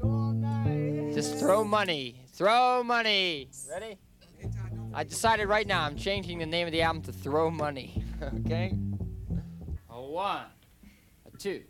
Go 0.00 0.08
all 0.08 0.32
night. 0.32 1.12
Just 1.14 1.36
throw 1.38 1.64
money. 1.64 2.20
Throw 2.32 2.84
money. 2.84 3.48
Ready? 3.68 3.98
I 4.94 5.04
decided 5.04 5.48
right 5.48 5.66
now 5.66 5.82
I'm 5.82 5.96
changing 5.96 6.38
the 6.38 6.46
name 6.46 6.66
of 6.66 6.72
the 6.72 6.82
album 6.82 7.02
to 7.02 7.12
Throw 7.12 7.50
Money. 7.50 8.02
okay? 8.22 8.74
A 9.90 10.00
one, 10.00 10.46
a 11.26 11.36
two, 11.36 11.62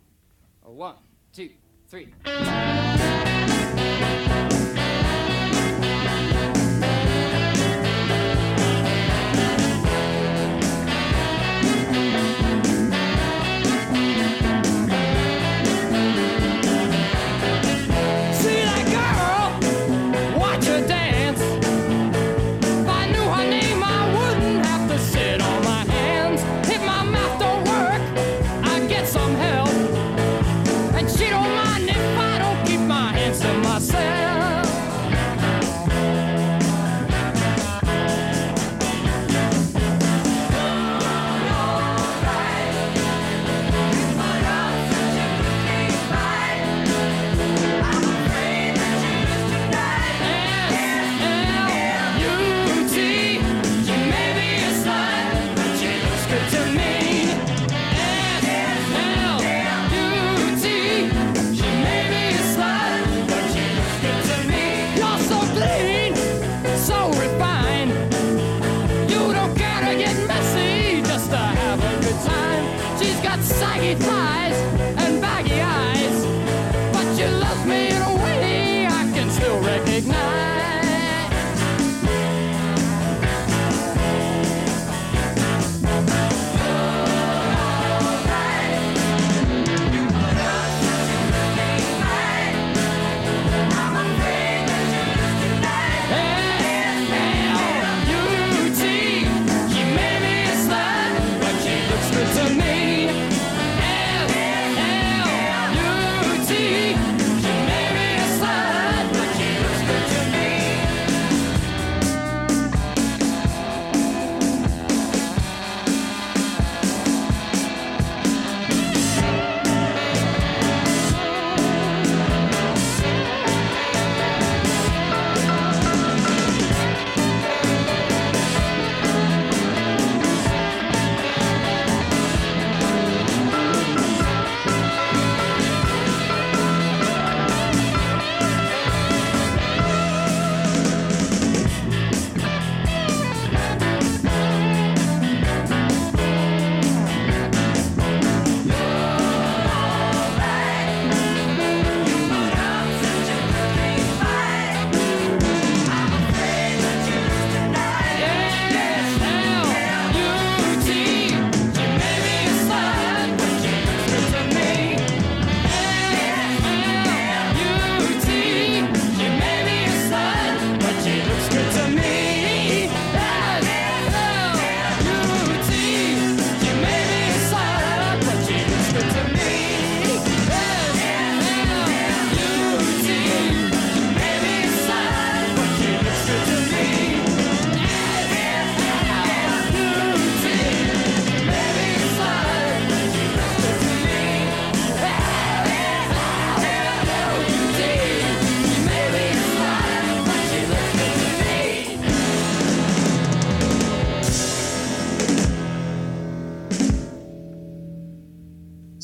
a 0.63 0.71
one, 0.71 0.95
two, 1.33 1.51
three. 1.87 2.13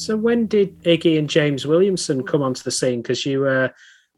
So 0.05 0.15
when 0.15 0.45
did 0.45 0.83
Iggy 0.83 1.17
and 1.17 1.27
James 1.27 1.65
Williamson 1.65 2.21
come 2.21 2.43
onto 2.43 2.61
the 2.61 2.69
scene? 2.69 3.01
Because 3.01 3.25
you 3.25 3.47
uh, 3.47 3.69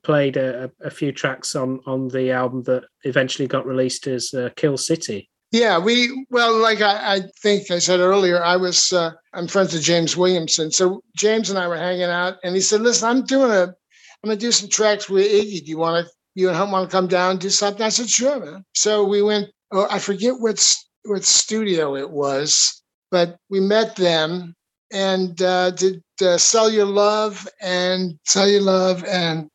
played 0.03 0.35
a, 0.35 0.69
a 0.81 0.89
few 0.89 1.13
tracks 1.13 1.55
on 1.55 1.79
on 1.85 2.09
the 2.09 2.29
album 2.31 2.63
that 2.63 2.83
eventually 3.03 3.47
got 3.47 3.65
released 3.65 4.05
as 4.05 4.33
uh, 4.33 4.49
Kill 4.57 4.77
City. 4.77 5.29
Yeah, 5.53 5.79
we 5.79 6.25
well, 6.29 6.57
like 6.57 6.81
I, 6.81 7.15
I 7.15 7.21
think 7.41 7.71
I 7.71 7.79
said 7.79 8.01
earlier, 8.01 8.43
I 8.43 8.57
was 8.57 8.91
uh, 8.91 9.11
I'm 9.33 9.47
friends 9.47 9.71
with 9.71 9.81
James 9.81 10.17
Williamson. 10.17 10.71
So 10.71 11.01
James 11.15 11.49
and 11.49 11.57
I 11.57 11.69
were 11.69 11.77
hanging 11.77 12.03
out, 12.03 12.35
and 12.43 12.53
he 12.53 12.59
said, 12.59 12.81
"Listen, 12.81 13.07
I'm 13.07 13.23
doing 13.23 13.51
a, 13.51 13.63
I'm 13.63 14.25
gonna 14.25 14.35
do 14.35 14.51
some 14.51 14.67
tracks 14.67 15.09
with 15.09 15.25
Iggy. 15.25 15.63
Do 15.63 15.71
you 15.71 15.77
want 15.77 16.05
to, 16.05 16.11
you 16.35 16.49
and 16.49 16.57
him 16.57 16.69
want 16.71 16.89
to 16.89 16.93
come 16.93 17.07
down 17.07 17.31
and 17.31 17.39
do 17.39 17.49
something?" 17.49 17.81
I 17.81 17.87
said, 17.87 18.09
"Sure, 18.09 18.43
man." 18.43 18.65
So 18.73 19.05
we 19.05 19.21
went. 19.21 19.47
Oh, 19.71 19.87
I 19.89 19.99
forget 19.99 20.33
what 20.37 20.59
what 21.05 21.23
studio 21.23 21.95
it 21.95 22.09
was, 22.09 22.83
but 23.09 23.37
we 23.49 23.61
met 23.61 23.95
them 23.95 24.53
and 24.91 25.41
uh, 25.41 25.71
did 25.71 26.01
uh, 26.21 26.37
"Sell 26.37 26.69
Your 26.69 26.85
Love" 26.85 27.47
and 27.61 28.17
"Sell 28.25 28.47
Your 28.47 28.61
Love" 28.61 29.03
and 29.05 29.49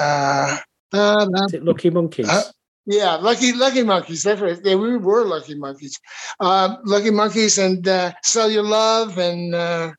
uh, 0.00 0.58
uh, 0.92 1.26
Lucky 1.52 1.90
Monkeys? 1.90 2.28
Uh, 2.28 2.42
yeah, 2.86 3.16
lucky 3.16 3.52
lucky 3.52 3.82
monkeys. 3.82 4.22
That's 4.22 4.40
right. 4.40 4.58
Yeah, 4.62 4.76
we 4.76 4.96
were 4.96 5.24
lucky 5.24 5.56
monkeys. 5.56 5.98
Uh, 6.38 6.76
lucky 6.84 7.10
monkeys 7.10 7.58
and 7.58 7.86
uh, 7.86 8.12
sell 8.22 8.48
your 8.48 8.62
love 8.62 9.18
and 9.18 9.54
uh, 9.54 9.92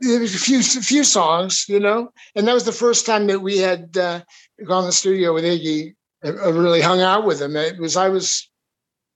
there 0.00 0.20
was 0.20 0.34
a 0.34 0.38
few 0.38 0.60
a 0.60 0.82
few 0.82 1.04
songs, 1.04 1.66
you 1.68 1.78
know. 1.78 2.10
And 2.34 2.48
that 2.48 2.54
was 2.54 2.64
the 2.64 2.72
first 2.72 3.04
time 3.04 3.26
that 3.26 3.40
we 3.40 3.58
had 3.58 3.96
uh, 3.96 4.22
gone 4.66 4.84
to 4.84 4.86
the 4.86 4.92
studio 4.92 5.34
with 5.34 5.44
Iggy. 5.44 5.94
uh, 6.24 6.28
uh, 6.28 6.52
really 6.52 6.80
hung 6.80 7.02
out 7.02 7.26
with 7.26 7.40
him. 7.42 7.56
It 7.56 7.78
was 7.78 7.96
I 7.96 8.08
was, 8.08 8.48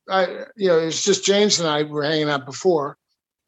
I 0.09 0.27
you 0.57 0.69
know, 0.69 0.79
it 0.81 0.87
was 0.87 1.03
just 1.03 1.25
James 1.25 1.59
and 1.59 1.69
I 1.69 1.85
were 1.85 2.03
hanging 2.05 2.29
out 2.29 2.45
before, 2.45 2.99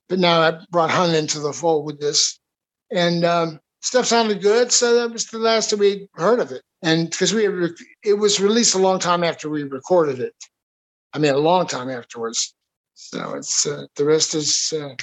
but 0.09 0.19
now 0.19 0.41
I 0.41 0.59
brought 0.71 0.91
Hunt 0.91 1.15
into 1.15 1.41
the 1.41 1.53
fold 1.53 1.87
with 1.87 2.01
this, 2.01 2.39
and 2.91 3.25
um, 3.25 3.61
stuff 3.81 4.07
sounded 4.07 4.43
good. 4.43 4.73
So 4.73 4.95
that 4.95 5.13
was 5.13 5.27
the 5.27 5.39
last 5.39 5.71
that 5.71 5.79
we 5.79 6.09
heard 6.15 6.41
of 6.41 6.53
it, 6.53 6.63
and 6.83 7.11
because 7.11 7.33
we 7.33 7.45
had 7.45 7.55
rec- 7.55 7.73
it 8.05 8.15
was 8.15 8.41
released 8.41 8.75
a 8.75 8.79
long 8.79 8.99
time 8.99 9.25
after 9.25 9.49
we 9.49 9.65
recorded 9.65 10.21
it. 10.21 10.35
I 11.13 11.19
mean, 11.19 11.33
a 11.33 11.39
long 11.39 11.67
time 11.67 11.91
afterwards. 11.91 12.55
So 12.95 13.35
it's 13.35 13.67
uh, 13.67 13.87
the 13.97 14.05
rest 14.05 14.35
is, 14.35 14.73
uh, 14.79 14.95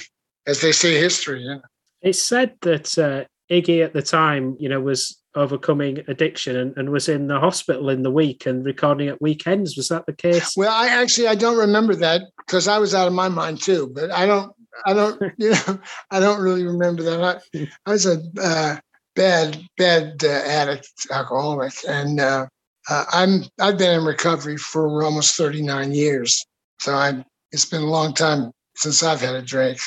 as 0.46 0.60
they 0.60 0.72
say, 0.72 0.98
history. 0.98 1.42
Yeah. 1.44 1.58
It's 2.02 2.22
said 2.22 2.54
that 2.62 2.98
uh, 2.98 3.24
Iggy 3.50 3.84
at 3.84 3.92
the 3.92 4.02
time, 4.02 4.56
you 4.58 4.68
know, 4.68 4.80
was 4.80 5.20
overcoming 5.34 6.02
addiction 6.06 6.56
and, 6.56 6.76
and 6.76 6.90
was 6.90 7.08
in 7.08 7.26
the 7.26 7.40
hospital 7.40 7.88
in 7.88 8.02
the 8.02 8.10
week 8.10 8.46
and 8.46 8.64
recording 8.64 9.08
at 9.08 9.20
weekends. 9.20 9.76
Was 9.76 9.88
that 9.88 10.06
the 10.06 10.12
case? 10.12 10.54
Well, 10.56 10.72
I 10.72 10.88
actually 10.88 11.28
I 11.28 11.34
don't 11.34 11.58
remember 11.58 11.94
that 11.96 12.22
because 12.38 12.68
I 12.68 12.78
was 12.78 12.94
out 12.94 13.08
of 13.08 13.12
my 13.12 13.28
mind 13.28 13.60
too. 13.60 13.90
But 13.92 14.10
I 14.10 14.26
don't 14.26 14.52
I 14.84 14.92
don't 14.92 15.20
you 15.38 15.50
know 15.50 15.78
I 16.10 16.20
don't 16.20 16.42
really 16.42 16.64
remember 16.64 17.02
that. 17.04 17.42
I, 17.54 17.68
I 17.86 17.90
was 17.90 18.06
a 18.06 18.22
uh, 18.40 18.76
bad 19.14 19.60
bad 19.76 20.22
uh, 20.24 20.28
addict, 20.28 20.88
alcoholic, 21.10 21.74
and 21.88 22.20
uh, 22.20 22.46
uh, 22.88 23.04
I'm 23.12 23.44
I've 23.60 23.78
been 23.78 23.98
in 24.00 24.04
recovery 24.06 24.56
for 24.56 25.02
almost 25.02 25.36
39 25.36 25.92
years. 25.92 26.44
So 26.80 26.94
I 26.94 27.24
it's 27.52 27.66
been 27.66 27.82
a 27.82 27.86
long 27.86 28.14
time 28.14 28.50
since 28.76 29.02
I've 29.02 29.20
had 29.20 29.34
a 29.34 29.42
drink, 29.42 29.78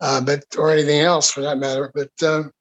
uh, 0.00 0.20
but 0.20 0.44
or 0.56 0.70
anything 0.70 1.00
else 1.00 1.30
for 1.30 1.40
that 1.42 1.58
matter. 1.58 1.90
But 1.94 2.10
um, 2.22 2.52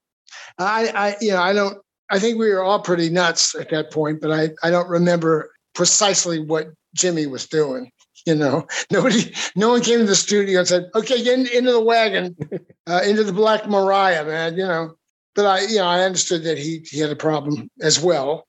I 0.57 0.87
I 0.89 1.15
you 1.21 1.31
know 1.31 1.41
I 1.41 1.53
don't 1.53 1.77
I 2.09 2.19
think 2.19 2.37
we 2.37 2.49
were 2.49 2.63
all 2.63 2.81
pretty 2.81 3.09
nuts 3.09 3.55
at 3.55 3.69
that 3.69 3.91
point, 3.91 4.21
but 4.21 4.31
I 4.31 4.49
I 4.63 4.71
don't 4.71 4.89
remember 4.89 5.51
precisely 5.73 6.39
what 6.39 6.69
Jimmy 6.95 7.27
was 7.27 7.47
doing. 7.47 7.91
You 8.27 8.35
know, 8.35 8.67
nobody, 8.91 9.33
no 9.55 9.69
one 9.69 9.81
came 9.81 9.99
to 9.99 10.05
the 10.05 10.13
studio 10.13 10.59
and 10.59 10.67
said, 10.67 10.89
"Okay, 10.93 11.23
get 11.23 11.39
in- 11.39 11.47
into 11.47 11.71
the 11.71 11.81
wagon, 11.81 12.35
uh, 12.87 13.01
into 13.05 13.23
the 13.23 13.31
Black 13.31 13.69
Mariah, 13.69 14.25
man." 14.25 14.57
You 14.57 14.67
know, 14.67 14.95
but 15.33 15.45
I, 15.45 15.61
you 15.61 15.77
know, 15.77 15.85
I 15.85 16.01
understood 16.01 16.43
that 16.43 16.57
he 16.57 16.85
he 16.85 16.99
had 16.99 17.09
a 17.09 17.15
problem 17.15 17.71
as 17.81 18.01
well. 18.01 18.45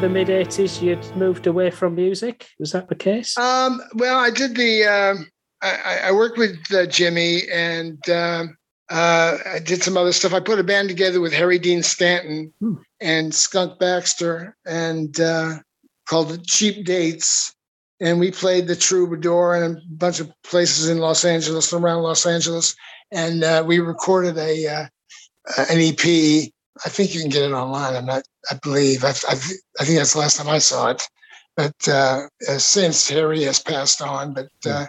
The 0.00 0.08
mid 0.08 0.28
80s, 0.28 0.80
you'd 0.80 1.04
moved 1.16 1.46
away 1.46 1.70
from 1.70 1.94
music. 1.94 2.48
Was 2.58 2.72
that 2.72 2.88
the 2.88 2.94
case? 2.94 3.36
Um, 3.36 3.82
well, 3.94 4.18
I 4.18 4.30
did 4.30 4.56
the. 4.56 4.84
Um, 4.84 5.28
I, 5.62 6.00
I- 6.04 6.12
worked 6.12 6.38
with 6.38 6.56
uh, 6.72 6.86
Jimmy, 6.86 7.42
and 7.52 7.98
um, 8.08 8.56
uh, 8.90 9.36
I 9.54 9.58
did 9.58 9.82
some 9.82 9.98
other 9.98 10.12
stuff. 10.12 10.32
I 10.32 10.40
put 10.40 10.58
a 10.58 10.64
band 10.64 10.88
together 10.88 11.20
with 11.20 11.34
Harry 11.34 11.58
Dean 11.58 11.82
Stanton 11.82 12.52
Hmm. 12.60 12.74
and 13.00 13.34
Skunk 13.34 13.78
Baxter, 13.78 14.56
and 14.66 15.18
uh, 15.20 15.56
called 16.08 16.32
it 16.32 16.44
Cheap 16.46 16.86
Dates. 16.86 17.54
And 18.00 18.18
we 18.18 18.30
played 18.30 18.66
the 18.66 18.76
Troubadour 18.76 19.54
and 19.62 19.76
a 19.76 19.80
bunch 19.90 20.20
of 20.20 20.32
places 20.44 20.88
in 20.88 20.96
Los 20.98 21.26
Angeles, 21.26 21.70
and 21.74 21.84
around 21.84 22.02
Los 22.02 22.24
Angeles, 22.24 22.74
and 23.12 23.44
uh, 23.44 23.62
we 23.66 23.78
recorded 23.80 24.38
a 24.38 24.66
uh, 24.66 24.86
an 25.68 25.78
EP. 25.78 26.50
I 26.84 26.88
think 26.88 27.14
you 27.14 27.20
can 27.20 27.30
get 27.30 27.42
it 27.42 27.52
online. 27.52 27.94
I'm 27.94 28.06
not. 28.06 28.22
I 28.50 28.58
believe. 28.62 29.04
I, 29.04 29.08
I, 29.08 29.34
I 29.80 29.84
think 29.84 29.98
that's 29.98 30.14
the 30.14 30.20
last 30.20 30.36
time 30.38 30.48
I 30.48 30.58
saw 30.58 30.90
it 30.90 31.06
but 31.60 31.88
uh, 31.88 32.22
uh, 32.48 32.58
since 32.58 33.08
Harry 33.08 33.42
has 33.42 33.60
passed 33.60 34.00
on, 34.00 34.32
but 34.32 34.50
uh, 34.64 34.86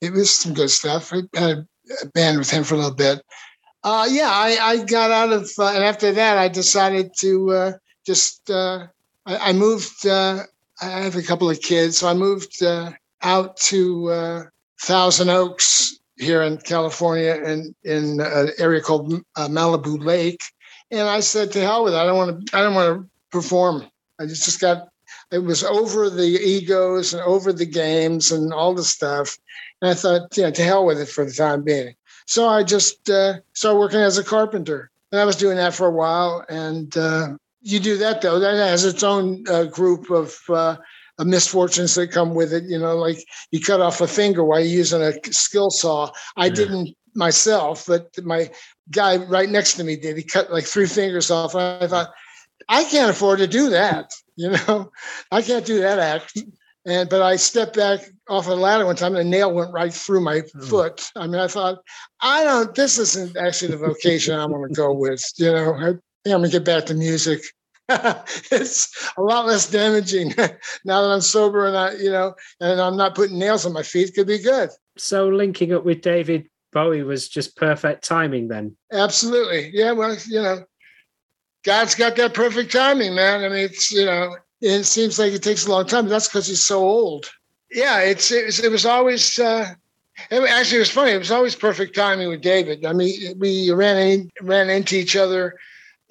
it 0.00 0.12
was 0.12 0.34
some 0.34 0.52
good 0.52 0.70
stuff. 0.70 1.12
I 1.12 1.22
had 1.38 1.66
a 2.02 2.06
band 2.14 2.38
with 2.38 2.50
him 2.50 2.64
for 2.64 2.74
a 2.74 2.78
little 2.78 2.94
bit. 2.94 3.22
Uh, 3.82 4.06
yeah, 4.10 4.28
I, 4.30 4.58
I 4.60 4.84
got 4.84 5.10
out 5.10 5.32
of, 5.32 5.50
uh, 5.58 5.68
and 5.68 5.82
after 5.82 6.12
that, 6.12 6.36
I 6.36 6.48
decided 6.48 7.12
to 7.20 7.50
uh, 7.50 7.72
just. 8.04 8.50
Uh, 8.50 8.86
I, 9.24 9.50
I 9.50 9.52
moved. 9.52 10.06
Uh, 10.06 10.44
I 10.82 10.86
have 10.86 11.16
a 11.16 11.22
couple 11.22 11.48
of 11.48 11.60
kids, 11.60 11.98
so 11.98 12.08
I 12.08 12.14
moved 12.14 12.62
uh, 12.62 12.92
out 13.22 13.56
to 13.68 14.10
uh, 14.10 14.42
Thousand 14.82 15.30
Oaks 15.30 15.98
here 16.16 16.42
in 16.42 16.58
California, 16.58 17.40
and 17.42 17.74
in 17.84 18.20
an 18.20 18.50
area 18.58 18.82
called 18.82 19.14
uh, 19.36 19.48
Malibu 19.48 20.02
Lake. 20.04 20.40
And 20.90 21.08
I 21.08 21.20
said, 21.20 21.52
"To 21.52 21.60
hell 21.60 21.84
with 21.84 21.94
it! 21.94 21.98
I 21.98 22.04
don't 22.06 22.16
want 22.16 22.46
to. 22.46 22.56
I 22.56 22.62
don't 22.62 22.74
want 22.74 23.02
to 23.02 23.10
perform. 23.30 23.86
I 24.20 24.26
just 24.26 24.44
just 24.44 24.60
got 24.60 24.88
it 25.30 25.38
was 25.38 25.62
over 25.62 26.10
the 26.10 26.38
egos 26.42 27.14
and 27.14 27.22
over 27.22 27.52
the 27.52 27.66
games 27.66 28.32
and 28.32 28.52
all 28.52 28.74
the 28.74 28.84
stuff. 28.84 29.38
And 29.80 29.90
I 29.90 29.94
thought, 29.94 30.36
you 30.36 30.42
know, 30.42 30.50
to 30.50 30.62
hell 30.62 30.84
with 30.84 31.00
it 31.00 31.08
for 31.08 31.24
the 31.24 31.32
time 31.32 31.62
being. 31.62 31.94
So 32.26 32.48
I 32.48 32.62
just 32.62 33.08
uh, 33.08 33.34
started 33.54 33.78
working 33.78 34.00
as 34.00 34.18
a 34.18 34.24
carpenter. 34.24 34.90
And 35.12 35.20
I 35.20 35.24
was 35.24 35.36
doing 35.36 35.56
that 35.56 35.74
for 35.74 35.86
a 35.86 35.92
while. 35.92 36.44
And 36.48 36.96
uh, 36.96 37.36
you 37.60 37.80
do 37.80 37.96
that, 37.98 38.22
though, 38.22 38.38
that 38.38 38.54
has 38.54 38.84
its 38.84 39.02
own 39.02 39.44
uh, 39.48 39.64
group 39.64 40.10
of, 40.10 40.36
uh, 40.48 40.76
misfortunes 41.18 41.94
that 41.96 42.10
come 42.10 42.34
with 42.34 42.52
it. 42.52 42.64
You 42.64 42.78
know, 42.78 42.96
like 42.96 43.22
you 43.50 43.60
cut 43.60 43.80
off 43.80 44.00
a 44.00 44.08
finger 44.08 44.42
while 44.42 44.60
you're 44.60 44.78
using 44.78 45.02
a 45.02 45.12
skill 45.32 45.70
saw. 45.70 46.10
I 46.36 46.46
Yeah. 46.46 46.54
didn't 46.54 46.96
myself, 47.14 47.84
but 47.86 48.08
my 48.22 48.50
guy 48.90 49.16
right 49.16 49.48
next 49.48 49.74
to 49.74 49.84
me 49.84 49.96
did. 49.96 50.16
He 50.16 50.22
cut 50.22 50.52
like 50.52 50.64
three 50.64 50.86
fingers 50.86 51.30
off. 51.30 51.54
And 51.54 51.84
I 51.84 51.86
thought, 51.86 52.10
I 52.68 52.84
can't 52.84 53.10
afford 53.10 53.38
to 53.38 53.46
do 53.46 53.70
that. 53.70 54.12
You 54.36 54.52
know, 54.52 54.90
I 55.30 55.42
can't 55.42 55.66
do 55.66 55.80
that 55.80 55.98
act. 55.98 56.38
And 56.86 57.10
but 57.10 57.20
I 57.20 57.36
stepped 57.36 57.76
back 57.76 58.00
off 58.26 58.46
a 58.46 58.52
ladder 58.52 58.86
one 58.86 58.96
time 58.96 59.14
and 59.14 59.26
a 59.26 59.30
nail 59.30 59.52
went 59.52 59.70
right 59.70 59.92
through 59.92 60.22
my 60.22 60.40
hmm. 60.40 60.62
foot. 60.62 61.10
I 61.14 61.26
mean, 61.26 61.38
I 61.38 61.46
thought, 61.46 61.80
I 62.22 62.42
don't. 62.42 62.74
This 62.74 62.96
isn't 62.96 63.36
actually 63.36 63.72
the 63.72 63.76
vocation 63.76 64.34
I 64.34 64.46
want 64.46 64.70
to 64.70 64.74
go 64.74 64.94
with. 64.94 65.22
You 65.36 65.52
know, 65.52 65.74
I 65.74 65.84
think 65.88 66.00
I'm 66.26 66.40
going 66.40 66.44
to 66.44 66.48
get 66.48 66.64
back 66.64 66.86
to 66.86 66.94
music. 66.94 67.42
it's 68.50 69.12
a 69.16 69.22
lot 69.22 69.46
less 69.46 69.70
damaging 69.70 70.28
now 70.84 71.02
that 71.02 71.10
I'm 71.10 71.20
sober 71.20 71.66
and 71.66 71.76
I, 71.76 71.92
you 71.94 72.10
know, 72.10 72.34
and 72.60 72.80
I'm 72.80 72.96
not 72.96 73.14
putting 73.14 73.38
nails 73.38 73.66
on 73.66 73.72
my 73.72 73.82
feet. 73.82 74.14
Could 74.14 74.28
be 74.28 74.38
good. 74.38 74.70
So 74.96 75.28
linking 75.28 75.72
up 75.72 75.84
with 75.84 76.00
David 76.00 76.48
Bowie 76.72 77.02
was 77.02 77.28
just 77.28 77.56
perfect 77.56 78.04
timing 78.04 78.48
then. 78.48 78.76
Absolutely. 78.92 79.70
Yeah. 79.72 79.92
Well, 79.92 80.16
you 80.26 80.42
know, 80.42 80.64
God's 81.64 81.94
got 81.94 82.16
that 82.16 82.34
perfect 82.34 82.72
timing, 82.72 83.14
man. 83.14 83.44
I 83.44 83.48
mean, 83.48 83.64
it's, 83.64 83.90
you 83.92 84.04
know, 84.04 84.36
it 84.60 84.84
seems 84.84 85.18
like 85.18 85.32
it 85.32 85.42
takes 85.42 85.66
a 85.66 85.70
long 85.70 85.86
time, 85.86 86.08
that's 86.08 86.28
because 86.28 86.46
he's 86.46 86.66
so 86.66 86.78
old. 86.78 87.30
Yeah. 87.70 88.00
It's, 88.00 88.30
it 88.30 88.46
was, 88.46 88.60
it 88.60 88.70
was 88.70 88.86
always, 88.86 89.38
uh, 89.38 89.74
it, 90.30 90.40
actually, 90.50 90.76
it 90.76 90.80
was 90.80 90.90
funny. 90.90 91.12
It 91.12 91.18
was 91.18 91.30
always 91.30 91.54
perfect 91.54 91.94
timing 91.94 92.28
with 92.28 92.42
David. 92.42 92.84
I 92.84 92.92
mean, 92.92 93.38
we 93.38 93.70
ran 93.72 93.96
in, 93.96 94.30
ran 94.42 94.68
into 94.68 94.96
each 94.96 95.16
other 95.16 95.54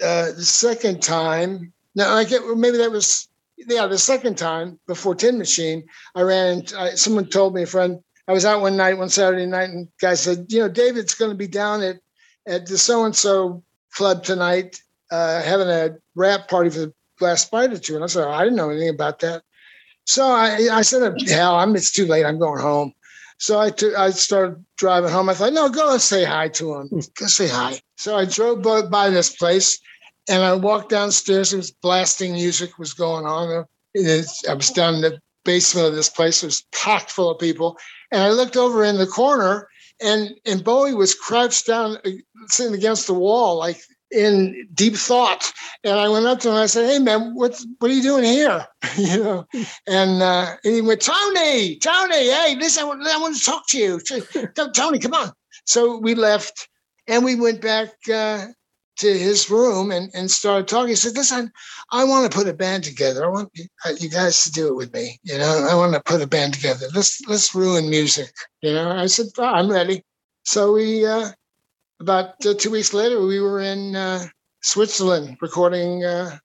uh, 0.04 0.32
the 0.32 0.44
second 0.44 1.02
time. 1.02 1.74
Now, 1.96 2.14
I 2.16 2.24
get 2.24 2.42
maybe 2.56 2.78
that 2.78 2.92
was 2.92 3.28
yeah 3.58 3.86
the 3.88 3.98
second 3.98 4.38
time 4.38 4.80
before 4.88 5.16
Tin 5.16 5.38
Machine. 5.38 5.84
I 6.16 6.22
ran. 6.22 6.64
I, 6.78 6.92
someone 6.92 7.26
told 7.26 7.54
me 7.54 7.64
a 7.64 7.68
friend. 7.68 8.02
I 8.30 8.32
was 8.32 8.46
out 8.46 8.62
one 8.62 8.78
night, 8.78 9.00
one 9.00 9.10
Saturday 9.10 9.48
night, 9.48 9.72
and 9.72 9.88
guy 10.00 10.14
said, 10.14 10.46
you 10.50 10.60
know, 10.60 10.70
David's 10.70 11.16
going 11.16 11.32
to 11.32 11.38
be 11.38 11.48
down 11.48 11.82
at 11.82 11.98
at 12.48 12.68
the 12.68 12.78
so 12.78 13.04
and 13.04 13.16
so 13.16 13.64
club 13.92 14.24
tonight, 14.24 14.80
uh, 15.12 15.42
having 15.42 15.68
a 15.68 15.98
wrap 16.16 16.48
party 16.48 16.70
for 16.70 16.80
the 16.80 16.94
last 17.20 17.52
or 17.52 17.78
two. 17.78 17.96
And 17.96 18.04
I 18.04 18.08
said, 18.08 18.28
I 18.28 18.44
didn't 18.44 18.56
know 18.58 18.70
anything 18.70 18.90
about 18.90 19.20
that. 19.20 19.42
So 20.06 20.26
I, 20.26 20.70
I 20.72 20.82
said, 20.84 21.20
hell, 21.28 21.56
I'm, 21.56 21.76
it's 21.76 21.92
too 21.92 22.06
late. 22.06 22.24
I'm 22.24 22.38
going 22.38 22.62
home. 22.62 22.94
So 23.40 23.60
I 23.60 23.72
I 23.98 24.12
started 24.12 24.64
driving 24.78 25.10
home. 25.10 25.30
I 25.30 25.34
thought, 25.34 25.54
no, 25.54 25.70
go 25.70 25.92
and 25.94 26.02
say 26.02 26.24
hi 26.24 26.50
to 26.50 26.76
him. 26.76 26.90
Go 27.18 27.26
say 27.26 27.48
hi. 27.48 27.80
So 27.98 28.16
I 28.16 28.26
drove 28.26 28.62
by, 28.62 28.84
by 28.84 29.10
this 29.10 29.36
place 29.36 29.80
and 30.30 30.44
I 30.44 30.54
walked 30.54 30.90
downstairs. 30.90 31.52
It 31.54 31.58
was 31.58 31.72
blasting 31.72 32.34
music 32.34 32.78
was 32.78 32.94
going 32.94 33.26
on. 33.26 33.66
It- 33.96 34.28
I 34.48 34.54
was 34.54 34.70
down 34.70 34.96
in 34.96 35.02
the 35.02 35.20
basement 35.46 35.88
of 35.88 35.96
this 35.96 36.10
place. 36.10 36.44
It 36.44 36.48
was 36.48 36.64
packed 36.72 37.10
full 37.10 37.32
of 37.32 37.40
people. 37.40 37.78
And 38.12 38.22
I 38.22 38.32
looked 38.32 38.58
over 38.58 38.84
in 38.84 38.98
the 38.98 39.08
corner 39.08 39.70
and, 40.02 40.32
and 40.46 40.64
Bowie 40.64 40.94
was 40.94 41.14
crouched 41.14 41.68
down, 41.68 41.98
uh, 42.06 42.10
sitting 42.48 42.74
against 42.74 43.08
the 43.08 43.14
wall, 43.14 43.58
like 43.58 43.82
in 44.12 44.68
deep 44.74 44.96
thought. 44.96 45.52
And 45.84 46.00
I 46.00 46.10
went 46.10 46.26
up 46.26 46.40
to 46.40 46.50
him 46.50 46.56
and 46.56 46.64
I 46.64 46.68
said, 46.68 46.90
Hey 46.90 47.00
man, 47.00 47.36
what 47.36 47.60
what 47.80 47.92
are 47.92 47.94
you 47.94 48.02
doing 48.02 48.24
here? 48.24 48.66
you 48.98 49.24
know, 49.24 49.46
and, 49.88 50.22
uh, 50.22 50.56
and 50.64 50.74
he 50.74 50.82
went, 50.82 51.02
Tony, 51.02 51.78
Tony, 51.78 52.16
hey, 52.16 52.56
listen, 52.58 52.84
I 52.84 52.88
want, 52.88 53.08
I 53.08 53.18
want 53.20 53.38
to 53.38 53.44
talk 53.46 53.68
to 53.70 53.78
you. 53.78 54.00
Tony, 54.74 55.00
come 55.00 55.14
on. 55.14 55.32
So 55.66 55.98
we 55.98 56.16
left 56.16 56.68
and 57.08 57.24
we 57.24 57.36
went 57.36 57.62
back 57.62 57.90
uh, 58.12 58.48
to 59.00 59.18
his 59.18 59.50
room 59.50 59.92
and, 59.92 60.12
and 60.14 60.30
started 60.30 60.68
talking. 60.68 60.90
He 60.90 60.96
said, 60.96 61.16
Listen, 61.16 61.52
I 61.92 62.04
want 62.04 62.30
to 62.30 62.38
put 62.38 62.48
a 62.48 62.54
band 62.54 62.84
together. 62.84 63.26
I 63.26 63.30
want 63.30 63.50
you, 63.54 63.66
uh, 63.86 63.94
guys 64.12 64.44
to 64.44 64.52
do 64.52 64.68
it 64.68 64.76
with 64.76 64.94
me. 64.94 65.20
You 65.24 65.38
know, 65.38 65.68
I 65.70 65.76
want 65.76 65.94
to 65.94 66.02
put 66.02 66.22
a 66.22 66.28
band 66.28 66.54
together. 66.54 66.88
Let's 66.94 67.22
let's 67.28 67.56
ruin 67.56 67.90
music. 67.90 68.32
You 68.62 68.74
know, 68.74 68.92
I 68.92 69.08
said, 69.08 69.28
"Oh, 69.38 69.44
I'm 69.44 69.72
ready. 69.72 70.04
So 70.44 70.74
we 70.74 71.06
uh, 71.06 71.30
about 72.00 72.46
uh, 72.46 72.54
two 72.54 72.72
weeks 72.72 72.94
later, 72.94 73.26
we 73.26 73.40
were 73.40 73.62
in 73.62 73.96
uh, 73.96 74.26
Switzerland 74.62 75.38
recording 75.42 76.04
uh, 76.04 76.38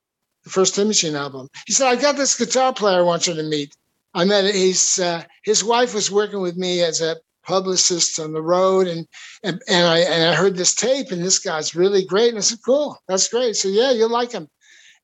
the 0.44 0.50
first 0.50 0.74
Tin 0.74 0.88
Machine 0.88 1.16
album. 1.16 1.48
He 1.66 1.72
said, 1.72 1.88
"I 1.88 1.96
got 1.96 2.16
this 2.16 2.36
guitar 2.36 2.72
player 2.72 2.98
I 2.98 3.02
want 3.02 3.26
you 3.26 3.34
to 3.34 3.42
meet." 3.42 3.76
I 4.14 4.24
met 4.24 4.44
his 4.44 5.00
uh, 5.00 5.24
his 5.42 5.64
wife 5.64 5.92
was 5.94 6.10
working 6.10 6.40
with 6.40 6.56
me 6.56 6.82
as 6.82 7.00
a 7.00 7.16
publicist 7.44 8.18
on 8.18 8.32
the 8.32 8.42
road, 8.42 8.86
and 8.86 9.06
and 9.42 9.60
and 9.68 9.86
I 9.86 9.98
and 9.98 10.28
I 10.30 10.34
heard 10.34 10.56
this 10.56 10.74
tape, 10.74 11.10
and 11.10 11.22
this 11.22 11.38
guy's 11.38 11.74
really 11.74 12.04
great. 12.04 12.30
And 12.30 12.38
I 12.38 12.42
said, 12.42 12.58
"Cool, 12.64 12.96
that's 13.08 13.28
great." 13.28 13.56
So 13.56 13.68
yeah, 13.68 13.92
you'll 13.92 14.10
like 14.10 14.32
him. 14.32 14.48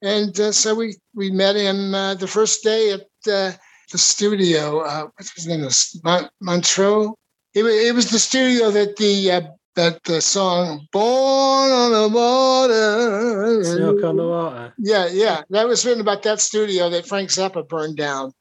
And 0.02 0.38
uh, 0.40 0.52
so 0.52 0.74
we 0.74 0.96
we 1.14 1.30
met 1.30 1.56
him 1.56 1.94
uh, 1.94 2.14
the 2.14 2.26
first 2.26 2.62
day 2.62 2.92
at 2.92 3.00
uh, 3.30 3.52
the 3.92 3.98
studio. 3.98 4.80
Uh, 4.80 5.08
what's 5.16 5.34
his 5.34 5.46
name? 5.46 5.62
Was 5.62 6.00
Mon- 6.04 6.30
Montreux. 6.40 7.14
It, 7.54 7.64
it 7.64 7.94
was 7.94 8.10
the 8.10 8.18
studio 8.18 8.70
that 8.70 8.96
the 8.96 9.30
uh, 9.30 9.40
that 9.76 10.02
the 10.04 10.20
song 10.20 10.86
"Born 10.92 11.70
on 11.70 11.92
the 11.92 12.08
Water." 12.08 13.64
Smoke 13.64 14.04
on 14.04 14.16
the 14.16 14.26
water. 14.26 14.74
Yeah, 14.78 15.08
yeah, 15.12 15.42
that 15.50 15.68
was 15.68 15.84
written 15.84 16.00
about 16.00 16.22
that 16.22 16.40
studio 16.40 16.88
that 16.90 17.06
Frank 17.06 17.28
Zappa 17.28 17.68
burned 17.68 17.96
down. 17.96 18.32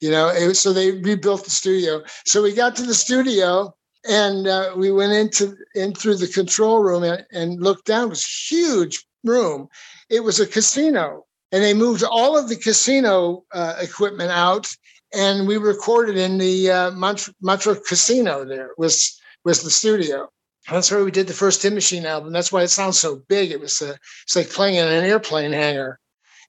You 0.00 0.10
know, 0.10 0.28
it 0.28 0.54
so 0.54 0.72
they 0.72 0.92
rebuilt 0.92 1.44
the 1.44 1.50
studio. 1.50 2.02
So 2.24 2.42
we 2.42 2.52
got 2.54 2.74
to 2.76 2.82
the 2.82 2.94
studio 2.94 3.74
and 4.08 4.46
uh, 4.46 4.72
we 4.76 4.90
went 4.90 5.12
into 5.12 5.56
in 5.74 5.94
through 5.94 6.16
the 6.16 6.28
control 6.28 6.80
room 6.82 7.02
and, 7.02 7.24
and 7.32 7.62
looked 7.62 7.86
down. 7.86 8.06
It 8.06 8.10
was 8.10 8.24
a 8.24 8.54
huge 8.54 9.04
room. 9.24 9.68
It 10.08 10.20
was 10.20 10.40
a 10.40 10.46
casino, 10.46 11.26
and 11.52 11.62
they 11.62 11.74
moved 11.74 12.02
all 12.02 12.38
of 12.38 12.48
the 12.48 12.56
casino 12.56 13.44
uh, 13.52 13.76
equipment 13.80 14.30
out, 14.30 14.68
and 15.14 15.46
we 15.46 15.58
recorded 15.58 16.16
in 16.16 16.38
the 16.38 16.70
uh, 16.70 16.90
Mont- 16.92 17.28
Montreux 17.42 17.80
Casino. 17.86 18.44
There 18.44 18.70
was 18.78 19.20
was 19.44 19.62
the 19.62 19.70
studio. 19.70 20.28
That's 20.70 20.90
where 20.90 21.04
we 21.04 21.10
did 21.10 21.26
the 21.26 21.32
first 21.34 21.62
Tin 21.62 21.74
Machine 21.74 22.06
album. 22.06 22.32
That's 22.32 22.52
why 22.52 22.62
it 22.62 22.68
sounds 22.68 22.98
so 22.98 23.22
big. 23.28 23.50
It 23.50 23.60
was 23.60 23.82
uh, 23.82 23.96
it's 24.24 24.36
like 24.36 24.50
playing 24.50 24.76
in 24.76 24.88
an 24.88 25.04
airplane 25.04 25.52
hangar. 25.52 25.99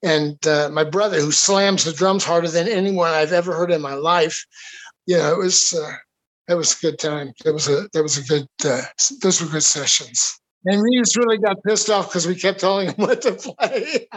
And 0.04 0.46
uh, 0.48 0.70
my 0.72 0.84
brother, 0.84 1.20
who 1.20 1.32
slams 1.32 1.84
the 1.84 1.94
drums 1.94 2.24
harder 2.24 2.48
than 2.48 2.68
anyone 2.68 3.12
I've 3.12 3.34
ever 3.34 3.54
heard 3.54 3.72
in 3.72 3.82
my 3.82 3.94
life, 3.94 4.44
you 5.06 5.18
know, 5.18 5.34
it 5.34 5.38
was 5.38 5.74
uh, 5.74 5.94
it 6.48 6.56
was 6.56 6.76
a 6.76 6.82
good 6.82 7.00
time. 7.00 7.34
It 7.46 7.52
was 7.52 7.68
a 7.68 7.88
that 7.94 8.02
was 8.02 8.18
a 8.18 8.24
good. 8.24 8.48
Uh, 8.66 8.82
those 9.22 9.42
were 9.42 9.48
good 9.52 9.64
sessions. 9.64 10.40
And 10.66 10.82
we 10.82 10.98
just 11.00 11.16
really 11.16 11.38
got 11.38 11.58
pissed 11.64 11.90
off 11.90 12.10
because 12.10 12.28
we 12.28 12.36
kept 12.36 12.60
telling 12.60 12.88
him 12.90 12.96
what 12.98 13.22
to 13.24 13.34
play. 13.34 14.08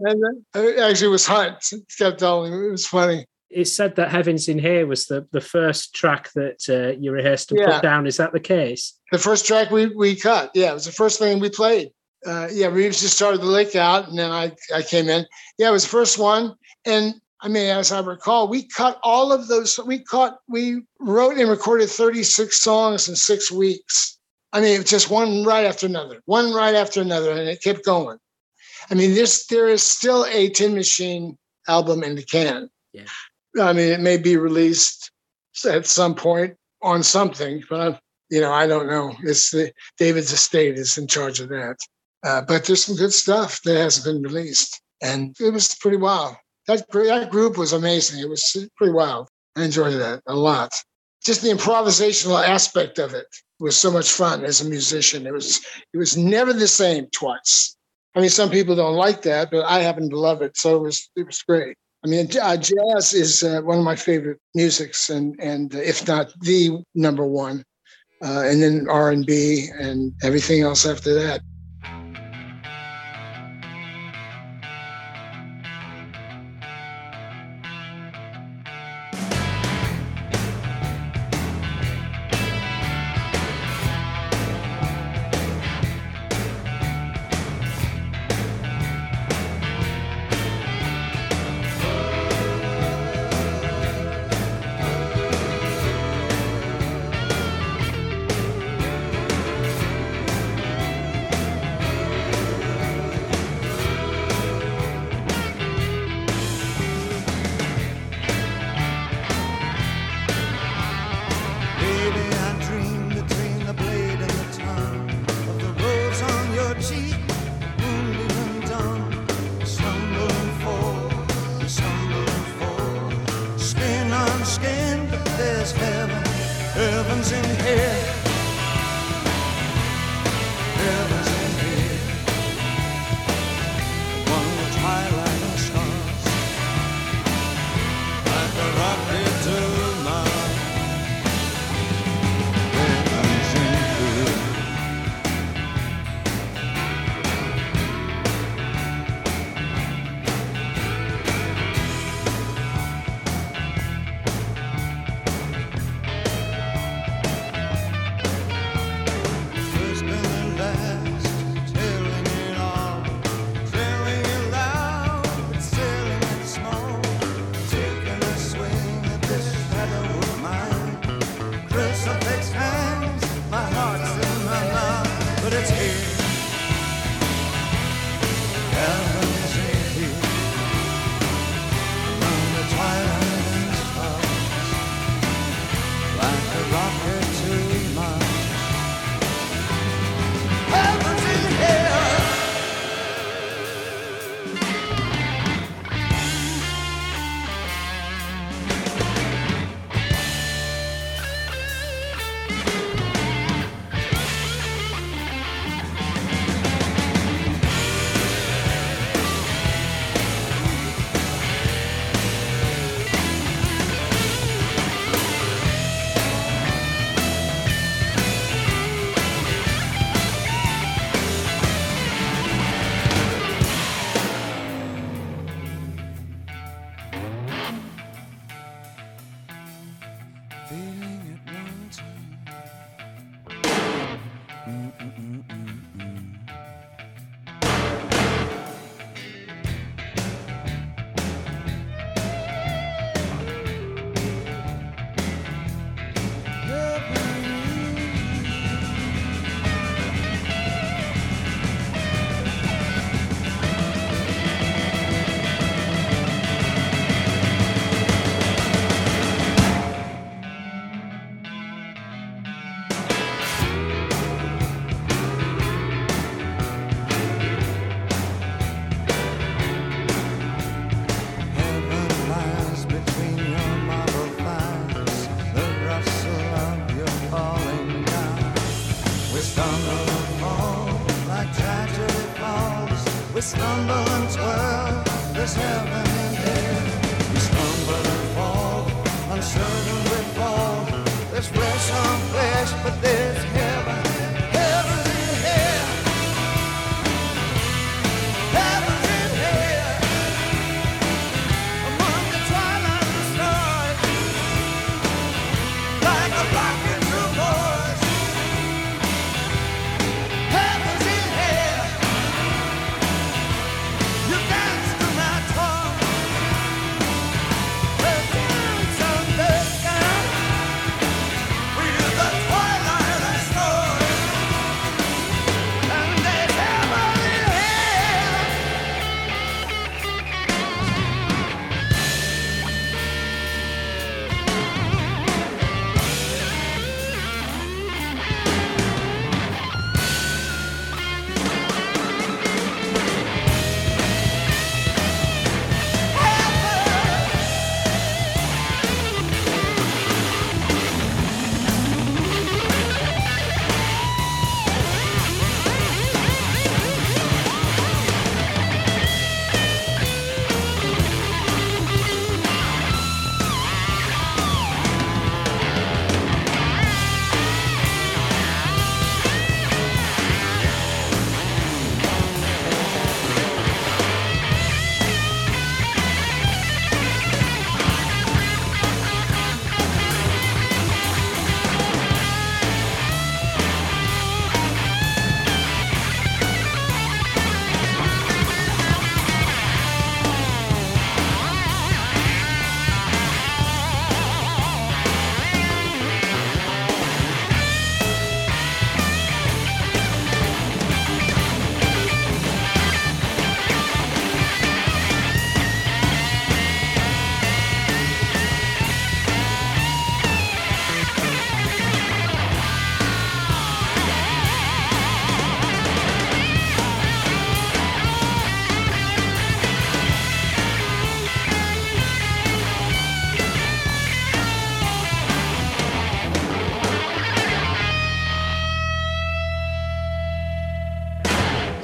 and 0.00 0.24
uh, 0.54 0.82
actually, 0.82 1.08
it 1.08 1.10
was 1.10 1.26
Hunt. 1.26 1.56
He 1.70 1.78
kept 1.98 2.20
telling 2.20 2.52
him. 2.52 2.64
It 2.64 2.70
was 2.70 2.86
funny. 2.86 3.26
It's 3.50 3.74
said 3.74 3.96
that 3.96 4.10
Heavens 4.10 4.48
in 4.48 4.58
Here 4.58 4.86
was 4.86 5.06
the, 5.06 5.26
the 5.32 5.40
first 5.40 5.94
track 5.94 6.30
that 6.34 6.68
uh, 6.68 6.98
you 7.00 7.12
rehearsed 7.12 7.50
and 7.50 7.58
Yeah. 7.60 7.74
put 7.74 7.82
down. 7.82 8.06
Is 8.06 8.18
that 8.18 8.32
the 8.32 8.40
case? 8.40 8.98
The 9.10 9.18
first 9.18 9.46
track 9.46 9.70
we 9.70 9.86
we 9.86 10.16
cut, 10.16 10.50
yeah, 10.54 10.70
it 10.70 10.74
was 10.74 10.84
the 10.84 10.92
first 10.92 11.18
thing 11.18 11.38
we 11.40 11.48
played. 11.48 11.90
Uh, 12.26 12.48
yeah, 12.50 12.66
Reeves 12.66 13.00
just 13.00 13.16
started 13.16 13.40
the 13.40 13.46
lick 13.46 13.76
out, 13.76 14.08
and 14.08 14.18
then 14.18 14.30
I 14.30 14.52
I 14.74 14.82
came 14.82 15.08
in. 15.08 15.26
Yeah, 15.58 15.68
it 15.68 15.72
was 15.72 15.84
the 15.84 15.90
first 15.90 16.18
one, 16.18 16.54
and 16.84 17.14
I 17.40 17.48
mean, 17.48 17.70
as 17.70 17.92
I 17.92 18.00
recall, 18.00 18.48
we 18.48 18.64
cut 18.64 18.98
all 19.02 19.32
of 19.32 19.46
those. 19.46 19.78
We 19.78 20.00
cut, 20.00 20.38
we 20.48 20.82
wrote 20.98 21.38
and 21.38 21.48
recorded 21.48 21.88
36 21.88 22.60
songs 22.60 23.08
in 23.08 23.14
six 23.14 23.52
weeks. 23.52 24.18
I 24.52 24.60
mean, 24.60 24.74
it 24.74 24.78
was 24.78 24.90
just 24.90 25.10
one 25.10 25.44
right 25.44 25.64
after 25.64 25.86
another, 25.86 26.20
one 26.24 26.52
right 26.52 26.74
after 26.74 27.00
another, 27.00 27.30
and 27.30 27.48
it 27.48 27.62
kept 27.62 27.84
going. 27.84 28.18
I 28.90 28.94
mean, 28.94 29.14
this 29.14 29.46
there 29.46 29.68
is 29.68 29.82
still 29.82 30.24
a 30.26 30.48
Tin 30.50 30.74
Machine 30.74 31.36
album 31.68 32.02
in 32.02 32.16
the 32.16 32.22
can. 32.24 32.70
Yeah. 32.92 33.04
I 33.60 33.72
mean, 33.72 33.92
it 33.92 34.00
may 34.00 34.16
be 34.16 34.36
released 34.36 35.10
at 35.64 35.86
some 35.86 36.14
point 36.14 36.56
on 36.82 37.02
something, 37.02 37.62
but 37.68 37.80
I, 37.80 38.00
you 38.30 38.40
know, 38.40 38.52
I 38.52 38.66
don't 38.66 38.88
know. 38.88 39.14
It's 39.22 39.50
the 39.50 39.72
David's 39.98 40.32
estate 40.32 40.78
is 40.78 40.98
in 40.98 41.06
charge 41.06 41.40
of 41.40 41.48
that. 41.50 41.76
Uh, 42.24 42.42
but 42.42 42.64
there's 42.64 42.84
some 42.84 42.96
good 42.96 43.12
stuff 43.12 43.62
that 43.62 43.76
hasn't 43.76 44.04
been 44.04 44.22
released, 44.22 44.80
and 45.02 45.36
it 45.40 45.52
was 45.52 45.74
pretty 45.76 45.96
wild. 45.96 46.34
That 46.66 46.84
that 46.92 47.30
group 47.30 47.56
was 47.56 47.72
amazing. 47.72 48.20
It 48.20 48.28
was 48.28 48.68
pretty 48.76 48.92
wild. 48.92 49.28
I 49.56 49.64
enjoyed 49.64 49.94
that 49.94 50.22
a 50.26 50.34
lot. 50.34 50.72
Just 51.24 51.42
the 51.42 51.50
improvisational 51.50 52.42
aspect 52.46 52.98
of 52.98 53.14
it 53.14 53.26
was 53.60 53.76
so 53.76 53.90
much 53.90 54.10
fun 54.10 54.44
as 54.44 54.60
a 54.60 54.68
musician. 54.68 55.26
It 55.26 55.32
was 55.32 55.64
it 55.92 55.98
was 55.98 56.16
never 56.16 56.52
the 56.52 56.68
same 56.68 57.06
twice. 57.12 57.76
I 58.14 58.20
mean, 58.20 58.30
some 58.30 58.50
people 58.50 58.74
don't 58.74 58.96
like 58.96 59.22
that, 59.22 59.50
but 59.50 59.64
I 59.64 59.80
happen 59.80 60.10
to 60.10 60.18
love 60.18 60.42
it. 60.42 60.56
So 60.56 60.76
it 60.76 60.82
was 60.82 61.10
it 61.16 61.26
was 61.26 61.42
great. 61.42 61.76
I 62.04 62.08
mean, 62.08 62.28
uh, 62.40 62.56
jazz 62.56 63.12
is 63.12 63.42
uh, 63.42 63.60
one 63.62 63.78
of 63.78 63.84
my 63.84 63.96
favorite 63.96 64.38
musics, 64.54 65.10
and 65.10 65.38
and 65.40 65.74
uh, 65.74 65.78
if 65.78 66.06
not 66.06 66.32
the 66.40 66.82
number 66.94 67.26
one, 67.26 67.64
uh, 68.22 68.42
and 68.46 68.62
then 68.62 68.86
R 68.88 69.10
and 69.10 69.26
B 69.26 69.68
and 69.78 70.12
everything 70.22 70.62
else 70.62 70.86
after 70.86 71.14
that. 71.14 71.40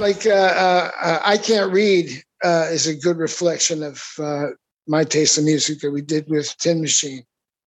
Like 0.05 0.27
uh, 0.27 0.29
uh, 0.29 0.91
uh, 1.01 1.19
I 1.25 1.37
can't 1.37 1.71
read 1.71 2.09
uh, 2.43 2.67
is 2.69 2.85
a 2.85 2.95
good 2.95 3.17
reflection 3.17 3.81
of 3.81 4.03
uh, 4.19 4.47
my 4.87 5.03
taste 5.03 5.39
in 5.39 5.45
music 5.45 5.79
that 5.79 5.89
we 5.89 6.01
did 6.01 6.29
with 6.29 6.55
Tin 6.57 6.79
Machine. 6.79 7.23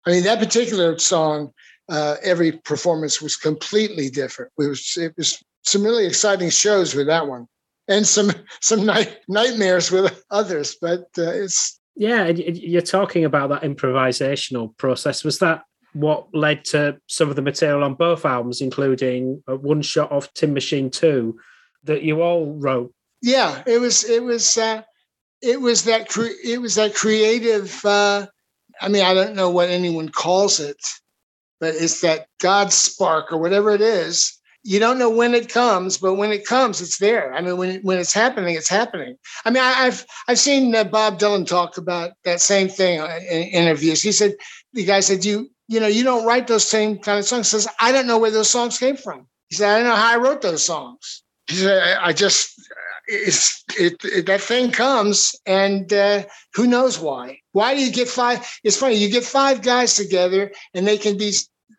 I 0.06 0.10
mean, 0.10 0.22
that 0.22 0.38
particular 0.38 0.96
song, 0.98 1.52
uh, 1.88 2.14
every 2.22 2.52
performance 2.52 3.20
was 3.20 3.34
completely 3.34 4.08
different. 4.08 4.52
It 4.56 4.68
was 4.68 4.96
it 4.96 5.14
was 5.16 5.42
some 5.64 5.82
really 5.82 6.06
exciting 6.06 6.50
shows 6.50 6.94
with 6.94 7.08
that 7.08 7.26
one, 7.26 7.48
and 7.88 8.06
some 8.06 8.30
some 8.60 8.86
night, 8.86 9.18
nightmares 9.26 9.90
with 9.90 10.22
others. 10.30 10.76
But 10.80 11.08
it's 11.16 11.80
Yeah, 11.96 12.28
you're 12.28 12.82
talking 12.82 13.24
about 13.24 13.50
that 13.50 13.62
improvisational 13.62 14.76
process. 14.76 15.24
Was 15.24 15.40
that 15.40 15.64
what 15.92 16.32
led 16.32 16.64
to 16.66 17.00
some 17.08 17.30
of 17.30 17.34
the 17.34 17.42
material 17.42 17.82
on 17.82 17.94
both 17.94 18.24
albums, 18.24 18.60
including 18.60 19.42
one 19.46 19.82
shot 19.82 20.12
of 20.12 20.32
Tin 20.34 20.54
Machine 20.54 20.88
Two, 20.88 21.36
that 21.88 22.02
you 22.02 22.22
all 22.22 22.54
wrote? 22.54 22.94
yeah, 23.22 23.62
it 23.66 23.80
was 23.80 24.04
it 24.04 24.22
was 24.22 24.56
uh, 24.56 24.82
it 25.42 25.60
was 25.60 25.84
that 25.84 26.08
cre- 26.08 26.40
it 26.44 26.60
was 26.60 26.74
that 26.76 26.94
creative. 26.94 27.84
Uh, 27.84 28.26
I 28.80 28.88
mean, 28.88 29.04
I 29.04 29.14
don't 29.14 29.34
know 29.34 29.50
what 29.50 29.70
anyone 29.70 30.08
calls 30.08 30.60
it, 30.60 30.78
but 31.60 31.74
it's 31.74 32.00
that 32.02 32.28
God 32.40 32.72
spark 32.72 33.32
or 33.32 33.38
whatever 33.38 33.70
it 33.70 33.80
is. 33.80 34.34
You 34.64 34.78
don't 34.78 34.98
know 34.98 35.10
when 35.10 35.34
it 35.34 35.48
comes, 35.48 35.98
but 35.98 36.14
when 36.14 36.30
it 36.30 36.44
comes, 36.44 36.80
it's 36.80 36.98
there. 36.98 37.32
I 37.32 37.40
mean, 37.40 37.56
when 37.56 37.80
when 37.82 37.98
it's 37.98 38.12
happening, 38.12 38.54
it's 38.54 38.68
happening. 38.68 39.16
I 39.44 39.50
mean, 39.50 39.62
I, 39.62 39.86
I've 39.86 40.04
I've 40.28 40.38
seen 40.38 40.74
uh, 40.74 40.84
Bob 40.84 41.18
Dylan 41.18 41.46
talk 41.46 41.78
about 41.78 42.12
that 42.24 42.40
same 42.40 42.68
thing 42.68 43.00
uh, 43.00 43.18
in 43.28 43.42
interviews. 43.48 44.02
He 44.02 44.12
said 44.12 44.34
the 44.74 44.84
guy 44.84 45.00
said 45.00 45.24
you 45.24 45.50
you 45.66 45.80
know 45.80 45.86
you 45.86 46.04
don't 46.04 46.26
write 46.26 46.46
those 46.46 46.68
same 46.68 46.98
kind 46.98 47.18
of 47.18 47.24
songs. 47.24 47.50
He 47.50 47.58
says 47.58 47.68
I 47.80 47.90
don't 47.90 48.06
know 48.06 48.18
where 48.18 48.30
those 48.30 48.50
songs 48.50 48.78
came 48.78 48.96
from. 48.96 49.26
He 49.48 49.56
said 49.56 49.70
I 49.70 49.78
don't 49.78 49.88
know 49.88 49.96
how 49.96 50.12
I 50.12 50.16
wrote 50.18 50.42
those 50.42 50.62
songs. 50.62 51.22
I, 51.50 52.12
just 52.12 52.60
it's 53.06 53.64
it, 53.78 54.04
it 54.04 54.26
that 54.26 54.40
thing 54.40 54.70
comes 54.70 55.34
and 55.46 55.92
uh, 55.92 56.24
who 56.54 56.66
knows 56.66 56.98
why? 56.98 57.38
Why 57.52 57.74
do 57.74 57.84
you 57.84 57.92
get 57.92 58.08
five 58.08 58.46
it's 58.64 58.76
funny 58.76 58.96
you 58.96 59.10
get 59.10 59.24
five 59.24 59.62
guys 59.62 59.94
together 59.94 60.52
and 60.74 60.86
they 60.86 60.98
can 60.98 61.16
be 61.16 61.32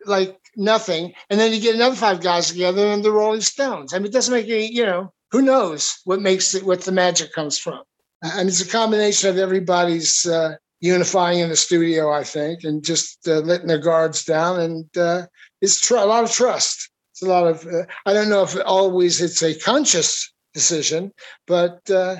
like 0.06 0.36
nothing 0.56 1.12
and 1.28 1.38
then 1.38 1.52
you 1.52 1.60
get 1.60 1.74
another 1.74 1.94
five 1.96 2.20
guys 2.20 2.50
together 2.50 2.86
and 2.86 3.04
the 3.04 3.12
rolling 3.12 3.40
stones. 3.42 3.94
I 3.94 3.98
mean 3.98 4.06
it 4.06 4.12
doesn't 4.12 4.34
make 4.34 4.48
any 4.48 4.72
you 4.72 4.84
know 4.84 5.12
who 5.30 5.42
knows 5.42 6.00
what 6.04 6.20
makes 6.20 6.54
it 6.54 6.64
what 6.64 6.82
the 6.82 6.92
magic 6.92 7.32
comes 7.32 7.58
from. 7.58 7.80
I 8.24 8.38
mean 8.38 8.48
it's 8.48 8.60
a 8.60 8.68
combination 8.68 9.30
of 9.30 9.38
everybody's 9.38 10.26
uh, 10.26 10.56
unifying 10.80 11.40
in 11.40 11.50
the 11.50 11.56
studio 11.56 12.10
i 12.10 12.24
think 12.24 12.64
and 12.64 12.82
just 12.82 13.28
uh, 13.28 13.40
letting 13.40 13.66
their 13.66 13.78
guards 13.78 14.24
down 14.24 14.58
and 14.60 14.96
uh, 14.96 15.26
it's 15.60 15.78
tr- 15.78 15.96
a 15.96 16.04
lot 16.06 16.24
of 16.24 16.32
trust 16.32 16.89
it's 17.20 17.28
a 17.28 17.32
lot 17.32 17.46
of 17.46 17.66
uh, 17.66 17.84
i 18.06 18.12
don't 18.12 18.28
know 18.30 18.42
if 18.42 18.56
always 18.64 19.20
it's 19.20 19.42
a 19.42 19.54
conscious 19.54 20.32
decision, 20.54 21.12
but 21.46 21.78
uh, 21.90 22.16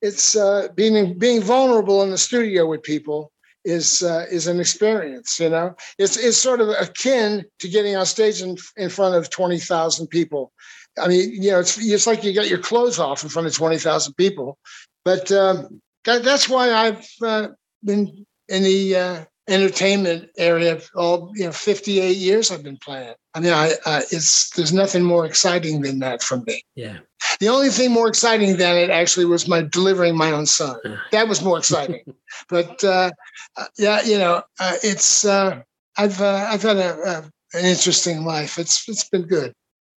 it's 0.00 0.36
uh, 0.36 0.68
being 0.74 1.18
being 1.18 1.42
vulnerable 1.42 2.02
in 2.02 2.10
the 2.10 2.18
studio 2.18 2.66
with 2.66 2.82
people 2.82 3.32
is 3.64 4.02
uh, 4.02 4.26
is 4.30 4.46
an 4.46 4.60
experience. 4.60 5.38
You 5.38 5.50
know, 5.50 5.74
it's 5.98 6.16
it's 6.16 6.36
sort 6.36 6.60
of 6.60 6.68
akin 6.68 7.44
to 7.60 7.68
getting 7.68 7.96
on 7.96 8.06
stage 8.06 8.42
in, 8.42 8.56
in 8.76 8.88
front 8.88 9.14
of 9.14 9.30
twenty 9.30 9.58
thousand 9.58 10.08
people. 10.08 10.52
I 10.98 11.08
mean, 11.08 11.42
you 11.42 11.50
know, 11.50 11.60
it's 11.60 11.78
it's 11.78 12.06
like 12.06 12.24
you 12.24 12.34
got 12.34 12.48
your 12.48 12.58
clothes 12.58 12.98
off 12.98 13.22
in 13.22 13.28
front 13.28 13.48
of 13.48 13.54
twenty 13.54 13.78
thousand 13.78 14.14
people, 14.14 14.58
but 15.04 15.30
um, 15.32 15.80
that, 16.04 16.24
that's 16.24 16.48
why 16.48 16.72
I've 16.72 17.08
uh, 17.22 17.48
been 17.84 18.26
in 18.48 18.62
the 18.62 18.96
uh, 18.96 19.24
entertainment 19.48 20.30
area 20.38 20.80
all 20.94 21.32
you 21.34 21.44
know 21.44 21.52
58 21.52 22.16
years 22.16 22.50
I've 22.50 22.62
been 22.62 22.76
playing. 22.76 23.14
I 23.34 23.40
mean, 23.40 23.52
I 23.52 23.72
uh, 23.84 24.02
it's 24.10 24.50
there's 24.50 24.72
nothing 24.72 25.02
more 25.02 25.26
exciting 25.26 25.82
than 25.82 25.98
that 26.00 26.22
for 26.22 26.38
me. 26.38 26.62
Yeah. 26.74 26.98
The 27.40 27.48
only 27.48 27.70
thing 27.70 27.92
more 27.92 28.08
exciting 28.08 28.56
than 28.56 28.76
it 28.76 28.90
actually 28.90 29.26
was 29.26 29.48
my 29.48 29.62
delivering 29.62 30.16
my 30.16 30.30
own 30.30 30.46
son. 30.46 30.76
That 31.12 31.28
was 31.28 31.42
more 31.42 31.58
exciting. 31.58 32.02
but 32.48 32.82
uh, 32.84 33.10
uh, 33.56 33.64
yeah, 33.78 34.02
you 34.02 34.18
know, 34.18 34.42
uh, 34.60 34.76
it's 34.82 35.24
uh, 35.24 35.62
I've 35.96 36.20
uh, 36.20 36.46
I've 36.48 36.62
had 36.62 36.76
a, 36.76 36.94
a, 37.02 37.58
an 37.58 37.64
interesting 37.64 38.24
life. 38.24 38.58
It's 38.58 38.88
it's 38.88 39.08
been 39.08 39.22
good. 39.22 39.52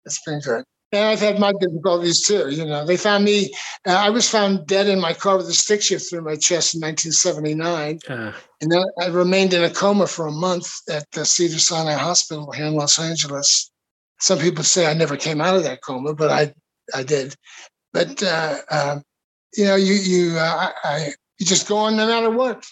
It's 0.06 0.22
been 0.26 0.40
good. 0.40 0.64
And 0.94 1.08
I've 1.08 1.20
had 1.20 1.40
my 1.40 1.52
difficulties 1.60 2.22
too. 2.22 2.52
You 2.52 2.66
know, 2.66 2.86
they 2.86 2.98
found 2.98 3.26
me. 3.26 3.52
Uh, 3.88 3.94
I 3.94 4.12
was 4.12 4.30
found 4.30 4.68
dead 4.68 4.88
in 4.88 5.02
my 5.02 5.12
car 5.12 5.38
with 5.38 5.48
a 5.48 5.54
stick 5.54 5.82
shift 5.82 6.08
through 6.08 6.22
my 6.22 6.36
chest 6.36 6.76
in 6.76 6.82
1979, 6.82 8.00
Uh, 8.08 8.32
and 8.62 8.72
then 8.72 8.86
I 9.02 9.08
remained 9.08 9.56
in 9.56 9.64
a 9.64 9.72
coma 9.72 10.06
for 10.06 10.28
a 10.28 10.32
month 10.32 10.70
at 10.88 11.10
the 11.12 11.26
Cedars-Sinai 11.26 11.94
Hospital 11.94 12.52
here 12.52 12.68
in 12.68 12.76
Los 12.76 13.00
Angeles. 13.00 13.72
Some 14.20 14.38
people 14.38 14.64
say 14.64 14.86
I 14.86 14.94
never 14.94 15.18
came 15.18 15.42
out 15.42 15.56
of 15.56 15.64
that 15.64 15.82
coma, 15.82 16.14
but 16.14 16.30
I 16.30 16.54
I 16.94 17.02
did. 17.02 17.36
But 17.92 18.22
uh, 18.22 18.58
uh, 18.70 19.00
you 19.58 19.66
know, 19.66 19.76
you 19.76 19.96
you 19.96 20.38
uh, 20.38 20.70
I, 20.84 20.90
I 20.90 21.14
you 21.40 21.46
just 21.48 21.68
go 21.68 21.78
on 21.78 21.98
no 21.98 22.06
matter 22.06 22.30
what. 22.30 22.64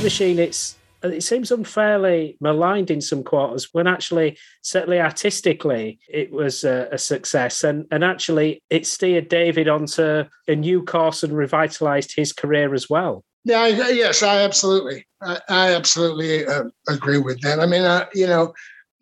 Machine, 0.00 0.38
it's 0.38 0.76
it 1.02 1.22
seems 1.22 1.50
unfairly 1.50 2.36
maligned 2.40 2.90
in 2.90 3.00
some 3.00 3.24
quarters 3.24 3.68
when 3.72 3.86
actually, 3.86 4.38
certainly 4.62 5.00
artistically, 5.00 5.98
it 6.08 6.30
was 6.30 6.62
a, 6.64 6.88
a 6.92 6.98
success. 6.98 7.64
And, 7.64 7.86
and 7.90 8.04
actually, 8.04 8.62
it 8.70 8.86
steered 8.86 9.28
David 9.28 9.68
onto 9.68 10.24
a 10.46 10.54
new 10.54 10.84
course 10.84 11.24
and 11.24 11.36
revitalized 11.36 12.14
his 12.14 12.32
career 12.32 12.72
as 12.72 12.88
well. 12.88 13.24
Yeah, 13.44 13.62
I, 13.62 13.68
yes, 13.90 14.22
I 14.22 14.42
absolutely, 14.42 15.04
I, 15.20 15.40
I 15.48 15.74
absolutely 15.74 16.46
uh, 16.46 16.64
agree 16.88 17.18
with 17.18 17.40
that. 17.40 17.58
I 17.58 17.66
mean, 17.66 17.82
uh, 17.82 18.06
you 18.14 18.28
know, 18.28 18.54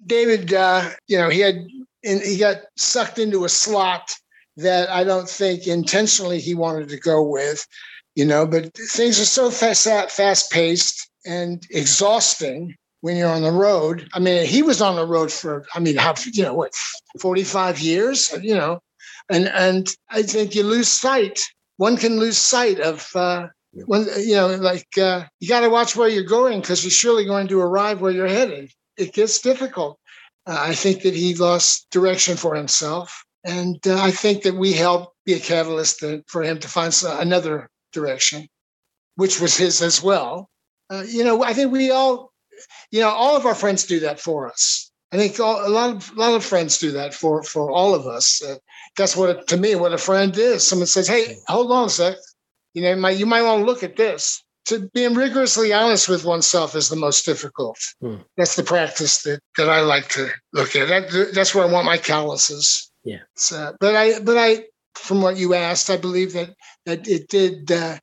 David, 0.07 0.55
uh, 0.55 0.89
you 1.07 1.19
know, 1.19 1.29
he 1.29 1.41
had, 1.41 1.67
he 2.03 2.39
got 2.39 2.62
sucked 2.77 3.19
into 3.19 3.45
a 3.45 3.51
slot 3.51 4.11
that 4.57 4.89
I 4.89 5.05
don't 5.05 5.29
think 5.29 5.67
intentionally 5.67 6.41
he 6.41 6.55
wanted 6.55 6.89
to 6.89 6.99
go 6.99 7.23
with, 7.23 7.67
you 8.21 8.27
know. 8.27 8.47
But 8.47 8.75
things 8.75 9.19
are 9.19 9.25
so 9.25 9.51
fast, 9.51 9.85
fast 10.13 10.53
paced 10.53 11.11
and 11.25 11.67
exhausting 11.71 12.77
when 13.01 13.17
you're 13.17 13.31
on 13.31 13.43
the 13.43 13.51
road. 13.51 14.09
I 14.13 14.19
mean, 14.19 14.47
he 14.47 14.63
was 14.63 14.83
on 14.83 14.97
the 14.97 15.07
road 15.07 15.33
for, 15.33 15.65
I 15.75 15.81
mean, 15.81 15.97
how 15.97 16.15
you 16.35 16.43
know 16.43 16.53
what, 16.55 16.75
45 17.19 17.79
years, 17.81 18.31
you 18.43 18.55
know, 18.55 18.81
and 19.31 19.49
and 19.49 19.89
I 20.11 20.23
think 20.23 20.55
you 20.55 20.65
lose 20.65 20.89
sight. 20.89 21.39
One 21.79 21.97
can 21.97 22.21
lose 22.21 22.37
sight 22.37 22.79
of. 22.81 23.09
Uh, 23.15 23.49
when 23.87 24.05
you 24.19 24.35
know, 24.35 24.49
like 24.57 24.99
uh, 24.99 25.25
you 25.39 25.49
got 25.49 25.61
to 25.61 25.71
watch 25.71 25.95
where 25.95 26.09
you're 26.09 26.25
going 26.25 26.61
because 26.61 26.83
you're 26.83 26.91
surely 26.91 27.25
going 27.25 27.47
to 27.49 27.61
arrive 27.61 28.01
where 28.01 28.11
you're 28.11 28.27
headed. 28.27 28.73
It 28.97 29.15
gets 29.15 29.41
difficult. 29.41 29.97
Uh, 30.45 30.59
I 30.61 30.75
think 30.75 31.03
that 31.03 31.15
he 31.15 31.35
lost 31.37 31.87
direction 31.91 32.37
for 32.37 32.57
himself, 32.57 33.25
and 33.45 33.79
uh, 33.87 34.03
I 34.03 34.11
think 34.11 34.43
that 34.43 34.57
we 34.57 34.73
helped 34.73 35.15
be 35.25 35.35
a 35.35 35.39
catalyst 35.39 36.01
to, 36.01 36.25
for 36.27 36.43
him 36.43 36.59
to 36.59 36.69
find 36.69 36.93
another 37.21 37.71
direction, 37.93 38.49
which 39.17 39.41
was 39.41 39.57
his 39.57 39.83
as 39.83 40.03
well. 40.03 40.49
Uh, 40.91 41.05
you 41.07 41.25
know, 41.25 41.43
I 41.45 41.53
think 41.53 41.73
we 41.73 41.91
all, 41.91 42.33
you 42.91 43.01
know, 43.01 43.09
all 43.09 43.37
of 43.37 43.47
our 43.47 43.55
friends 43.55 43.85
do 43.85 44.01
that 44.01 44.21
for 44.21 44.49
us. 44.49 44.91
I 45.12 45.17
think 45.17 45.41
all, 45.41 45.67
a 45.67 45.69
lot 45.69 45.91
of 45.91 46.11
a 46.17 46.21
lot 46.21 46.35
of 46.35 46.45
friends 46.45 46.79
do 46.79 46.93
that 46.93 47.15
for 47.15 47.43
for 47.43 47.71
all 47.71 47.95
of 47.95 48.07
us. 48.07 48.43
Uh, 48.43 48.57
that's 48.97 49.17
what 49.17 49.47
to 49.49 49.57
me 49.57 49.75
what 49.75 49.93
a 49.93 49.99
friend 49.99 50.37
is. 50.37 50.67
Someone 50.67 50.87
says, 50.87 51.09
"Hey, 51.09 51.37
hold 51.49 51.71
on 51.73 51.87
a 51.87 51.91
sec," 51.91 52.17
you 52.75 52.83
know, 52.83 52.91
you 52.91 52.97
might, 52.97 53.17
you 53.19 53.27
might 53.27 53.43
want 53.43 53.61
to 53.61 53.67
look 53.67 53.83
at 53.83 53.97
this. 53.97 54.43
To 54.67 54.89
being 54.95 55.15
rigorously 55.15 55.73
honest 55.73 56.09
with 56.09 56.25
oneself 56.25 56.77
is 56.77 56.89
the 56.89 56.97
most 56.97 57.25
difficult. 57.25 57.79
Hmm. 58.01 58.17
That's 58.37 58.55
the 58.55 58.62
practice 58.62 59.23
that 59.23 59.41
that 59.57 59.69
I 59.69 59.81
like 59.81 60.09
to 60.11 60.31
look 60.53 60.77
at. 60.77 60.89
That, 60.89 61.33
that's 61.35 61.55
where 61.55 61.65
I 61.65 61.73
want 61.73 61.87
my 61.87 61.99
calluses. 61.99 62.91
Yeah. 63.03 63.21
So, 63.37 63.75
but 63.81 63.97
I, 63.97 64.21
but 64.21 64.37
I, 64.37 64.65
from 64.95 65.23
what 65.23 65.37
you 65.37 65.55
asked, 65.55 65.91
I 65.91 65.97
believe 65.97 66.33
that 66.33 66.55
that 66.87 67.07
it 67.09 67.29
did 67.29 67.71
uh, 67.71 67.99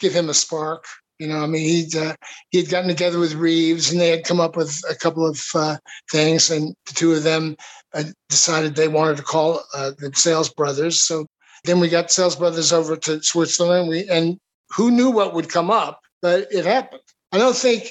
give 0.00 0.12
him 0.14 0.28
a 0.28 0.34
spark. 0.34 0.84
You 1.18 1.28
know, 1.28 1.38
I 1.38 1.46
mean, 1.46 1.62
he'd 1.62 1.96
uh, 1.96 2.14
he'd 2.50 2.70
gotten 2.70 2.88
together 2.88 3.18
with 3.18 3.34
Reeves, 3.34 3.90
and 3.90 4.00
they 4.00 4.10
had 4.10 4.24
come 4.24 4.40
up 4.40 4.56
with 4.56 4.80
a 4.90 4.94
couple 4.94 5.26
of 5.26 5.40
uh, 5.54 5.76
things, 6.10 6.50
and 6.50 6.74
the 6.86 6.94
two 6.94 7.12
of 7.12 7.22
them 7.22 7.56
uh, 7.94 8.04
decided 8.28 8.74
they 8.74 8.88
wanted 8.88 9.16
to 9.18 9.22
call 9.22 9.62
uh, 9.74 9.92
the 9.98 10.10
Sales 10.14 10.50
Brothers. 10.50 11.00
So 11.00 11.26
then 11.64 11.80
we 11.80 11.88
got 11.88 12.10
Sales 12.10 12.36
Brothers 12.36 12.72
over 12.72 12.96
to 12.96 13.22
Switzerland. 13.22 13.88
We 13.88 14.08
and 14.08 14.38
who 14.74 14.90
knew 14.90 15.10
what 15.10 15.34
would 15.34 15.48
come 15.48 15.70
up, 15.70 16.00
but 16.20 16.48
it 16.50 16.64
happened. 16.64 17.02
I 17.32 17.38
don't 17.38 17.56
think 17.56 17.90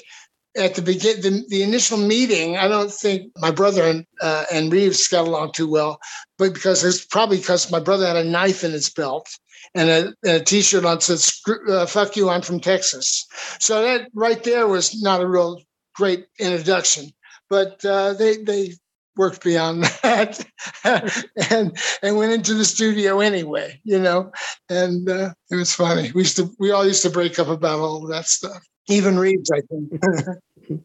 at 0.56 0.74
the 0.74 0.82
begin 0.82 1.20
the, 1.20 1.44
the 1.48 1.62
initial 1.62 1.98
meeting, 1.98 2.56
I 2.56 2.68
don't 2.68 2.92
think 2.92 3.32
my 3.38 3.50
brother 3.50 3.84
and 3.84 4.06
uh, 4.20 4.44
and 4.52 4.72
Reeves 4.72 5.08
got 5.08 5.26
along 5.26 5.52
too 5.52 5.68
well, 5.68 5.98
but 6.38 6.54
because 6.54 6.84
it's 6.84 7.04
probably 7.04 7.38
because 7.38 7.70
my 7.70 7.80
brother 7.80 8.06
had 8.06 8.16
a 8.16 8.24
knife 8.24 8.64
in 8.64 8.72
his 8.72 8.90
belt 8.90 9.28
and 9.74 9.90
a, 9.90 10.06
and 10.24 10.42
a 10.42 10.44
t-shirt 10.44 10.84
on 10.84 11.00
said 11.00 11.18
"Screw- 11.18 11.72
uh, 11.72 11.86
"Fuck 11.86 12.16
you, 12.16 12.28
I'm 12.30 12.42
from 12.42 12.60
Texas." 12.60 13.26
So 13.58 13.82
that 13.82 14.08
right 14.14 14.42
there 14.42 14.68
was 14.68 15.00
not 15.02 15.20
a 15.20 15.28
real 15.28 15.60
great 15.94 16.26
introduction, 16.38 17.10
but 17.50 17.84
uh, 17.84 18.12
they 18.14 18.36
they 18.38 18.74
worked 19.16 19.44
beyond 19.44 19.84
that 20.02 20.44
and 21.50 21.76
and 22.02 22.16
went 22.16 22.32
into 22.32 22.54
the 22.54 22.64
studio 22.64 23.20
anyway, 23.20 23.80
you 23.84 23.98
know, 23.98 24.30
and 24.68 25.08
uh, 25.08 25.32
it 25.50 25.56
was 25.56 25.74
funny. 25.74 26.12
We 26.12 26.22
used 26.22 26.36
to 26.36 26.54
we 26.58 26.70
all 26.70 26.86
used 26.86 27.02
to 27.02 27.10
break 27.10 27.38
up 27.38 27.48
about 27.48 27.80
all 27.80 28.04
of 28.04 28.10
that 28.10 28.26
stuff. 28.26 28.62
Even 28.88 29.18
Reeves, 29.18 29.50
I 29.50 29.60
think. 29.62 29.92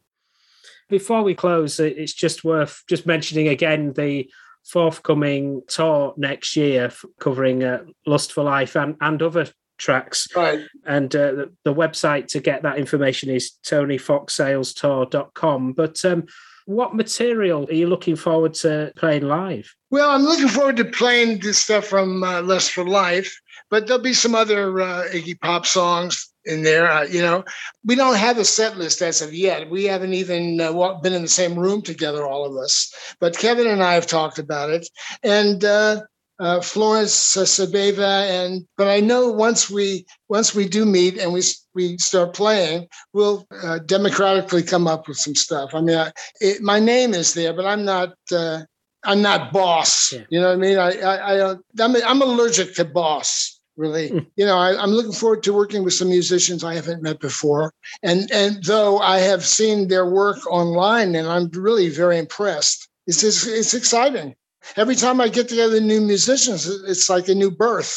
Before 0.88 1.22
we 1.22 1.34
close, 1.34 1.78
it's 1.78 2.12
just 2.12 2.42
worth 2.42 2.82
just 2.88 3.06
mentioning 3.06 3.46
again 3.48 3.92
the 3.92 4.28
forthcoming 4.64 5.62
tour 5.68 6.14
next 6.16 6.56
year 6.56 6.90
covering 7.20 7.62
uh, 7.62 7.84
Lust 8.06 8.32
for 8.32 8.42
Life 8.42 8.74
and, 8.76 8.96
and 9.00 9.22
other 9.22 9.46
tracks. 9.78 10.26
right. 10.36 10.60
And 10.84 11.16
uh, 11.16 11.32
the, 11.32 11.52
the 11.64 11.74
website 11.74 12.26
to 12.28 12.40
get 12.40 12.62
that 12.62 12.78
information 12.78 13.28
is 13.30 13.52
tonyfoxsalestour.com. 13.66 15.72
But 15.72 16.04
um, 16.04 16.26
what 16.66 16.94
material 16.94 17.66
are 17.68 17.74
you 17.74 17.88
looking 17.88 18.16
forward 18.16 18.54
to 18.54 18.92
playing 18.96 19.26
live? 19.26 19.74
Well, 19.90 20.10
I'm 20.10 20.22
looking 20.22 20.48
forward 20.48 20.76
to 20.76 20.84
playing 20.84 21.40
this 21.40 21.58
stuff 21.58 21.86
from 21.86 22.22
uh, 22.22 22.42
Lust 22.42 22.72
for 22.72 22.84
Life, 22.84 23.34
but 23.70 23.86
there'll 23.86 24.02
be 24.02 24.12
some 24.12 24.34
other 24.34 24.80
uh, 24.80 25.08
Iggy 25.10 25.40
Pop 25.40 25.66
songs 25.66 26.29
in 26.44 26.62
there. 26.62 26.90
Uh, 26.90 27.04
you 27.04 27.22
know, 27.22 27.44
we 27.84 27.94
don't 27.94 28.16
have 28.16 28.38
a 28.38 28.44
set 28.44 28.78
list 28.78 29.02
as 29.02 29.20
of 29.22 29.32
yet. 29.32 29.70
We 29.70 29.84
haven't 29.84 30.14
even 30.14 30.60
uh, 30.60 31.00
been 31.00 31.12
in 31.12 31.22
the 31.22 31.28
same 31.28 31.58
room 31.58 31.82
together, 31.82 32.24
all 32.24 32.44
of 32.44 32.56
us. 32.56 32.92
But 33.20 33.36
Kevin 33.36 33.66
and 33.66 33.82
I 33.82 33.94
have 33.94 34.06
talked 34.06 34.38
about 34.38 34.70
it, 34.70 34.88
and 35.22 35.64
uh, 35.64 36.02
uh, 36.40 36.60
Florence 36.60 37.36
uh, 37.36 37.42
Sabeva, 37.42 38.28
and 38.28 38.66
but 38.78 38.88
I 38.88 39.00
know 39.00 39.30
once 39.30 39.68
we 39.70 40.06
once 40.28 40.54
we 40.54 40.66
do 40.66 40.86
meet 40.86 41.18
and 41.18 41.32
we 41.32 41.42
we 41.74 41.98
start 41.98 42.34
playing, 42.34 42.88
we'll 43.12 43.46
uh, 43.62 43.78
democratically 43.80 44.62
come 44.62 44.86
up 44.86 45.06
with 45.06 45.18
some 45.18 45.34
stuff. 45.34 45.74
I 45.74 45.82
mean, 45.82 45.98
I, 45.98 46.12
it, 46.40 46.62
my 46.62 46.80
name 46.80 47.12
is 47.12 47.34
there, 47.34 47.52
but 47.52 47.66
I'm 47.66 47.84
not. 47.84 48.14
Uh, 48.32 48.62
I'm 49.02 49.22
not 49.22 49.50
boss. 49.50 50.12
Yeah. 50.12 50.24
You 50.28 50.40
know 50.40 50.48
what 50.48 50.52
I 50.52 50.56
mean? 50.56 50.78
I 50.78 50.90
I, 51.00 51.32
I 51.32 51.36
don't. 51.36 51.64
I'm, 51.80 51.96
I'm 51.96 52.22
allergic 52.22 52.74
to 52.74 52.84
boss. 52.84 53.59
Really, 53.80 54.10
Mm. 54.10 54.26
you 54.36 54.44
know, 54.44 54.58
I, 54.58 54.78
I'm 54.82 54.90
looking 54.90 55.12
forward 55.20 55.42
to 55.44 55.54
working 55.54 55.82
with 55.84 55.94
some 55.94 56.10
musicians 56.10 56.62
I 56.62 56.74
haven't 56.74 57.02
met 57.02 57.18
before, 57.18 57.72
and 58.02 58.30
and 58.30 58.62
though 58.62 58.98
I 58.98 59.20
have 59.20 59.42
seen 59.46 59.88
their 59.88 60.04
work 60.04 60.40
online, 60.50 61.14
and 61.14 61.26
I'm 61.26 61.48
really 61.54 61.88
very 61.88 62.18
impressed. 62.18 62.88
It's 63.06 63.22
just, 63.22 63.48
it's 63.48 63.72
exciting. 63.72 64.34
Every 64.76 64.94
time 64.96 65.18
I 65.18 65.28
get 65.28 65.48
together 65.48 65.80
new 65.80 66.02
musicians, 66.02 66.66
it's 66.66 67.08
like 67.08 67.28
a 67.28 67.34
new 67.34 67.50
birth. 67.50 67.96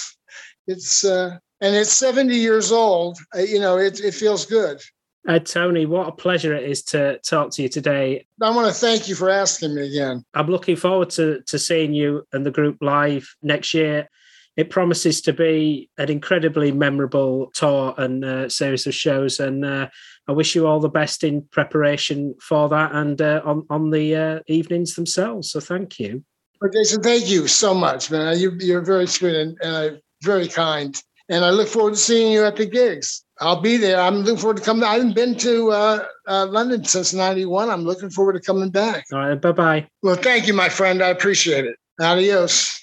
It's 0.68 1.04
uh, 1.04 1.38
and 1.60 1.76
it's 1.76 1.92
70 1.92 2.34
years 2.34 2.72
old. 2.72 3.18
Uh, 3.36 3.40
you 3.40 3.60
know, 3.60 3.78
it 3.78 4.00
it 4.00 4.14
feels 4.14 4.46
good. 4.46 4.80
Uh, 5.28 5.40
Tony, 5.40 5.86
what 5.86 6.08
a 6.08 6.12
pleasure 6.14 6.54
it 6.56 6.64
is 6.70 6.84
to 6.84 7.20
talk 7.20 7.52
to 7.52 7.62
you 7.62 7.68
today. 7.70 8.26
I 8.42 8.50
want 8.56 8.68
to 8.68 8.74
thank 8.74 9.10
you 9.10 9.16
for 9.16 9.30
asking 9.30 9.76
me 9.76 9.88
again. 9.88 10.24
I'm 10.34 10.48
looking 10.48 10.78
forward 10.78 11.10
to, 11.12 11.42
to 11.48 11.60
seeing 11.60 11.94
you 11.94 12.26
and 12.32 12.46
the 12.46 12.52
group 12.52 12.78
live 12.82 13.26
next 13.42 13.74
year. 13.74 14.08
It 14.56 14.70
promises 14.70 15.22
to 15.22 15.34
be 15.34 15.90
an 15.98 16.10
incredibly 16.10 16.72
memorable 16.72 17.50
tour 17.54 17.96
and 17.98 18.24
uh, 18.24 18.50
series 18.50 18.86
of 18.86 18.94
shows, 18.94 19.40
and 19.40 19.66
uh, 19.66 19.90
I 20.28 20.32
wish 20.32 20.56
you 20.56 20.68
all 20.68 20.80
the 20.80 20.90
best 20.90 21.24
in 21.24 21.48
preparation 21.52 22.36
for 22.40 22.70
that 22.70 22.92
and 22.94 23.22
uh, 23.22 23.42
on 23.44 23.66
on 23.70 23.90
the 23.90 24.16
uh, 24.16 24.40
evenings 24.48 24.96
themselves. 24.96 25.52
So, 25.52 25.60
thank 25.60 26.00
you. 26.00 26.24
Jason, 26.72 27.02
thank 27.02 27.28
you 27.28 27.48
so 27.48 27.74
much, 27.74 28.10
man. 28.10 28.40
You, 28.40 28.56
you're 28.60 28.82
very 28.82 29.08
sweet 29.08 29.36
and, 29.36 29.58
and 29.62 29.76
uh, 29.76 29.98
very 30.24 30.48
kind. 30.48 31.02
And 31.30 31.44
I 31.44 31.50
look 31.50 31.68
forward 31.68 31.96
to 31.96 32.00
seeing 32.00 32.32
you 32.32 32.44
at 32.46 32.56
the 32.56 32.66
gigs. 32.66 33.24
I'll 33.40 33.62
be 33.62 33.78
there. 33.78 34.00
I'm 34.00 34.20
looking 34.20 34.38
forward 34.38 34.58
to 34.58 34.64
coming. 34.64 34.84
I 34.84 34.94
haven't 34.94 35.16
been 35.16 35.36
to 35.40 35.72
uh, 35.72 36.06
uh, 36.28 36.46
London 36.48 36.84
since 36.86 37.14
'91. 37.14 37.70
I'm 37.70 37.84
looking 37.84 38.10
forward 38.10 38.34
to 38.34 38.40
coming 38.40 38.70
back. 38.70 39.06
All 39.12 39.20
right, 39.20 39.36
bye 39.36 39.52
bye. 39.52 39.88
Well, 40.02 40.16
thank 40.16 40.48
you, 40.48 40.54
my 40.54 40.70
friend. 40.70 41.02
I 41.02 41.10
appreciate 41.10 41.66
it. 41.66 41.76
Adios. 42.00 42.83